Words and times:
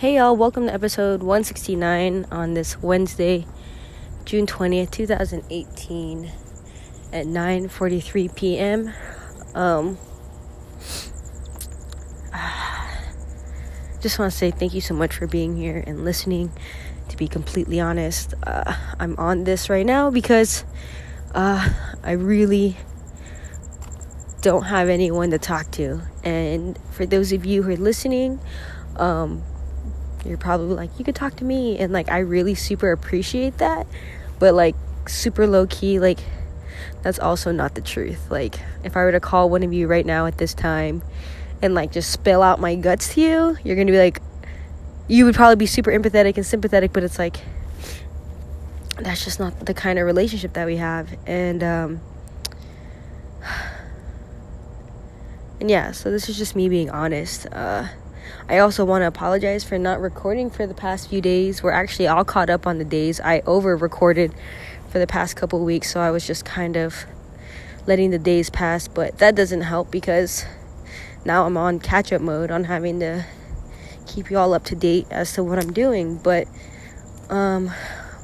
Hey 0.00 0.16
y'all, 0.16 0.34
welcome 0.34 0.64
to 0.64 0.72
episode 0.72 1.20
169 1.22 2.24
on 2.30 2.54
this 2.54 2.80
Wednesday, 2.80 3.46
June 4.24 4.46
20th, 4.46 4.90
2018 4.90 6.32
at 7.12 7.26
9:43 7.26 8.34
p.m. 8.34 8.94
Um 9.54 9.98
just 14.00 14.18
want 14.18 14.32
to 14.32 14.38
say 14.38 14.50
thank 14.50 14.72
you 14.72 14.80
so 14.80 14.94
much 14.94 15.16
for 15.16 15.26
being 15.26 15.58
here 15.58 15.84
and 15.86 16.02
listening. 16.02 16.50
To 17.10 17.16
be 17.18 17.28
completely 17.28 17.78
honest, 17.78 18.32
uh, 18.42 18.74
I'm 18.98 19.14
on 19.18 19.44
this 19.44 19.68
right 19.68 19.84
now 19.84 20.08
because 20.08 20.64
uh, 21.34 21.68
I 22.02 22.12
really 22.12 22.78
don't 24.40 24.62
have 24.62 24.88
anyone 24.88 25.30
to 25.32 25.38
talk 25.38 25.70
to. 25.72 26.00
And 26.24 26.78
for 26.90 27.04
those 27.04 27.32
of 27.32 27.44
you 27.44 27.64
who 27.64 27.72
are 27.72 27.76
listening, 27.76 28.40
um, 28.96 29.42
you're 30.24 30.38
probably 30.38 30.74
like, 30.74 30.98
you 30.98 31.04
could 31.04 31.14
talk 31.14 31.36
to 31.36 31.44
me. 31.44 31.78
And 31.78 31.92
like, 31.92 32.10
I 32.10 32.18
really 32.18 32.54
super 32.54 32.92
appreciate 32.92 33.58
that. 33.58 33.86
But 34.38 34.54
like, 34.54 34.74
super 35.06 35.46
low 35.46 35.66
key, 35.66 35.98
like, 35.98 36.20
that's 37.02 37.18
also 37.18 37.52
not 37.52 37.74
the 37.74 37.80
truth. 37.80 38.30
Like, 38.30 38.60
if 38.84 38.96
I 38.96 39.04
were 39.04 39.12
to 39.12 39.20
call 39.20 39.50
one 39.50 39.62
of 39.62 39.72
you 39.72 39.86
right 39.86 40.04
now 40.04 40.26
at 40.26 40.38
this 40.38 40.54
time 40.54 41.02
and 41.62 41.74
like 41.74 41.92
just 41.92 42.10
spill 42.10 42.42
out 42.42 42.60
my 42.60 42.74
guts 42.74 43.14
to 43.14 43.20
you, 43.20 43.56
you're 43.64 43.76
gonna 43.76 43.92
be 43.92 43.98
like, 43.98 44.20
you 45.08 45.24
would 45.24 45.34
probably 45.34 45.56
be 45.56 45.66
super 45.66 45.90
empathetic 45.90 46.36
and 46.36 46.46
sympathetic, 46.46 46.92
but 46.92 47.02
it's 47.02 47.18
like, 47.18 47.36
that's 48.98 49.24
just 49.24 49.40
not 49.40 49.66
the 49.66 49.74
kind 49.74 49.98
of 49.98 50.06
relationship 50.06 50.52
that 50.52 50.66
we 50.66 50.76
have. 50.76 51.12
And, 51.26 51.64
um, 51.64 52.00
and 55.60 55.70
yeah, 55.70 55.92
so 55.92 56.10
this 56.10 56.28
is 56.28 56.36
just 56.36 56.54
me 56.54 56.68
being 56.68 56.90
honest. 56.90 57.46
Uh, 57.50 57.88
I 58.48 58.58
also 58.58 58.84
want 58.84 59.02
to 59.02 59.06
apologize 59.06 59.64
for 59.64 59.78
not 59.78 60.00
recording 60.00 60.50
for 60.50 60.66
the 60.66 60.74
past 60.74 61.08
few 61.08 61.20
days. 61.20 61.62
We're 61.62 61.72
actually 61.72 62.08
all 62.08 62.24
caught 62.24 62.50
up 62.50 62.66
on 62.66 62.78
the 62.78 62.84
days. 62.84 63.20
I 63.20 63.40
over 63.46 63.76
recorded 63.76 64.34
for 64.88 64.98
the 64.98 65.06
past 65.06 65.36
couple 65.36 65.64
weeks, 65.64 65.90
so 65.90 66.00
I 66.00 66.10
was 66.10 66.26
just 66.26 66.44
kind 66.44 66.76
of 66.76 67.06
letting 67.86 68.10
the 68.10 68.18
days 68.18 68.50
pass, 68.50 68.88
but 68.88 69.18
that 69.18 69.34
doesn't 69.34 69.62
help 69.62 69.90
because 69.90 70.44
now 71.24 71.46
I'm 71.46 71.56
on 71.56 71.80
catch 71.80 72.12
up 72.12 72.20
mode 72.20 72.50
on 72.50 72.64
having 72.64 73.00
to 73.00 73.24
keep 74.06 74.30
you 74.30 74.38
all 74.38 74.54
up 74.54 74.64
to 74.64 74.74
date 74.74 75.06
as 75.10 75.32
to 75.34 75.44
what 75.44 75.58
I'm 75.58 75.72
doing. 75.72 76.16
But 76.16 76.48
um 77.28 77.70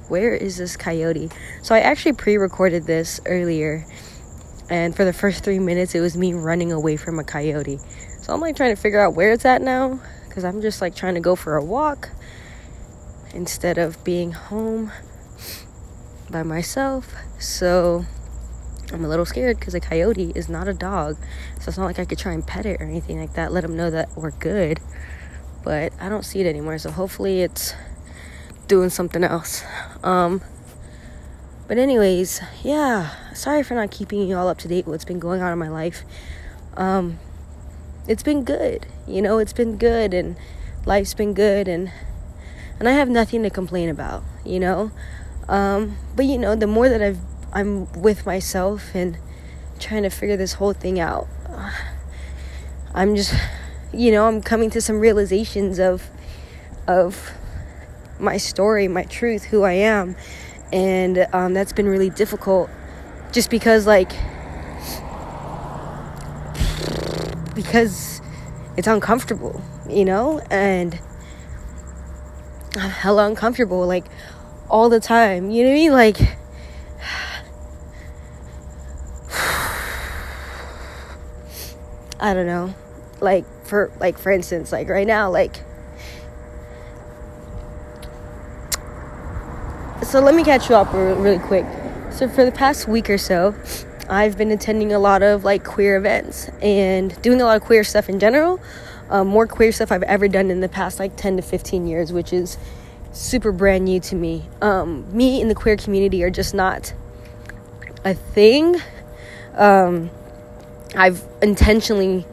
where 0.08 0.34
is 0.34 0.56
this 0.56 0.76
coyote? 0.76 1.30
So 1.62 1.74
I 1.74 1.80
actually 1.80 2.12
pre-recorded 2.12 2.86
this 2.86 3.20
earlier 3.26 3.84
and 4.70 4.94
for 4.94 5.04
the 5.04 5.12
first 5.12 5.44
3 5.44 5.58
minutes 5.58 5.94
it 5.94 6.00
was 6.00 6.16
me 6.16 6.32
running 6.32 6.72
away 6.72 6.96
from 6.96 7.18
a 7.18 7.24
coyote. 7.24 7.78
So 8.26 8.34
I'm 8.34 8.40
like 8.40 8.56
trying 8.56 8.74
to 8.74 8.82
figure 8.82 8.98
out 8.98 9.14
where 9.14 9.30
it's 9.30 9.44
at 9.44 9.62
now 9.62 10.00
because 10.28 10.42
I'm 10.42 10.60
just 10.60 10.80
like 10.80 10.96
trying 10.96 11.14
to 11.14 11.20
go 11.20 11.36
for 11.36 11.54
a 11.54 11.64
walk 11.64 12.08
instead 13.32 13.78
of 13.78 14.02
being 14.02 14.32
home 14.32 14.90
by 16.28 16.42
myself. 16.42 17.14
So 17.38 18.04
I'm 18.92 19.04
a 19.04 19.08
little 19.08 19.26
scared 19.26 19.60
because 19.60 19.76
a 19.76 19.80
coyote 19.80 20.32
is 20.34 20.48
not 20.48 20.66
a 20.66 20.74
dog. 20.74 21.16
So 21.60 21.68
it's 21.68 21.78
not 21.78 21.84
like 21.84 22.00
I 22.00 22.04
could 22.04 22.18
try 22.18 22.32
and 22.32 22.44
pet 22.44 22.66
it 22.66 22.80
or 22.80 22.84
anything 22.86 23.20
like 23.20 23.34
that, 23.34 23.52
let 23.52 23.60
them 23.60 23.76
know 23.76 23.90
that 23.90 24.08
we're 24.16 24.32
good. 24.32 24.80
But 25.62 25.92
I 26.00 26.08
don't 26.08 26.24
see 26.24 26.40
it 26.40 26.48
anymore. 26.48 26.78
So 26.78 26.90
hopefully 26.90 27.42
it's 27.42 27.74
doing 28.66 28.90
something 28.90 29.22
else. 29.22 29.62
Um, 30.02 30.42
but, 31.68 31.78
anyways, 31.78 32.40
yeah, 32.64 33.34
sorry 33.34 33.62
for 33.62 33.74
not 33.74 33.92
keeping 33.92 34.26
you 34.28 34.36
all 34.36 34.48
up 34.48 34.58
to 34.58 34.68
date 34.68 34.86
with 34.86 34.94
what's 34.94 35.04
been 35.04 35.20
going 35.20 35.42
on 35.42 35.52
in 35.52 35.58
my 35.60 35.68
life. 35.68 36.02
Um, 36.76 37.20
it's 38.08 38.22
been 38.22 38.44
good. 38.44 38.86
You 39.06 39.22
know, 39.22 39.38
it's 39.38 39.52
been 39.52 39.76
good 39.76 40.14
and 40.14 40.36
life's 40.84 41.14
been 41.14 41.34
good 41.34 41.68
and 41.68 41.90
and 42.78 42.88
I 42.88 42.92
have 42.92 43.08
nothing 43.08 43.42
to 43.42 43.50
complain 43.50 43.88
about, 43.88 44.22
you 44.44 44.60
know? 44.60 44.90
Um, 45.48 45.96
but 46.14 46.26
you 46.26 46.38
know, 46.38 46.54
the 46.54 46.66
more 46.66 46.88
that 46.88 47.02
I've 47.02 47.18
I'm 47.52 47.90
with 47.92 48.26
myself 48.26 48.94
and 48.94 49.18
trying 49.78 50.02
to 50.02 50.10
figure 50.10 50.36
this 50.36 50.54
whole 50.54 50.72
thing 50.72 51.00
out, 51.00 51.26
I'm 52.94 53.16
just 53.16 53.34
you 53.92 54.10
know, 54.12 54.26
I'm 54.26 54.42
coming 54.42 54.70
to 54.70 54.80
some 54.80 55.00
realizations 55.00 55.78
of 55.78 56.10
of 56.86 57.32
my 58.18 58.36
story, 58.36 58.88
my 58.88 59.04
truth, 59.04 59.44
who 59.44 59.62
I 59.62 59.72
am. 59.72 60.16
And 60.72 61.26
um, 61.32 61.54
that's 61.54 61.72
been 61.72 61.86
really 61.86 62.10
difficult 62.10 62.70
just 63.32 63.50
because 63.50 63.86
like 63.86 64.12
because 67.56 68.20
it's 68.76 68.86
uncomfortable, 68.86 69.60
you 69.88 70.04
know? 70.04 70.38
And 70.50 71.00
I'm 72.76 72.90
hella 72.90 73.26
uncomfortable, 73.26 73.84
like, 73.86 74.04
all 74.68 74.88
the 74.88 75.00
time. 75.00 75.50
You 75.50 75.64
know 75.64 75.70
what 75.70 75.74
I 75.74 75.78
mean? 75.78 75.92
Like, 75.92 76.20
I 82.20 82.34
don't 82.34 82.46
know. 82.46 82.74
Like, 83.20 83.44
for, 83.64 83.90
like, 83.98 84.18
for 84.18 84.30
instance, 84.30 84.70
like, 84.70 84.88
right 84.88 85.06
now, 85.06 85.30
like, 85.30 85.56
so 90.02 90.20
let 90.20 90.34
me 90.34 90.44
catch 90.44 90.68
you 90.68 90.76
up 90.76 90.92
really 90.92 91.38
quick. 91.38 91.64
So, 92.12 92.28
for 92.28 92.44
the 92.44 92.52
past 92.52 92.86
week 92.86 93.10
or 93.10 93.18
so, 93.18 93.54
I've 94.08 94.38
been 94.38 94.50
attending 94.50 94.92
a 94.92 94.98
lot 94.98 95.22
of 95.22 95.44
like 95.44 95.64
queer 95.64 95.96
events 95.96 96.48
and 96.62 97.20
doing 97.22 97.40
a 97.40 97.44
lot 97.44 97.56
of 97.56 97.62
queer 97.62 97.84
stuff 97.84 98.08
in 98.08 98.18
general. 98.18 98.60
Um, 99.08 99.28
more 99.28 99.46
queer 99.46 99.72
stuff 99.72 99.92
I've 99.92 100.02
ever 100.04 100.28
done 100.28 100.50
in 100.50 100.60
the 100.60 100.68
past 100.68 100.98
like 100.98 101.16
10 101.16 101.36
to 101.36 101.42
15 101.42 101.86
years, 101.86 102.12
which 102.12 102.32
is 102.32 102.58
super 103.12 103.52
brand 103.52 103.84
new 103.84 104.00
to 104.00 104.14
me. 104.14 104.44
Um, 104.60 105.06
me 105.16 105.40
and 105.40 105.50
the 105.50 105.54
queer 105.54 105.76
community 105.76 106.22
are 106.22 106.30
just 106.30 106.54
not 106.54 106.92
a 108.04 108.14
thing. 108.14 108.76
Um, 109.54 110.10
I've 110.94 111.24
intentionally, 111.42 112.26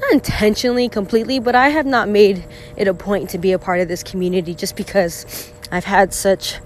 not 0.00 0.12
intentionally 0.12 0.88
completely, 0.88 1.38
but 1.38 1.54
I 1.54 1.68
have 1.70 1.86
not 1.86 2.08
made 2.08 2.44
it 2.76 2.88
a 2.88 2.94
point 2.94 3.30
to 3.30 3.38
be 3.38 3.52
a 3.52 3.58
part 3.58 3.80
of 3.80 3.88
this 3.88 4.02
community 4.02 4.54
just 4.54 4.76
because 4.76 5.52
I've 5.70 5.84
had 5.84 6.14
such 6.14 6.60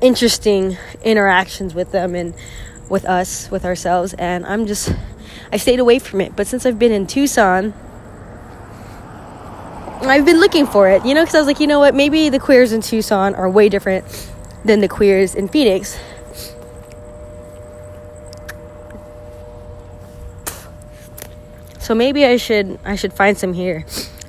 interesting 0.00 0.76
interactions 1.02 1.74
with 1.74 1.92
them 1.92 2.14
and 2.14 2.34
with 2.88 3.04
us, 3.04 3.50
with 3.50 3.64
ourselves, 3.64 4.14
and 4.14 4.46
I'm 4.46 4.66
just 4.66 4.92
I 5.52 5.56
stayed 5.56 5.80
away 5.80 5.98
from 5.98 6.20
it. 6.20 6.36
But 6.36 6.46
since 6.46 6.66
I've 6.66 6.78
been 6.78 6.92
in 6.92 7.06
Tucson, 7.06 7.74
I've 10.02 10.24
been 10.24 10.40
looking 10.40 10.66
for 10.66 10.88
it, 10.88 11.04
you 11.04 11.14
know, 11.14 11.22
because 11.22 11.34
I 11.34 11.38
was 11.38 11.46
like, 11.46 11.60
you 11.60 11.66
know 11.66 11.80
what, 11.80 11.94
maybe 11.94 12.28
the 12.28 12.38
queers 12.38 12.72
in 12.72 12.80
Tucson 12.80 13.34
are 13.34 13.48
way 13.48 13.68
different 13.68 14.04
than 14.64 14.80
the 14.80 14.88
queers 14.88 15.34
in 15.34 15.48
Phoenix. 15.48 15.98
So 21.78 21.94
maybe 21.94 22.24
I 22.26 22.36
should 22.36 22.78
I 22.84 22.96
should 22.96 23.12
find 23.12 23.36
some 23.36 23.54
here. 23.54 23.84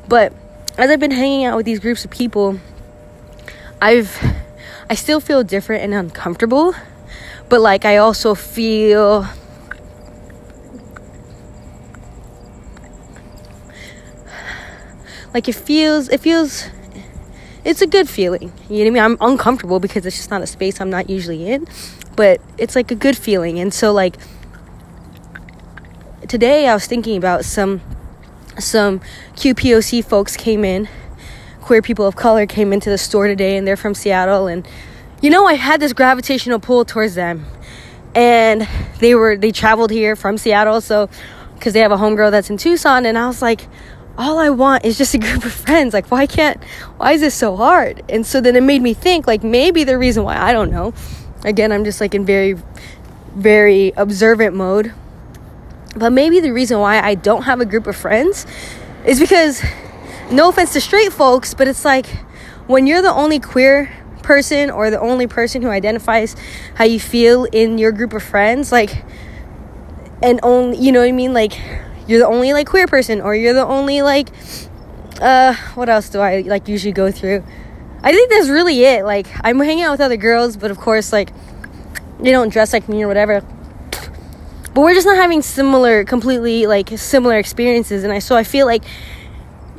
But 0.07 0.33
as 0.77 0.89
I've 0.89 0.99
been 0.99 1.11
hanging 1.11 1.43
out 1.43 1.57
with 1.57 1.65
these 1.65 1.79
groups 1.79 2.05
of 2.05 2.11
people, 2.11 2.59
I've 3.81 4.17
I 4.89 4.95
still 4.95 5.19
feel 5.19 5.43
different 5.43 5.83
and 5.83 5.93
uncomfortable, 5.93 6.73
but 7.47 7.61
like 7.61 7.85
I 7.85 7.97
also 7.97 8.33
feel 8.33 9.27
like 15.33 15.47
it 15.47 15.53
feels 15.53 16.09
it 16.09 16.19
feels 16.19 16.69
it's 17.63 17.81
a 17.83 17.87
good 17.87 18.09
feeling. 18.09 18.51
You 18.67 18.85
know 18.85 18.91
what 18.91 19.01
I 19.01 19.07
mean? 19.07 19.19
I'm 19.21 19.31
uncomfortable 19.31 19.79
because 19.79 20.05
it's 20.07 20.17
just 20.17 20.31
not 20.31 20.41
a 20.41 20.47
space 20.47 20.81
I'm 20.81 20.89
not 20.89 21.07
usually 21.07 21.51
in, 21.51 21.67
but 22.15 22.41
it's 22.57 22.75
like 22.75 22.89
a 22.89 22.95
good 22.95 23.17
feeling. 23.17 23.59
And 23.59 23.71
so 23.71 23.93
like 23.93 24.15
today 26.27 26.67
I 26.67 26.73
was 26.73 26.87
thinking 26.87 27.15
about 27.15 27.45
some 27.45 27.81
some 28.57 29.01
QPOC 29.35 30.03
folks 30.03 30.35
came 30.35 30.65
in 30.65 30.89
queer 31.69 31.83
people 31.83 32.07
of 32.07 32.15
color 32.15 32.47
came 32.47 32.73
into 32.73 32.89
the 32.89 32.97
store 32.97 33.27
today 33.27 33.55
and 33.55 33.67
they're 33.67 33.77
from 33.77 33.93
Seattle. 33.93 34.47
And 34.47 34.67
you 35.21 35.29
know 35.29 35.45
I 35.45 35.53
had 35.53 35.79
this 35.79 35.93
gravitational 35.93 36.59
pull 36.59 36.83
towards 36.83 37.13
them. 37.13 37.45
And 38.15 38.67
they 38.97 39.13
were 39.13 39.37
they 39.37 39.51
traveled 39.51 39.91
here 39.91 40.15
from 40.15 40.39
Seattle 40.39 40.81
so 40.81 41.11
cuz 41.59 41.73
they 41.73 41.79
have 41.81 41.91
a 41.91 41.97
homegirl 41.97 42.31
that's 42.31 42.49
in 42.49 42.57
Tucson. 42.57 43.05
And 43.05 43.19
I 43.19 43.27
was 43.27 43.43
like 43.43 43.67
all 44.17 44.39
I 44.39 44.49
want 44.49 44.83
is 44.83 44.97
just 44.97 45.13
a 45.13 45.19
group 45.27 45.45
of 45.45 45.53
friends. 45.53 45.93
Like 45.93 46.09
why 46.09 46.25
can't 46.25 46.59
why 46.97 47.11
is 47.11 47.21
this 47.21 47.35
so 47.35 47.55
hard? 47.55 48.01
And 48.09 48.25
so 48.25 48.41
then 48.41 48.55
it 48.55 48.63
made 48.63 48.81
me 48.81 48.95
think 48.95 49.27
like 49.27 49.43
maybe 49.43 49.83
the 49.83 49.99
reason 49.99 50.23
why 50.23 50.37
I 50.37 50.51
don't 50.53 50.71
know. 50.71 50.95
Again 51.43 51.71
I'm 51.71 51.83
just 51.83 52.01
like 52.01 52.15
in 52.15 52.25
very 52.25 52.57
very 53.35 53.93
observant 53.95 54.55
mode. 54.55 54.91
But 55.95 56.13
maybe 56.13 56.39
the 56.39 56.51
reason 56.51 56.79
why 56.79 56.99
I 56.99 57.13
don't 57.13 57.43
have 57.43 57.61
a 57.61 57.65
group 57.65 57.85
of 57.85 57.95
friends 57.95 58.47
is 59.05 59.19
because 59.19 59.61
no 60.31 60.49
offense 60.49 60.73
to 60.73 60.81
straight 60.81 61.13
folks, 61.13 61.53
but 61.53 61.67
it's 61.67 61.85
like 61.85 62.07
when 62.67 62.87
you're 62.87 63.01
the 63.01 63.13
only 63.13 63.39
queer 63.39 63.91
person 64.23 64.69
or 64.69 64.89
the 64.89 64.99
only 64.99 65.27
person 65.27 65.61
who 65.61 65.69
identifies 65.69 66.35
how 66.75 66.85
you 66.85 66.99
feel 66.99 67.45
in 67.45 67.77
your 67.77 67.91
group 67.91 68.13
of 68.13 68.21
friends, 68.21 68.71
like, 68.71 69.03
and 70.21 70.39
only, 70.43 70.77
you 70.77 70.91
know 70.91 70.99
what 70.99 71.09
I 71.09 71.13
mean? 71.13 71.33
Like, 71.33 71.59
you're 72.07 72.19
the 72.19 72.27
only 72.27 72.53
like 72.53 72.67
queer 72.67 72.87
person 72.87 73.21
or 73.21 73.35
you're 73.35 73.53
the 73.53 73.65
only 73.65 74.01
like 74.01 74.29
uh, 75.21 75.53
what 75.75 75.89
else 75.89 76.09
do 76.09 76.19
I 76.19 76.41
like 76.41 76.67
usually 76.67 76.93
go 76.93 77.11
through? 77.11 77.43
I 78.01 78.11
think 78.11 78.29
that's 78.29 78.47
really 78.49 78.83
it. 78.83 79.03
Like, 79.03 79.27
I'm 79.43 79.59
hanging 79.59 79.83
out 79.83 79.91
with 79.91 80.01
other 80.01 80.17
girls, 80.17 80.55
but 80.55 80.71
of 80.71 80.77
course, 80.77 81.11
like, 81.11 81.31
they 82.19 82.31
don't 82.31 82.49
dress 82.49 82.73
like 82.73 82.87
me 82.87 83.03
or 83.03 83.07
whatever. 83.07 83.41
But 84.73 84.81
we're 84.81 84.93
just 84.93 85.05
not 85.05 85.17
having 85.17 85.41
similar, 85.41 86.05
completely 86.05 86.67
like 86.67 86.89
similar 86.97 87.37
experiences, 87.37 88.03
and 88.03 88.13
I 88.13 88.19
so 88.19 88.35
I 88.37 88.43
feel 88.43 88.65
like, 88.65 88.83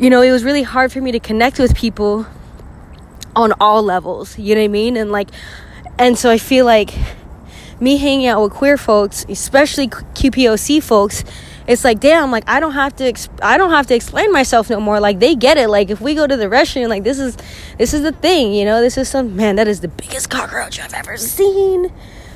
you 0.01 0.09
know, 0.09 0.23
it 0.23 0.33
was 0.33 0.45
really 0.45 0.63
hard 0.63 0.91
for 0.91 1.01
me 1.01 1.13
to 1.13 1.21
connect 1.21 1.59
with 1.59 1.77
people 1.77 2.27
on 3.37 3.53
all 3.61 3.83
levels. 3.83 4.39
You 4.39 4.55
know 4.55 4.63
what 4.63 4.65
I 4.65 4.69
mean? 4.69 4.97
And 4.97 5.13
like, 5.13 5.29
and 5.99 6.19
so 6.19 6.31
I 6.31 6.39
feel 6.39 6.65
like 6.65 6.95
me 7.81 7.99
hanging 7.99 8.27
out 8.27 8.43
with 8.43 8.53
queer 8.53 8.79
folks, 8.79 9.27
especially 9.29 9.89
QPOC 9.89 10.83
folks, 10.83 11.23
it's 11.67 11.85
like 11.85 12.01
damn 12.01 12.33
like 12.33 12.43
i 12.49 12.59
don't 12.59 12.73
have 12.73 12.97
to 12.97 13.05
exp- 13.05 13.39
i 13.43 13.57
don't 13.57 13.71
have 13.71 13.87
to 13.87 13.95
explain 13.95 14.33
myself 14.33 14.71
no 14.71 14.81
more. 14.81 14.99
Like 14.99 15.21
they 15.21 15.35
get 15.35 15.57
it. 15.57 15.69
Like 15.69 15.91
if 15.91 16.01
we 16.01 16.15
go 16.15 16.27
to 16.27 16.37
the 16.37 16.49
restaurant 16.49 16.89
like 16.89 17.05
this 17.05 17.19
is 17.19 17.37
this 17.79 17.95
is 17.95 18.03
the 18.03 18.13
thing 18.13 18.53
you 18.55 18.65
know? 18.65 18.81
This 18.81 18.97
is 18.97 19.09
some 19.09 19.37
man 19.37 19.57
that 19.57 19.69
is 19.69 19.81
the 19.81 19.89
biggest 19.89 20.31
cockroach 20.31 20.81
i've 20.81 20.95
ever 20.95 21.17
seen. 21.17 21.93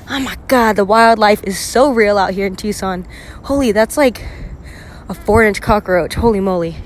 Oh 0.09 0.19
my 0.19 0.37
god 0.47 0.77
the 0.77 0.85
wildlife 0.85 1.43
is 1.43 1.59
so 1.59 1.91
real 1.91 2.17
out 2.17 2.33
here 2.33 2.45
in 2.45 2.55
tucson. 2.55 3.05
Holy 3.43 3.71
that's 3.71 3.97
like 3.97 4.25
a 5.09 5.13
four 5.13 5.43
inch 5.43 5.61
cockroach. 5.61 6.13
Holy 6.13 6.39
moly 6.39 6.77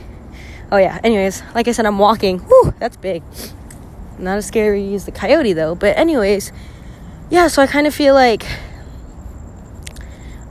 oh 0.72 0.78
yeah 0.78 1.00
anyways 1.04 1.44
like 1.56 1.68
i 1.68 1.72
said 1.72 1.86
i'm 1.86 2.00
walking 2.00 2.40
Whew, 2.40 2.74
that's 2.80 2.98
big 2.98 3.24
not 4.18 4.38
as 4.38 4.46
scary 4.46 4.94
as 4.94 5.06
the 5.06 5.12
coyote 5.12 5.54
though 5.54 5.76
but 5.76 5.98
anyways 5.98 6.52
yeah 7.30 7.48
so 7.48 7.62
i 7.62 7.68
kind 7.68 7.88
of 7.88 7.96
feel 7.96 8.14
like 8.14 8.46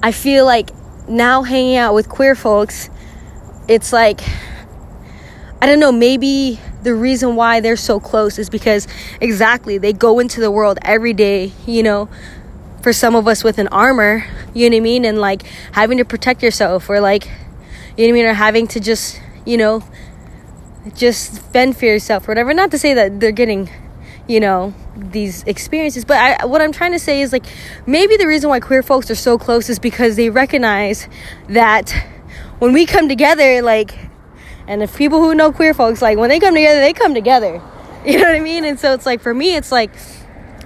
i 0.03 0.13
feel 0.13 0.45
like 0.45 0.71
now 1.09 1.43
hanging 1.43 1.77
out 1.77 1.95
with 1.95 2.09
queer 2.09 2.35
folks, 2.35 2.91
it's 3.67 3.93
like, 3.93 4.21
I 5.61 5.67
don't 5.67 5.81
know, 5.81 5.93
maybe 5.93 6.61
the 6.83 6.95
reason 6.95 7.35
why 7.35 7.61
they're 7.61 7.77
so 7.77 7.99
close 7.99 8.39
is 8.39 8.49
because 8.49 8.87
exactly 9.21 9.79
they 9.79 9.93
go 9.93 10.19
into 10.19 10.41
the 10.41 10.51
world 10.51 10.79
every 10.83 11.13
day, 11.13 11.53
you 11.67 11.83
know, 11.83 12.09
for 12.83 12.93
some 12.93 13.17
of 13.17 13.27
us 13.27 13.43
with 13.43 13.59
an 13.59 13.69
armor, 13.69 14.25
you 14.55 14.71
know 14.71 14.77
what 14.77 14.81
I 14.81 14.85
mean? 14.85 15.05
And 15.05 15.19
like 15.19 15.43
having 15.73 15.99
to 15.99 16.05
protect 16.05 16.43
yourself 16.43 16.89
or 16.89 17.01
like, 17.01 17.27
you 17.27 17.31
know 17.31 18.05
what 18.05 18.09
I 18.09 18.13
mean? 18.13 18.25
Or 18.27 18.35
having 18.35 18.69
to 18.69 18.81
just, 18.81 19.21
you 19.45 19.57
know, 19.57 19.83
just 20.95 21.41
fend 21.53 21.77
for 21.77 21.87
yourself 21.87 22.29
or 22.29 22.33
whatever. 22.33 22.53
Not 22.55 22.71
to 22.73 22.79
say 22.79 22.95
that 22.95 23.21
they're 23.21 23.33
getting 23.33 23.71
you 24.29 24.39
know 24.41 24.75
these 24.95 25.43
experiences 25.45 26.05
but 26.05 26.17
I, 26.17 26.45
what 26.45 26.61
i'm 26.61 26.71
trying 26.71 26.93
to 26.93 26.99
say 26.99 27.23
is 27.23 27.33
like 27.33 27.45
maybe 27.87 28.17
the 28.17 28.27
reason 28.27 28.51
why 28.51 28.61
queer 28.61 28.83
folks 28.83 29.11
are 29.11 29.17
so 29.17 29.39
close 29.39 29.69
is 29.71 29.79
because 29.79 30.17
they 30.17 30.29
recognize 30.29 31.09
that 31.49 31.91
when 32.59 32.73
we 32.73 32.87
come 32.87 33.09
together 33.09 33.63
like 33.63 33.99
and 34.69 34.83
if 34.83 34.97
people 34.97 35.21
who 35.21 35.35
know 35.35 35.51
queer 35.51 35.73
folks 35.73 36.03
like 36.03 36.19
when 36.19 36.29
they 36.29 36.39
come 36.39 36.55
together 36.55 36.81
they 36.81 36.93
come 36.93 37.15
together 37.15 37.63
you 38.07 38.19
know 38.19 38.25
what 38.25 38.35
i 38.35 38.41
mean 38.41 38.65
and 38.65 38.79
so 38.79 38.93
it's 38.93 39.07
like 39.07 39.21
for 39.21 39.33
me 39.33 39.57
it's 39.57 39.73
like 39.73 39.91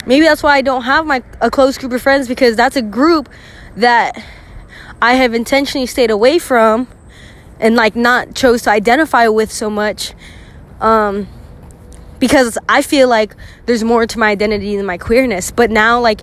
maybe 0.06 0.26
that's 0.26 0.42
why 0.42 0.56
i 0.56 0.60
don't 0.60 0.82
have 0.82 1.06
my 1.06 1.22
a 1.40 1.50
close 1.50 1.78
group 1.78 1.92
of 1.92 2.02
friends 2.02 2.26
because 2.26 2.56
that's 2.56 2.76
a 2.76 2.82
group 2.82 3.28
that 3.76 4.20
i 5.00 5.14
have 5.14 5.34
intentionally 5.34 5.86
stayed 5.86 6.10
away 6.10 6.38
from 6.38 6.88
and 7.62 7.74
like 7.76 7.96
not 7.96 8.34
chose 8.34 8.62
to 8.62 8.70
identify 8.70 9.28
with 9.28 9.50
so 9.50 9.70
much 9.70 10.12
um 10.80 11.26
because 12.22 12.56
I 12.68 12.82
feel 12.82 13.08
like 13.08 13.34
there's 13.66 13.82
more 13.82 14.06
to 14.06 14.16
my 14.16 14.30
identity 14.30 14.76
than 14.76 14.86
my 14.86 14.96
queerness. 14.96 15.50
But 15.50 15.72
now, 15.72 16.00
like, 16.00 16.20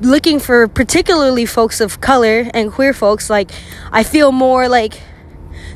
looking 0.00 0.38
for 0.38 0.68
particularly 0.68 1.44
folks 1.44 1.80
of 1.80 2.00
color 2.00 2.48
and 2.54 2.70
queer 2.70 2.92
folks, 2.92 3.28
like, 3.28 3.50
I 3.90 4.04
feel 4.04 4.30
more 4.30 4.68
like 4.68 5.02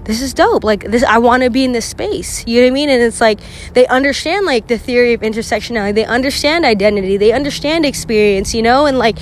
this 0.05 0.23
is 0.23 0.33
dope. 0.33 0.62
Like, 0.62 0.85
this, 0.85 1.03
I 1.03 1.19
want 1.19 1.43
to 1.43 1.50
be 1.50 1.65
in 1.65 1.73
this 1.73 1.87
space. 1.87 2.47
You 2.47 2.61
know 2.61 2.67
what 2.67 2.71
I 2.71 2.75
mean? 2.75 2.89
And 2.89 3.03
it's 3.03 3.21
like 3.21 3.41
they 3.73 3.85
understand, 3.89 4.47
like, 4.47 4.69
the 4.69 4.79
theory 4.79 5.12
of 5.12 5.23
intersectionality, 5.23 5.93
they 5.93 6.05
understand 6.05 6.65
identity, 6.65 7.17
they 7.17 7.33
understand 7.33 7.85
experience, 7.85 8.55
you 8.55 8.62
know? 8.62 8.87
And, 8.87 8.97
like, 8.97 9.19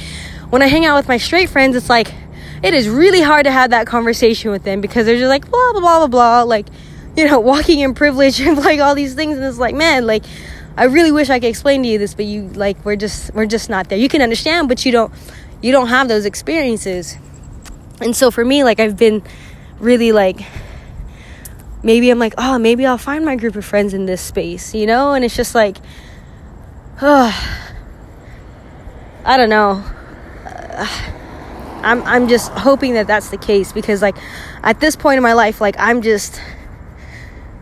when 0.50 0.60
I 0.60 0.66
hang 0.66 0.84
out 0.84 0.98
with 0.98 1.08
my 1.08 1.16
straight 1.16 1.48
friends, 1.48 1.76
it's 1.76 1.88
like, 1.88 2.12
it 2.66 2.74
is 2.74 2.88
really 2.88 3.20
hard 3.20 3.44
to 3.44 3.52
have 3.52 3.70
that 3.70 3.86
conversation 3.86 4.50
with 4.50 4.64
them 4.64 4.80
because 4.80 5.06
they're 5.06 5.18
just 5.18 5.28
like, 5.28 5.48
blah, 5.48 5.72
blah, 5.72 5.80
blah, 5.80 5.98
blah, 5.98 6.06
blah. 6.08 6.42
Like, 6.42 6.66
you 7.16 7.24
know, 7.24 7.38
walking 7.52 7.78
in 7.78 7.94
privilege 7.94 8.40
and 8.40 8.58
like 8.58 8.80
all 8.80 8.96
these 8.96 9.14
things. 9.14 9.36
And 9.36 9.46
it's 9.46 9.58
like, 9.58 9.76
man, 9.76 10.04
like, 10.04 10.24
I 10.76 10.84
really 10.84 11.12
wish 11.12 11.30
I 11.30 11.38
could 11.38 11.48
explain 11.48 11.84
to 11.84 11.88
you 11.88 11.98
this, 11.98 12.14
but 12.14 12.24
you 12.24 12.48
like, 12.48 12.84
we're 12.84 12.96
just, 12.96 13.32
we're 13.34 13.46
just 13.46 13.70
not 13.70 13.88
there. 13.88 13.96
You 13.96 14.08
can 14.08 14.20
understand, 14.20 14.68
but 14.68 14.84
you 14.84 14.90
don't, 14.90 15.12
you 15.62 15.70
don't 15.70 15.86
have 15.86 16.08
those 16.08 16.24
experiences. 16.24 17.16
And 18.00 18.16
so 18.16 18.32
for 18.32 18.44
me, 18.44 18.64
like, 18.64 18.80
I've 18.80 18.96
been 18.96 19.22
really 19.78 20.10
like, 20.10 20.40
maybe 21.84 22.10
I'm 22.10 22.18
like, 22.18 22.34
oh, 22.36 22.58
maybe 22.58 22.84
I'll 22.84 22.98
find 22.98 23.24
my 23.24 23.36
group 23.36 23.54
of 23.54 23.64
friends 23.64 23.94
in 23.94 24.06
this 24.06 24.20
space, 24.20 24.74
you 24.74 24.86
know? 24.86 25.12
And 25.12 25.24
it's 25.24 25.36
just 25.36 25.54
like, 25.54 25.76
oh, 27.00 27.32
I 29.24 29.36
don't 29.36 29.50
know. 29.50 29.84
Uh, 30.44 31.12
I'm 31.84 32.02
I'm 32.02 32.28
just 32.28 32.50
hoping 32.52 32.94
that 32.94 33.06
that's 33.06 33.30
the 33.30 33.36
case 33.36 33.72
because 33.72 34.02
like 34.02 34.16
at 34.62 34.80
this 34.80 34.96
point 34.96 35.16
in 35.16 35.22
my 35.22 35.32
life 35.32 35.60
like 35.60 35.76
I'm 35.78 36.02
just 36.02 36.40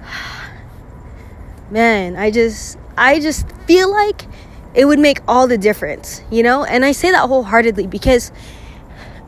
man, 1.70 2.16
I 2.16 2.30
just 2.30 2.78
I 2.96 3.20
just 3.20 3.50
feel 3.66 3.90
like 3.90 4.26
it 4.74 4.86
would 4.86 4.98
make 4.98 5.20
all 5.28 5.46
the 5.46 5.58
difference, 5.58 6.22
you 6.30 6.42
know? 6.42 6.64
And 6.64 6.84
I 6.84 6.92
say 6.92 7.10
that 7.12 7.28
wholeheartedly 7.28 7.86
because 7.86 8.32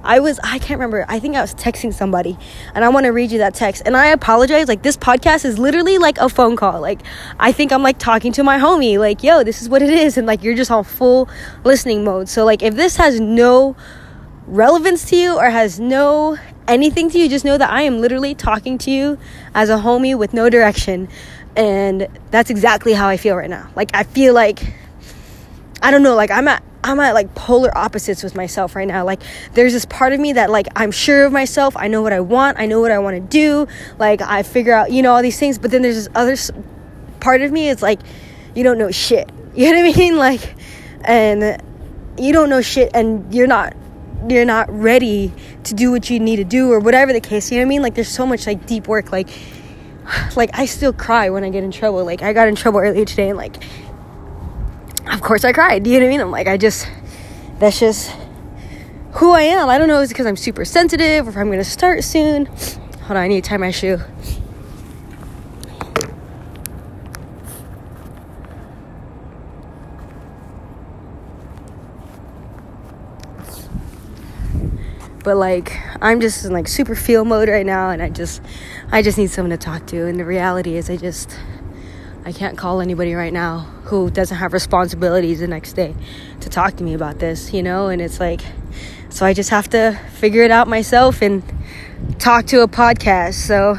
I 0.07 0.21
was 0.21 0.39
I 0.45 0.59
can't 0.59 0.79
remember. 0.79 1.05
I 1.09 1.19
think 1.19 1.35
I 1.35 1.41
was 1.41 1.55
texting 1.55 1.93
somebody 1.93 2.39
and 2.75 2.85
I 2.85 2.89
want 2.89 3.07
to 3.07 3.11
read 3.11 3.33
you 3.33 3.39
that 3.39 3.55
text. 3.55 3.83
And 3.85 3.97
I 3.97 4.07
apologize. 4.07 4.69
Like 4.69 4.83
this 4.83 4.97
podcast 4.97 5.45
is 5.45 5.59
literally 5.59 5.99
like 5.99 6.19
a 6.19 6.29
phone 6.29 6.57
call. 6.57 6.81
Like 6.81 7.01
I 7.41 7.51
think 7.53 7.73
I'm 7.73 7.83
like 7.83 7.99
talking 7.99 8.33
to 8.33 8.45
my 8.45 8.59
homie 8.59 8.99
like, 8.99 9.25
"Yo, 9.25 9.43
this 9.43 9.61
is 9.61 9.69
what 9.69 9.83
it 9.83 9.91
is." 9.91 10.17
And 10.17 10.27
like 10.27 10.45
you're 10.45 10.55
just 10.55 10.71
on 10.71 10.85
full 10.85 11.29
listening 11.65 12.05
mode. 12.05 12.29
So 12.29 12.45
like 12.45 12.63
if 12.63 12.77
this 12.77 12.97
has 12.97 13.21
no 13.21 13.75
relevance 14.47 15.09
to 15.11 15.17
you 15.17 15.37
or 15.37 15.51
has 15.51 15.81
no 15.81 16.39
anything 16.69 17.11
to 17.11 17.19
you, 17.19 17.29
just 17.29 17.45
know 17.45 17.59
that 17.59 17.71
I 17.71 17.83
am 17.83 18.01
literally 18.01 18.35
talking 18.35 18.79
to 18.79 18.91
you 18.91 19.19
as 19.55 19.71
a 19.71 19.77
homie 19.77 20.17
with 20.17 20.35
no 20.35 20.51
direction. 20.51 21.09
And 21.57 22.09
that's 22.31 22.51
exactly 22.51 22.93
how 22.93 23.09
I 23.09 23.17
feel 23.17 23.37
right 23.37 23.51
now. 23.51 23.71
Like 23.75 23.91
I 23.95 24.03
feel 24.03 24.35
like 24.35 24.75
I 25.83 25.91
don't 25.91 26.03
know, 26.03 26.15
like 26.15 26.31
I'm 26.31 26.49
at 26.49 26.63
I'm 26.85 27.01
at 27.01 27.15
like 27.15 27.35
polar 27.35 27.77
opposites 27.77 28.23
with 28.23 28.37
myself 28.37 28.77
right 28.77 28.87
now. 28.87 29.05
Like 29.05 29.23
there's 29.55 29.73
this 29.73 29.87
part 29.87 30.13
of 30.13 30.21
me 30.21 30.35
that 30.35 30.51
like 30.51 30.69
I'm 30.77 30.91
sure 30.91 31.25
of 31.25 31.33
myself. 31.33 31.77
I 31.77 31.89
know 31.89 32.03
what 32.03 32.13
I 32.13 32.21
want. 32.21 32.59
I 32.61 32.67
know 32.67 32.81
what 32.81 32.93
I 32.93 32.99
want 32.99 33.17
to 33.17 33.21
do. 33.21 33.67
Like 33.99 34.21
I 34.21 34.43
figure 34.43 34.73
out, 34.73 34.93
you 34.93 35.03
know, 35.03 35.13
all 35.13 35.23
these 35.23 35.39
things, 35.39 35.59
but 35.59 35.71
then 35.71 35.83
there's 35.83 35.97
this 35.97 36.09
other 36.15 36.37
part 37.21 37.43
of 37.43 37.51
me 37.51 37.71
it's 37.71 37.83
like 37.83 38.01
you 38.55 38.63
don't 38.63 38.79
know 38.79 38.91
shit. 38.91 39.31
You 39.57 39.73
know 39.73 39.81
what 39.81 39.97
I 39.97 39.99
mean? 39.99 40.17
Like 40.19 40.55
and 41.01 41.63
you 42.19 42.35
don't 42.35 42.51
know 42.51 42.61
shit 42.61 42.91
and 42.93 43.35
you're 43.35 43.47
not 43.47 43.75
you're 44.29 44.45
not 44.45 44.69
ready 44.71 45.33
to 45.65 45.75
do 45.75 45.91
what 45.91 46.09
you 46.11 46.19
need 46.19 46.37
to 46.37 46.45
do 46.45 46.71
or 46.73 46.79
whatever 46.79 47.13
the 47.13 47.21
case. 47.21 47.51
You 47.51 47.59
know 47.59 47.63
what 47.63 47.67
I 47.67 47.69
mean? 47.69 47.83
Like 47.83 47.95
there's 47.95 48.09
so 48.09 48.27
much 48.27 48.47
like 48.47 48.67
deep 48.67 48.89
work 48.89 49.13
like 49.13 49.29
like 50.37 50.51
I 50.55 50.67
still 50.67 50.93
cry 50.93 51.31
when 51.31 51.45
I 51.45 51.51
get 51.51 51.65
in 51.65 51.71
trouble. 51.71 52.05
Like 52.05 52.23
I 52.23 52.33
got 52.33 52.49
in 52.49 52.55
trouble 52.55 52.81
earlier 52.81 53.05
today 53.05 53.29
and 53.29 53.39
like 53.39 53.57
of 55.11 55.21
course 55.21 55.45
I 55.45 55.53
cried. 55.53 55.87
You 55.87 55.95
know 55.95 56.07
what 56.07 56.07
I 56.07 56.11
mean? 56.11 56.21
I'm 56.21 56.31
like 56.31 56.49
I 56.49 56.57
just 56.57 56.89
that's 57.59 57.81
just 57.81 58.11
who 59.13 59.33
I 59.33 59.43
am. 59.43 59.69
I 59.69 59.79
don't 59.79 59.89
know 59.89 60.01
it's 60.01 60.13
because 60.13 60.27
I'm 60.27 60.37
super 60.37 60.65
sensitive 60.65 61.27
or 61.27 61.31
if 61.31 61.37
I'm 61.37 61.51
gonna 61.51 61.65
start 61.65 62.05
soon. 62.05 62.47
Hold 62.47 63.11
on, 63.11 63.17
I 63.19 63.29
need 63.29 63.45
to 63.45 63.49
tie 63.51 63.57
my 63.57 63.71
shoe. 63.71 64.01
But 75.27 75.37
like 75.37 75.77
i'm 76.01 76.21
just 76.21 76.45
in 76.45 76.53
like 76.53 76.69
super 76.69 76.95
feel 76.95 77.25
mode 77.25 77.49
right 77.49 77.67
now 77.67 77.91
and 77.91 78.01
i 78.01 78.09
just 78.09 78.41
i 78.93 79.03
just 79.03 79.19
need 79.19 79.29
someone 79.29 79.51
to 79.51 79.57
talk 79.57 79.85
to. 79.85 80.07
And 80.07 80.21
the 80.21 80.25
reality 80.25 80.77
is 80.77 80.89
i 80.89 80.97
just 80.97 81.37
i 82.25 82.31
can't 82.31 82.57
call 82.57 82.81
anybody 82.81 83.13
right 83.13 83.33
now 83.33 83.59
who 83.87 84.09
doesn't 84.09 84.37
have 84.37 84.53
responsibilities 84.53 85.41
the 85.41 85.49
next 85.49 85.73
day 85.73 85.97
to 86.43 86.49
talk 86.49 86.77
to 86.77 86.85
me 86.85 86.95
about 86.95 87.19
this 87.19 87.53
you 87.53 87.61
know? 87.61 87.89
And 87.89 88.01
it's 88.01 88.21
like 88.21 88.41
so 89.09 89.27
i 89.27 89.33
just 89.33 89.51
have 89.51 89.69
to 89.71 90.01
figure 90.13 90.45
it 90.45 90.53
out 90.53 90.69
myself 90.69 91.21
and 91.23 91.43
talk 92.21 92.47
to 92.47 92.61
a 92.61 92.69
podcast 92.69 93.35
so 93.35 93.77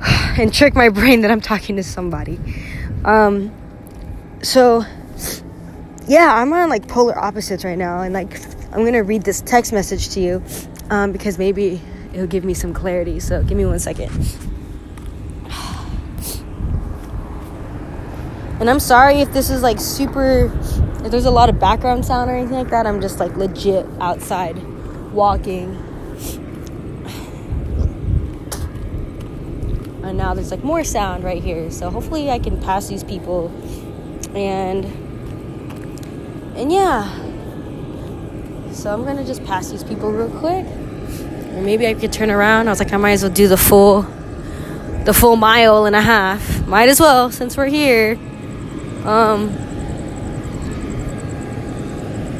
and 0.40 0.54
trick 0.54 0.74
my 0.74 0.88
brain 0.88 1.20
that 1.20 1.30
i'm 1.30 1.42
talking 1.42 1.76
to 1.76 1.82
somebody. 1.82 2.40
Um 3.04 3.52
so 4.42 4.86
yeah 6.06 6.40
i'm 6.40 6.50
on 6.54 6.70
like 6.70 6.88
polar 6.88 7.18
opposites 7.18 7.62
right 7.62 7.76
now 7.76 8.00
and 8.00 8.14
like 8.14 8.57
I'm 8.70 8.84
gonna 8.84 9.02
read 9.02 9.22
this 9.22 9.40
text 9.40 9.72
message 9.72 10.10
to 10.10 10.20
you 10.20 10.42
um, 10.90 11.12
because 11.12 11.38
maybe 11.38 11.80
it'll 12.12 12.26
give 12.26 12.44
me 12.44 12.52
some 12.52 12.74
clarity. 12.74 13.18
So 13.18 13.42
give 13.42 13.56
me 13.56 13.64
one 13.64 13.78
second. 13.78 14.10
And 18.60 18.68
I'm 18.68 18.80
sorry 18.80 19.20
if 19.20 19.32
this 19.32 19.50
is 19.50 19.62
like 19.62 19.78
super, 19.78 20.46
if 21.04 21.12
there's 21.12 21.26
a 21.26 21.30
lot 21.30 21.48
of 21.48 21.60
background 21.60 22.04
sound 22.04 22.28
or 22.28 22.34
anything 22.34 22.56
like 22.56 22.70
that. 22.70 22.88
I'm 22.88 23.00
just 23.00 23.20
like 23.20 23.36
legit 23.36 23.86
outside 24.00 24.60
walking. 25.12 25.76
and 30.02 30.18
now 30.18 30.34
there's 30.34 30.50
like 30.50 30.64
more 30.64 30.82
sound 30.82 31.22
right 31.22 31.42
here 31.42 31.70
so 31.70 31.90
hopefully 31.90 32.30
i 32.30 32.38
can 32.38 32.58
pass 32.62 32.88
these 32.88 33.04
people 33.04 33.48
and 34.34 34.86
and 36.56 36.72
yeah 36.72 37.27
so 38.78 38.92
i'm 38.92 39.04
gonna 39.04 39.24
just 39.24 39.44
pass 39.44 39.70
these 39.70 39.82
people 39.82 40.12
real 40.12 40.30
quick. 40.38 40.64
Or 40.64 41.62
maybe 41.62 41.86
i 41.86 41.94
could 41.94 42.12
turn 42.12 42.30
around. 42.30 42.68
I 42.68 42.70
was 42.70 42.78
like 42.78 42.92
i 42.92 42.96
might 42.96 43.12
as 43.12 43.22
well 43.22 43.32
do 43.32 43.48
the 43.48 43.56
full 43.56 44.02
the 45.04 45.12
full 45.12 45.34
mile 45.34 45.84
and 45.86 45.96
a 45.96 46.00
half. 46.00 46.64
Might 46.66 46.88
as 46.88 47.00
well 47.00 47.32
since 47.32 47.56
we're 47.56 47.66
here. 47.66 48.16
Um 49.04 49.52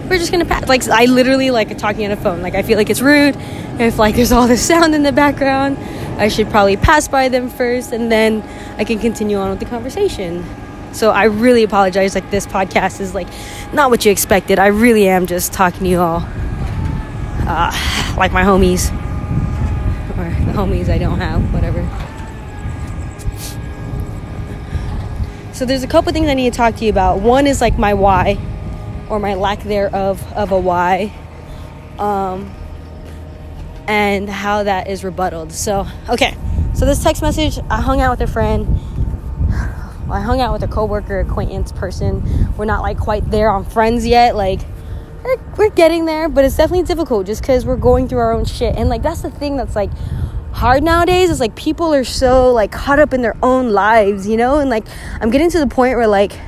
we're 0.08 0.18
just 0.18 0.30
gonna 0.30 0.44
pass. 0.44 0.68
Like 0.68 0.86
i 0.88 1.06
literally 1.06 1.50
like 1.50 1.76
talking 1.76 2.04
on 2.04 2.12
a 2.12 2.16
phone. 2.16 2.40
Like 2.40 2.54
i 2.54 2.62
feel 2.62 2.78
like 2.78 2.88
it's 2.88 3.00
rude. 3.00 3.34
If 3.80 3.98
like 3.98 4.14
there's 4.14 4.30
all 4.30 4.46
this 4.46 4.64
sound 4.64 4.94
in 4.94 5.02
the 5.02 5.12
background 5.12 5.76
I 6.20 6.28
should 6.28 6.50
probably 6.50 6.76
pass 6.76 7.08
by 7.08 7.28
them 7.28 7.48
first 7.50 7.92
and 7.92 8.12
then 8.12 8.42
I 8.78 8.84
can 8.84 9.00
continue 9.00 9.38
on 9.38 9.50
with 9.50 9.58
the 9.58 9.66
conversation. 9.66 10.44
So 10.92 11.10
I 11.10 11.24
really 11.24 11.62
apologize. 11.62 12.14
Like 12.14 12.30
this 12.30 12.46
podcast 12.46 13.00
is 13.00 13.14
like 13.14 13.28
not 13.72 13.90
what 13.90 14.04
you 14.04 14.12
expected. 14.12 14.58
I 14.58 14.68
really 14.68 15.08
am 15.08 15.26
just 15.26 15.52
talking 15.52 15.80
to 15.80 15.88
you 15.88 16.00
all, 16.00 16.22
uh, 17.46 18.14
like 18.16 18.32
my 18.32 18.42
homies 18.42 18.90
or 20.18 20.30
the 20.44 20.52
homies 20.52 20.88
I 20.88 20.98
don't 20.98 21.20
have, 21.20 21.52
whatever. 21.52 21.82
So 25.52 25.64
there's 25.64 25.82
a 25.82 25.88
couple 25.88 26.12
things 26.12 26.28
I 26.28 26.34
need 26.34 26.52
to 26.52 26.56
talk 26.56 26.76
to 26.76 26.84
you 26.84 26.90
about. 26.90 27.20
One 27.20 27.46
is 27.46 27.60
like 27.60 27.78
my 27.78 27.94
why, 27.94 28.38
or 29.08 29.18
my 29.18 29.34
lack 29.34 29.62
thereof 29.64 30.32
of 30.32 30.52
a 30.52 30.58
why. 30.58 31.12
Um, 31.98 32.54
and 33.88 34.28
how 34.28 34.62
that 34.62 34.88
is 34.88 35.02
rebutted. 35.02 35.50
So, 35.50 35.86
okay. 36.08 36.36
So 36.74 36.84
this 36.84 37.02
text 37.02 37.22
message, 37.22 37.58
I 37.70 37.80
hung 37.80 38.00
out 38.00 38.18
with 38.18 38.28
a 38.28 38.32
friend. 38.32 38.78
I 40.10 40.20
hung 40.20 40.40
out 40.40 40.52
with 40.52 40.62
a 40.62 40.68
coworker, 40.68 41.20
acquaintance 41.20 41.72
person. 41.72 42.22
We're 42.56 42.64
not 42.64 42.82
like 42.82 42.98
quite 42.98 43.30
there 43.30 43.50
on 43.50 43.64
friends 43.64 44.06
yet. 44.06 44.36
Like 44.36 44.60
we're 45.22 45.36
we're 45.56 45.70
getting 45.70 46.04
there, 46.06 46.28
but 46.28 46.44
it's 46.44 46.56
definitely 46.56 46.84
difficult 46.84 47.26
just 47.26 47.42
cuz 47.42 47.66
we're 47.66 47.76
going 47.76 48.08
through 48.08 48.18
our 48.18 48.32
own 48.32 48.44
shit. 48.44 48.76
And 48.76 48.88
like 48.88 49.02
that's 49.02 49.22
the 49.22 49.30
thing 49.30 49.56
that's 49.56 49.76
like 49.76 49.90
hard 50.52 50.82
nowadays 50.82 51.30
is 51.30 51.40
like 51.40 51.54
people 51.54 51.94
are 51.94 52.04
so 52.04 52.52
like 52.52 52.72
caught 52.72 52.98
up 52.98 53.12
in 53.12 53.22
their 53.22 53.36
own 53.42 53.70
lives, 53.70 54.26
you 54.26 54.36
know? 54.36 54.58
And 54.58 54.70
like 54.70 54.84
I'm 55.20 55.30
getting 55.30 55.50
to 55.50 55.58
the 55.58 55.66
point 55.66 55.96
where 55.96 56.08
like 56.08 56.38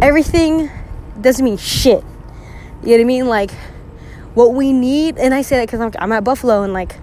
everything 0.00 0.70
doesn't 1.20 1.44
mean 1.44 1.56
shit. 1.56 2.04
You 2.82 2.88
know 2.88 2.92
what 2.94 3.00
I 3.00 3.04
mean? 3.04 3.26
Like 3.26 3.52
what 4.34 4.54
we 4.54 4.72
need 4.72 5.18
and 5.18 5.34
i 5.34 5.42
say 5.42 5.56
that 5.56 5.66
because 5.66 5.80
I'm, 5.80 5.92
I'm 5.98 6.12
at 6.12 6.24
buffalo 6.24 6.62
and 6.62 6.72
like 6.72 6.96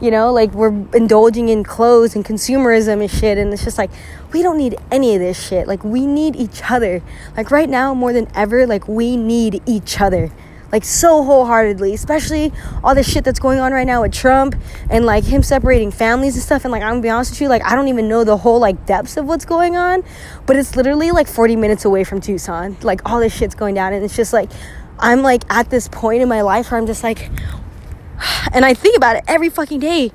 you 0.00 0.10
know 0.10 0.32
like 0.32 0.52
we're 0.52 0.74
indulging 0.94 1.48
in 1.48 1.64
clothes 1.64 2.14
and 2.14 2.24
consumerism 2.24 3.00
and 3.00 3.10
shit 3.10 3.38
and 3.38 3.52
it's 3.52 3.64
just 3.64 3.78
like 3.78 3.90
we 4.32 4.42
don't 4.42 4.58
need 4.58 4.76
any 4.90 5.14
of 5.14 5.20
this 5.20 5.40
shit. 5.40 5.68
Like 5.68 5.84
we 5.84 6.06
need 6.06 6.34
each 6.34 6.68
other. 6.68 7.02
Like 7.36 7.50
right 7.50 7.68
now 7.68 7.94
more 7.94 8.12
than 8.12 8.28
ever 8.34 8.66
like 8.66 8.88
we 8.88 9.16
need 9.16 9.62
each 9.64 10.00
other. 10.00 10.30
Like 10.72 10.84
so 10.84 11.22
wholeheartedly 11.22 11.94
especially 11.94 12.52
all 12.82 12.96
the 12.96 13.04
shit 13.04 13.22
that's 13.22 13.38
going 13.38 13.60
on 13.60 13.72
right 13.72 13.86
now 13.86 14.02
with 14.02 14.12
trump 14.12 14.56
and 14.90 15.06
like 15.06 15.22
him 15.22 15.42
separating 15.44 15.92
families 15.92 16.34
and 16.34 16.42
stuff. 16.42 16.64
And 16.64 16.72
like 16.72 16.82
i'm 16.82 16.94
gonna 16.94 17.02
be 17.02 17.08
honest 17.10 17.30
with 17.30 17.40
you 17.42 17.48
like 17.48 17.64
i 17.64 17.76
don't 17.76 17.88
even 17.88 18.08
know 18.08 18.24
the 18.24 18.38
whole 18.38 18.58
like 18.58 18.84
depths 18.86 19.16
of 19.16 19.26
what's 19.26 19.44
going 19.44 19.76
on 19.76 20.02
but 20.46 20.56
it's 20.56 20.74
literally 20.74 21.12
like 21.12 21.28
40 21.28 21.54
minutes 21.54 21.84
away 21.84 22.02
from 22.02 22.20
tucson. 22.20 22.76
Like 22.82 23.08
all 23.08 23.20
this 23.20 23.34
shit's 23.34 23.54
going 23.54 23.76
down 23.76 23.92
and 23.92 24.04
it's 24.04 24.16
just 24.16 24.32
like 24.32 24.50
I'm 24.98 25.22
like 25.22 25.42
at 25.50 25.70
this 25.70 25.88
point 25.88 26.22
in 26.22 26.28
my 26.28 26.42
life 26.42 26.70
where 26.70 26.80
I'm 26.80 26.86
just 26.86 27.02
like, 27.02 27.30
and 28.52 28.64
I 28.64 28.74
think 28.74 28.96
about 28.96 29.16
it 29.16 29.24
every 29.26 29.48
fucking 29.48 29.80
day. 29.80 30.12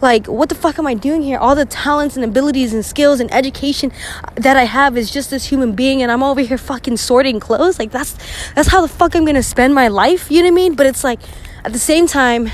Like, 0.00 0.26
what 0.26 0.48
the 0.48 0.54
fuck 0.54 0.78
am 0.78 0.86
I 0.86 0.94
doing 0.94 1.22
here? 1.22 1.38
All 1.38 1.56
the 1.56 1.64
talents 1.64 2.14
and 2.14 2.24
abilities 2.24 2.72
and 2.72 2.84
skills 2.84 3.18
and 3.18 3.32
education 3.34 3.90
that 4.36 4.56
I 4.56 4.64
have 4.64 4.96
is 4.96 5.10
just 5.10 5.30
this 5.30 5.46
human 5.46 5.72
being, 5.72 6.02
and 6.02 6.12
I'm 6.12 6.22
over 6.22 6.40
here 6.40 6.58
fucking 6.58 6.98
sorting 6.98 7.40
clothes. 7.40 7.78
Like, 7.78 7.90
that's 7.90 8.16
that's 8.54 8.68
how 8.68 8.80
the 8.80 8.88
fuck 8.88 9.16
I'm 9.16 9.24
gonna 9.24 9.42
spend 9.42 9.74
my 9.74 9.88
life. 9.88 10.30
You 10.30 10.42
know 10.42 10.50
what 10.50 10.52
I 10.52 10.54
mean? 10.54 10.74
But 10.74 10.86
it's 10.86 11.02
like, 11.02 11.20
at 11.64 11.72
the 11.72 11.80
same 11.80 12.06
time, 12.06 12.50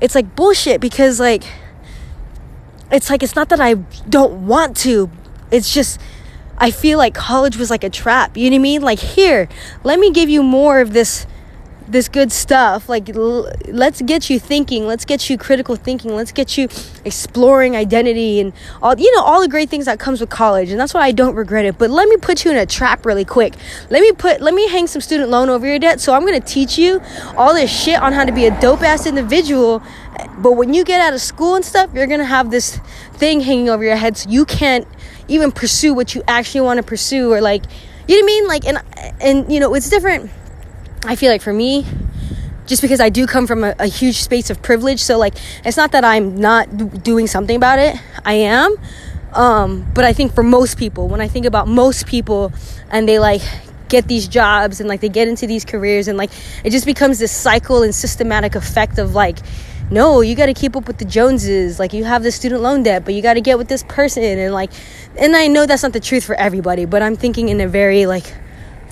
it's 0.00 0.14
like 0.14 0.36
bullshit 0.36 0.80
because 0.80 1.18
like, 1.18 1.44
it's 2.92 3.10
like 3.10 3.24
it's 3.24 3.34
not 3.34 3.48
that 3.48 3.60
I 3.60 3.74
don't 4.08 4.46
want 4.46 4.76
to. 4.78 5.10
It's 5.50 5.74
just 5.74 6.00
I 6.58 6.70
feel 6.70 6.96
like 6.96 7.12
college 7.12 7.56
was 7.56 7.70
like 7.70 7.82
a 7.82 7.90
trap. 7.90 8.36
You 8.36 8.48
know 8.50 8.54
what 8.54 8.60
I 8.60 8.62
mean? 8.62 8.82
Like 8.82 9.00
here, 9.00 9.48
let 9.82 9.98
me 9.98 10.12
give 10.12 10.28
you 10.28 10.44
more 10.44 10.80
of 10.80 10.92
this 10.92 11.26
this 11.92 12.08
good 12.08 12.32
stuff. 12.32 12.88
Like 12.88 13.08
l- 13.14 13.50
let's 13.68 14.02
get 14.02 14.28
you 14.28 14.38
thinking. 14.38 14.86
Let's 14.86 15.04
get 15.04 15.30
you 15.30 15.38
critical 15.38 15.76
thinking. 15.76 16.14
Let's 16.16 16.32
get 16.32 16.58
you 16.58 16.68
exploring 17.04 17.76
identity 17.76 18.40
and 18.40 18.52
all 18.82 18.98
you 18.98 19.14
know 19.14 19.22
all 19.22 19.40
the 19.40 19.48
great 19.48 19.68
things 19.68 19.84
that 19.84 19.98
comes 19.98 20.20
with 20.20 20.30
college. 20.30 20.70
And 20.70 20.80
that's 20.80 20.94
why 20.94 21.02
I 21.02 21.12
don't 21.12 21.34
regret 21.34 21.64
it. 21.64 21.78
But 21.78 21.90
let 21.90 22.08
me 22.08 22.16
put 22.16 22.44
you 22.44 22.50
in 22.50 22.56
a 22.56 22.66
trap 22.66 23.06
really 23.06 23.24
quick. 23.24 23.54
Let 23.90 24.00
me 24.00 24.12
put 24.12 24.40
let 24.40 24.54
me 24.54 24.68
hang 24.68 24.86
some 24.86 25.00
student 25.00 25.30
loan 25.30 25.48
over 25.48 25.66
your 25.66 25.78
debt. 25.78 26.00
So 26.00 26.12
I'm 26.14 26.22
going 26.26 26.40
to 26.40 26.46
teach 26.46 26.78
you 26.78 27.00
all 27.36 27.54
this 27.54 27.70
shit 27.70 28.00
on 28.00 28.12
how 28.12 28.24
to 28.24 28.32
be 28.32 28.46
a 28.46 28.60
dope 28.60 28.82
ass 28.82 29.06
individual. 29.06 29.82
But 30.38 30.52
when 30.52 30.74
you 30.74 30.84
get 30.84 31.00
out 31.00 31.14
of 31.14 31.20
school 31.20 31.54
and 31.54 31.64
stuff, 31.64 31.90
you're 31.94 32.06
going 32.06 32.20
to 32.20 32.26
have 32.26 32.50
this 32.50 32.78
thing 33.14 33.40
hanging 33.40 33.68
over 33.68 33.84
your 33.84 33.96
head 33.96 34.16
so 34.16 34.28
you 34.28 34.44
can't 34.44 34.86
even 35.28 35.52
pursue 35.52 35.94
what 35.94 36.14
you 36.14 36.22
actually 36.26 36.60
want 36.62 36.78
to 36.78 36.82
pursue 36.82 37.32
or 37.32 37.40
like 37.40 37.62
you 38.08 38.20
know 38.20 38.24
what 38.24 38.32
I 38.32 38.34
mean 38.34 38.48
like 38.48 38.64
and 38.66 38.78
and 39.20 39.52
you 39.52 39.60
know 39.60 39.74
it's 39.74 39.88
different 39.88 40.30
I 41.04 41.16
feel 41.16 41.30
like 41.30 41.42
for 41.42 41.52
me 41.52 41.86
just 42.66 42.80
because 42.80 43.00
I 43.00 43.08
do 43.08 43.26
come 43.26 43.46
from 43.46 43.64
a, 43.64 43.74
a 43.78 43.86
huge 43.86 44.22
space 44.22 44.50
of 44.50 44.62
privilege 44.62 45.00
so 45.00 45.18
like 45.18 45.34
it's 45.64 45.76
not 45.76 45.92
that 45.92 46.04
I'm 46.04 46.36
not 46.36 47.02
doing 47.02 47.26
something 47.26 47.56
about 47.56 47.78
it 47.78 47.96
I 48.24 48.34
am 48.34 48.76
um, 49.34 49.90
but 49.94 50.04
I 50.04 50.12
think 50.12 50.34
for 50.34 50.42
most 50.42 50.78
people 50.78 51.08
when 51.08 51.20
I 51.20 51.28
think 51.28 51.46
about 51.46 51.66
most 51.66 52.06
people 52.06 52.52
and 52.90 53.08
they 53.08 53.18
like 53.18 53.42
get 53.88 54.08
these 54.08 54.28
jobs 54.28 54.80
and 54.80 54.88
like 54.88 55.00
they 55.00 55.08
get 55.08 55.28
into 55.28 55.46
these 55.46 55.64
careers 55.64 56.08
and 56.08 56.16
like 56.16 56.30
it 56.64 56.70
just 56.70 56.86
becomes 56.86 57.18
this 57.18 57.32
cycle 57.32 57.82
and 57.82 57.94
systematic 57.94 58.54
effect 58.54 58.98
of 58.98 59.14
like 59.14 59.38
no, 59.90 60.22
you 60.22 60.34
got 60.34 60.46
to 60.46 60.54
keep 60.54 60.74
up 60.74 60.86
with 60.86 60.96
the 60.96 61.04
Joneses. 61.04 61.78
Like 61.78 61.92
you 61.92 62.04
have 62.04 62.22
the 62.22 62.32
student 62.32 62.62
loan 62.62 62.82
debt, 62.82 63.04
but 63.04 63.12
you 63.12 63.20
got 63.20 63.34
to 63.34 63.42
get 63.42 63.58
with 63.58 63.68
this 63.68 63.82
person 63.82 64.22
and 64.22 64.54
like 64.54 64.70
and 65.18 65.36
I 65.36 65.48
know 65.48 65.66
that's 65.66 65.82
not 65.82 65.92
the 65.92 66.00
truth 66.00 66.24
for 66.24 66.34
everybody, 66.34 66.86
but 66.86 67.02
I'm 67.02 67.16
thinking 67.16 67.50
in 67.50 67.60
a 67.60 67.68
very 67.68 68.06
like 68.06 68.32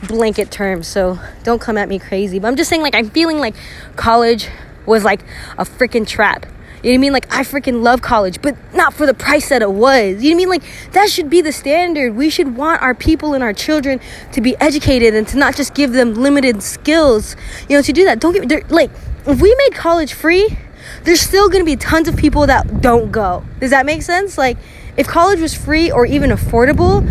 blanket 0.07 0.50
term. 0.50 0.83
So 0.83 1.19
don't 1.42 1.61
come 1.61 1.76
at 1.76 1.88
me 1.88 1.99
crazy. 1.99 2.38
But 2.38 2.49
I'm 2.49 2.57
just 2.57 2.71
saying 2.71 2.83
like 2.83 2.95
I'm 2.95 3.11
feeling 3.11 3.38
like 3.38 3.54
college 3.97 4.49
was 4.87 5.04
like 5.04 5.23
a 5.59 5.64
freaking 5.64 6.07
trap. 6.07 6.47
You 6.83 6.92
know 6.92 6.92
what 6.92 6.95
I 6.95 6.99
mean? 6.99 7.12
Like 7.12 7.35
I 7.35 7.42
freaking 7.42 7.83
love 7.83 8.00
college, 8.00 8.40
but 8.40 8.57
not 8.75 8.95
for 8.95 9.04
the 9.04 9.12
price 9.12 9.50
that 9.50 9.61
it 9.61 9.71
was. 9.71 10.23
You 10.23 10.30
know 10.30 10.35
what 10.35 10.35
I 10.35 10.35
mean? 10.37 10.49
Like 10.49 10.92
that 10.92 11.11
should 11.11 11.28
be 11.28 11.42
the 11.42 11.52
standard. 11.52 12.16
We 12.16 12.30
should 12.30 12.57
want 12.57 12.80
our 12.80 12.95
people 12.95 13.35
and 13.35 13.42
our 13.42 13.52
children 13.52 14.00
to 14.33 14.40
be 14.40 14.57
educated 14.57 15.14
and 15.14 15.28
to 15.28 15.37
not 15.37 15.57
just 15.57 15.75
give 15.75 15.92
them 15.92 16.14
limited 16.14 16.62
skills. 16.62 17.37
You 17.69 17.76
know, 17.76 17.83
to 17.83 17.92
do 17.92 18.04
that. 18.04 18.21
Don't 18.21 18.49
get 18.49 18.71
like 18.71 18.90
if 19.26 19.40
we 19.40 19.54
made 19.54 19.75
college 19.75 20.14
free, 20.14 20.57
there's 21.04 21.21
still 21.21 21.50
to 21.50 21.64
be 21.64 21.76
tons 21.76 22.09
of 22.09 22.16
people 22.16 22.47
that 22.47 22.80
don't 22.80 23.12
go. 23.12 23.45
Does 23.61 23.71
that 23.71 23.87
make 23.87 24.02
sense? 24.02 24.38
Like, 24.38 24.57
if 24.97 25.07
college 25.07 25.40
was 25.40 25.54
free 25.54 25.90
or 25.90 26.07
even 26.07 26.30
affordable, 26.30 27.07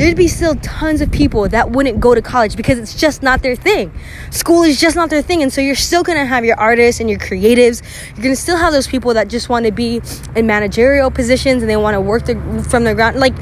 there'd 0.00 0.16
be 0.16 0.28
still 0.28 0.54
tons 0.56 1.02
of 1.02 1.12
people 1.12 1.46
that 1.46 1.72
wouldn't 1.72 2.00
go 2.00 2.14
to 2.14 2.22
college 2.22 2.56
because 2.56 2.78
it's 2.78 2.94
just 2.94 3.22
not 3.22 3.42
their 3.42 3.54
thing. 3.54 3.92
School 4.30 4.62
is 4.62 4.80
just 4.80 4.96
not 4.96 5.10
their 5.10 5.20
thing. 5.20 5.42
And 5.42 5.52
so 5.52 5.60
you're 5.60 5.74
still 5.74 6.02
going 6.02 6.16
to 6.16 6.24
have 6.24 6.42
your 6.42 6.58
artists 6.58 7.02
and 7.02 7.10
your 7.10 7.18
creatives. 7.18 7.82
You're 8.14 8.22
going 8.22 8.34
to 8.34 8.40
still 8.40 8.56
have 8.56 8.72
those 8.72 8.86
people 8.86 9.12
that 9.12 9.28
just 9.28 9.50
want 9.50 9.66
to 9.66 9.72
be 9.72 10.00
in 10.34 10.46
managerial 10.46 11.10
positions 11.10 11.62
and 11.62 11.68
they 11.68 11.76
want 11.76 11.96
to 11.96 12.00
work 12.00 12.24
the, 12.24 12.34
from 12.70 12.84
the 12.84 12.94
ground. 12.94 13.20
Like, 13.20 13.34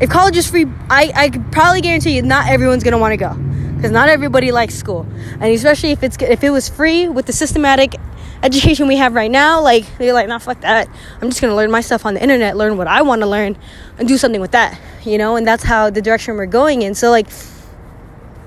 if 0.00 0.08
college 0.08 0.36
is 0.36 0.48
free, 0.48 0.66
I, 0.88 1.12
I 1.14 1.28
could 1.28 1.50
probably 1.50 1.80
guarantee 1.80 2.14
you 2.14 2.22
not 2.22 2.48
everyone's 2.48 2.84
going 2.84 2.92
to 2.92 2.98
want 2.98 3.12
to 3.12 3.16
go 3.16 3.34
because 3.74 3.90
not 3.90 4.08
everybody 4.08 4.52
likes 4.52 4.76
school. 4.76 5.08
And 5.40 5.44
especially 5.44 5.90
if 5.90 6.04
it's 6.04 6.16
if 6.20 6.44
it 6.44 6.50
was 6.50 6.68
free 6.68 7.08
with 7.08 7.26
the 7.26 7.32
systematic 7.32 7.96
education 8.42 8.86
we 8.86 8.96
have 8.96 9.14
right 9.14 9.30
now, 9.30 9.60
like 9.60 9.84
they're 9.98 10.12
like, 10.12 10.28
nah, 10.28 10.38
fuck 10.38 10.60
that. 10.60 10.88
I'm 11.20 11.28
just 11.28 11.40
gonna 11.40 11.54
learn 11.54 11.70
my 11.70 11.80
stuff 11.80 12.06
on 12.06 12.14
the 12.14 12.22
internet, 12.22 12.56
learn 12.56 12.76
what 12.76 12.86
I 12.86 13.02
want 13.02 13.22
to 13.22 13.26
learn, 13.26 13.56
and 13.98 14.08
do 14.08 14.16
something 14.16 14.40
with 14.40 14.52
that, 14.52 14.78
you 15.04 15.18
know. 15.18 15.36
And 15.36 15.46
that's 15.46 15.64
how 15.64 15.90
the 15.90 16.02
direction 16.02 16.36
we're 16.36 16.46
going 16.46 16.82
in. 16.82 16.94
So 16.94 17.10
like, 17.10 17.28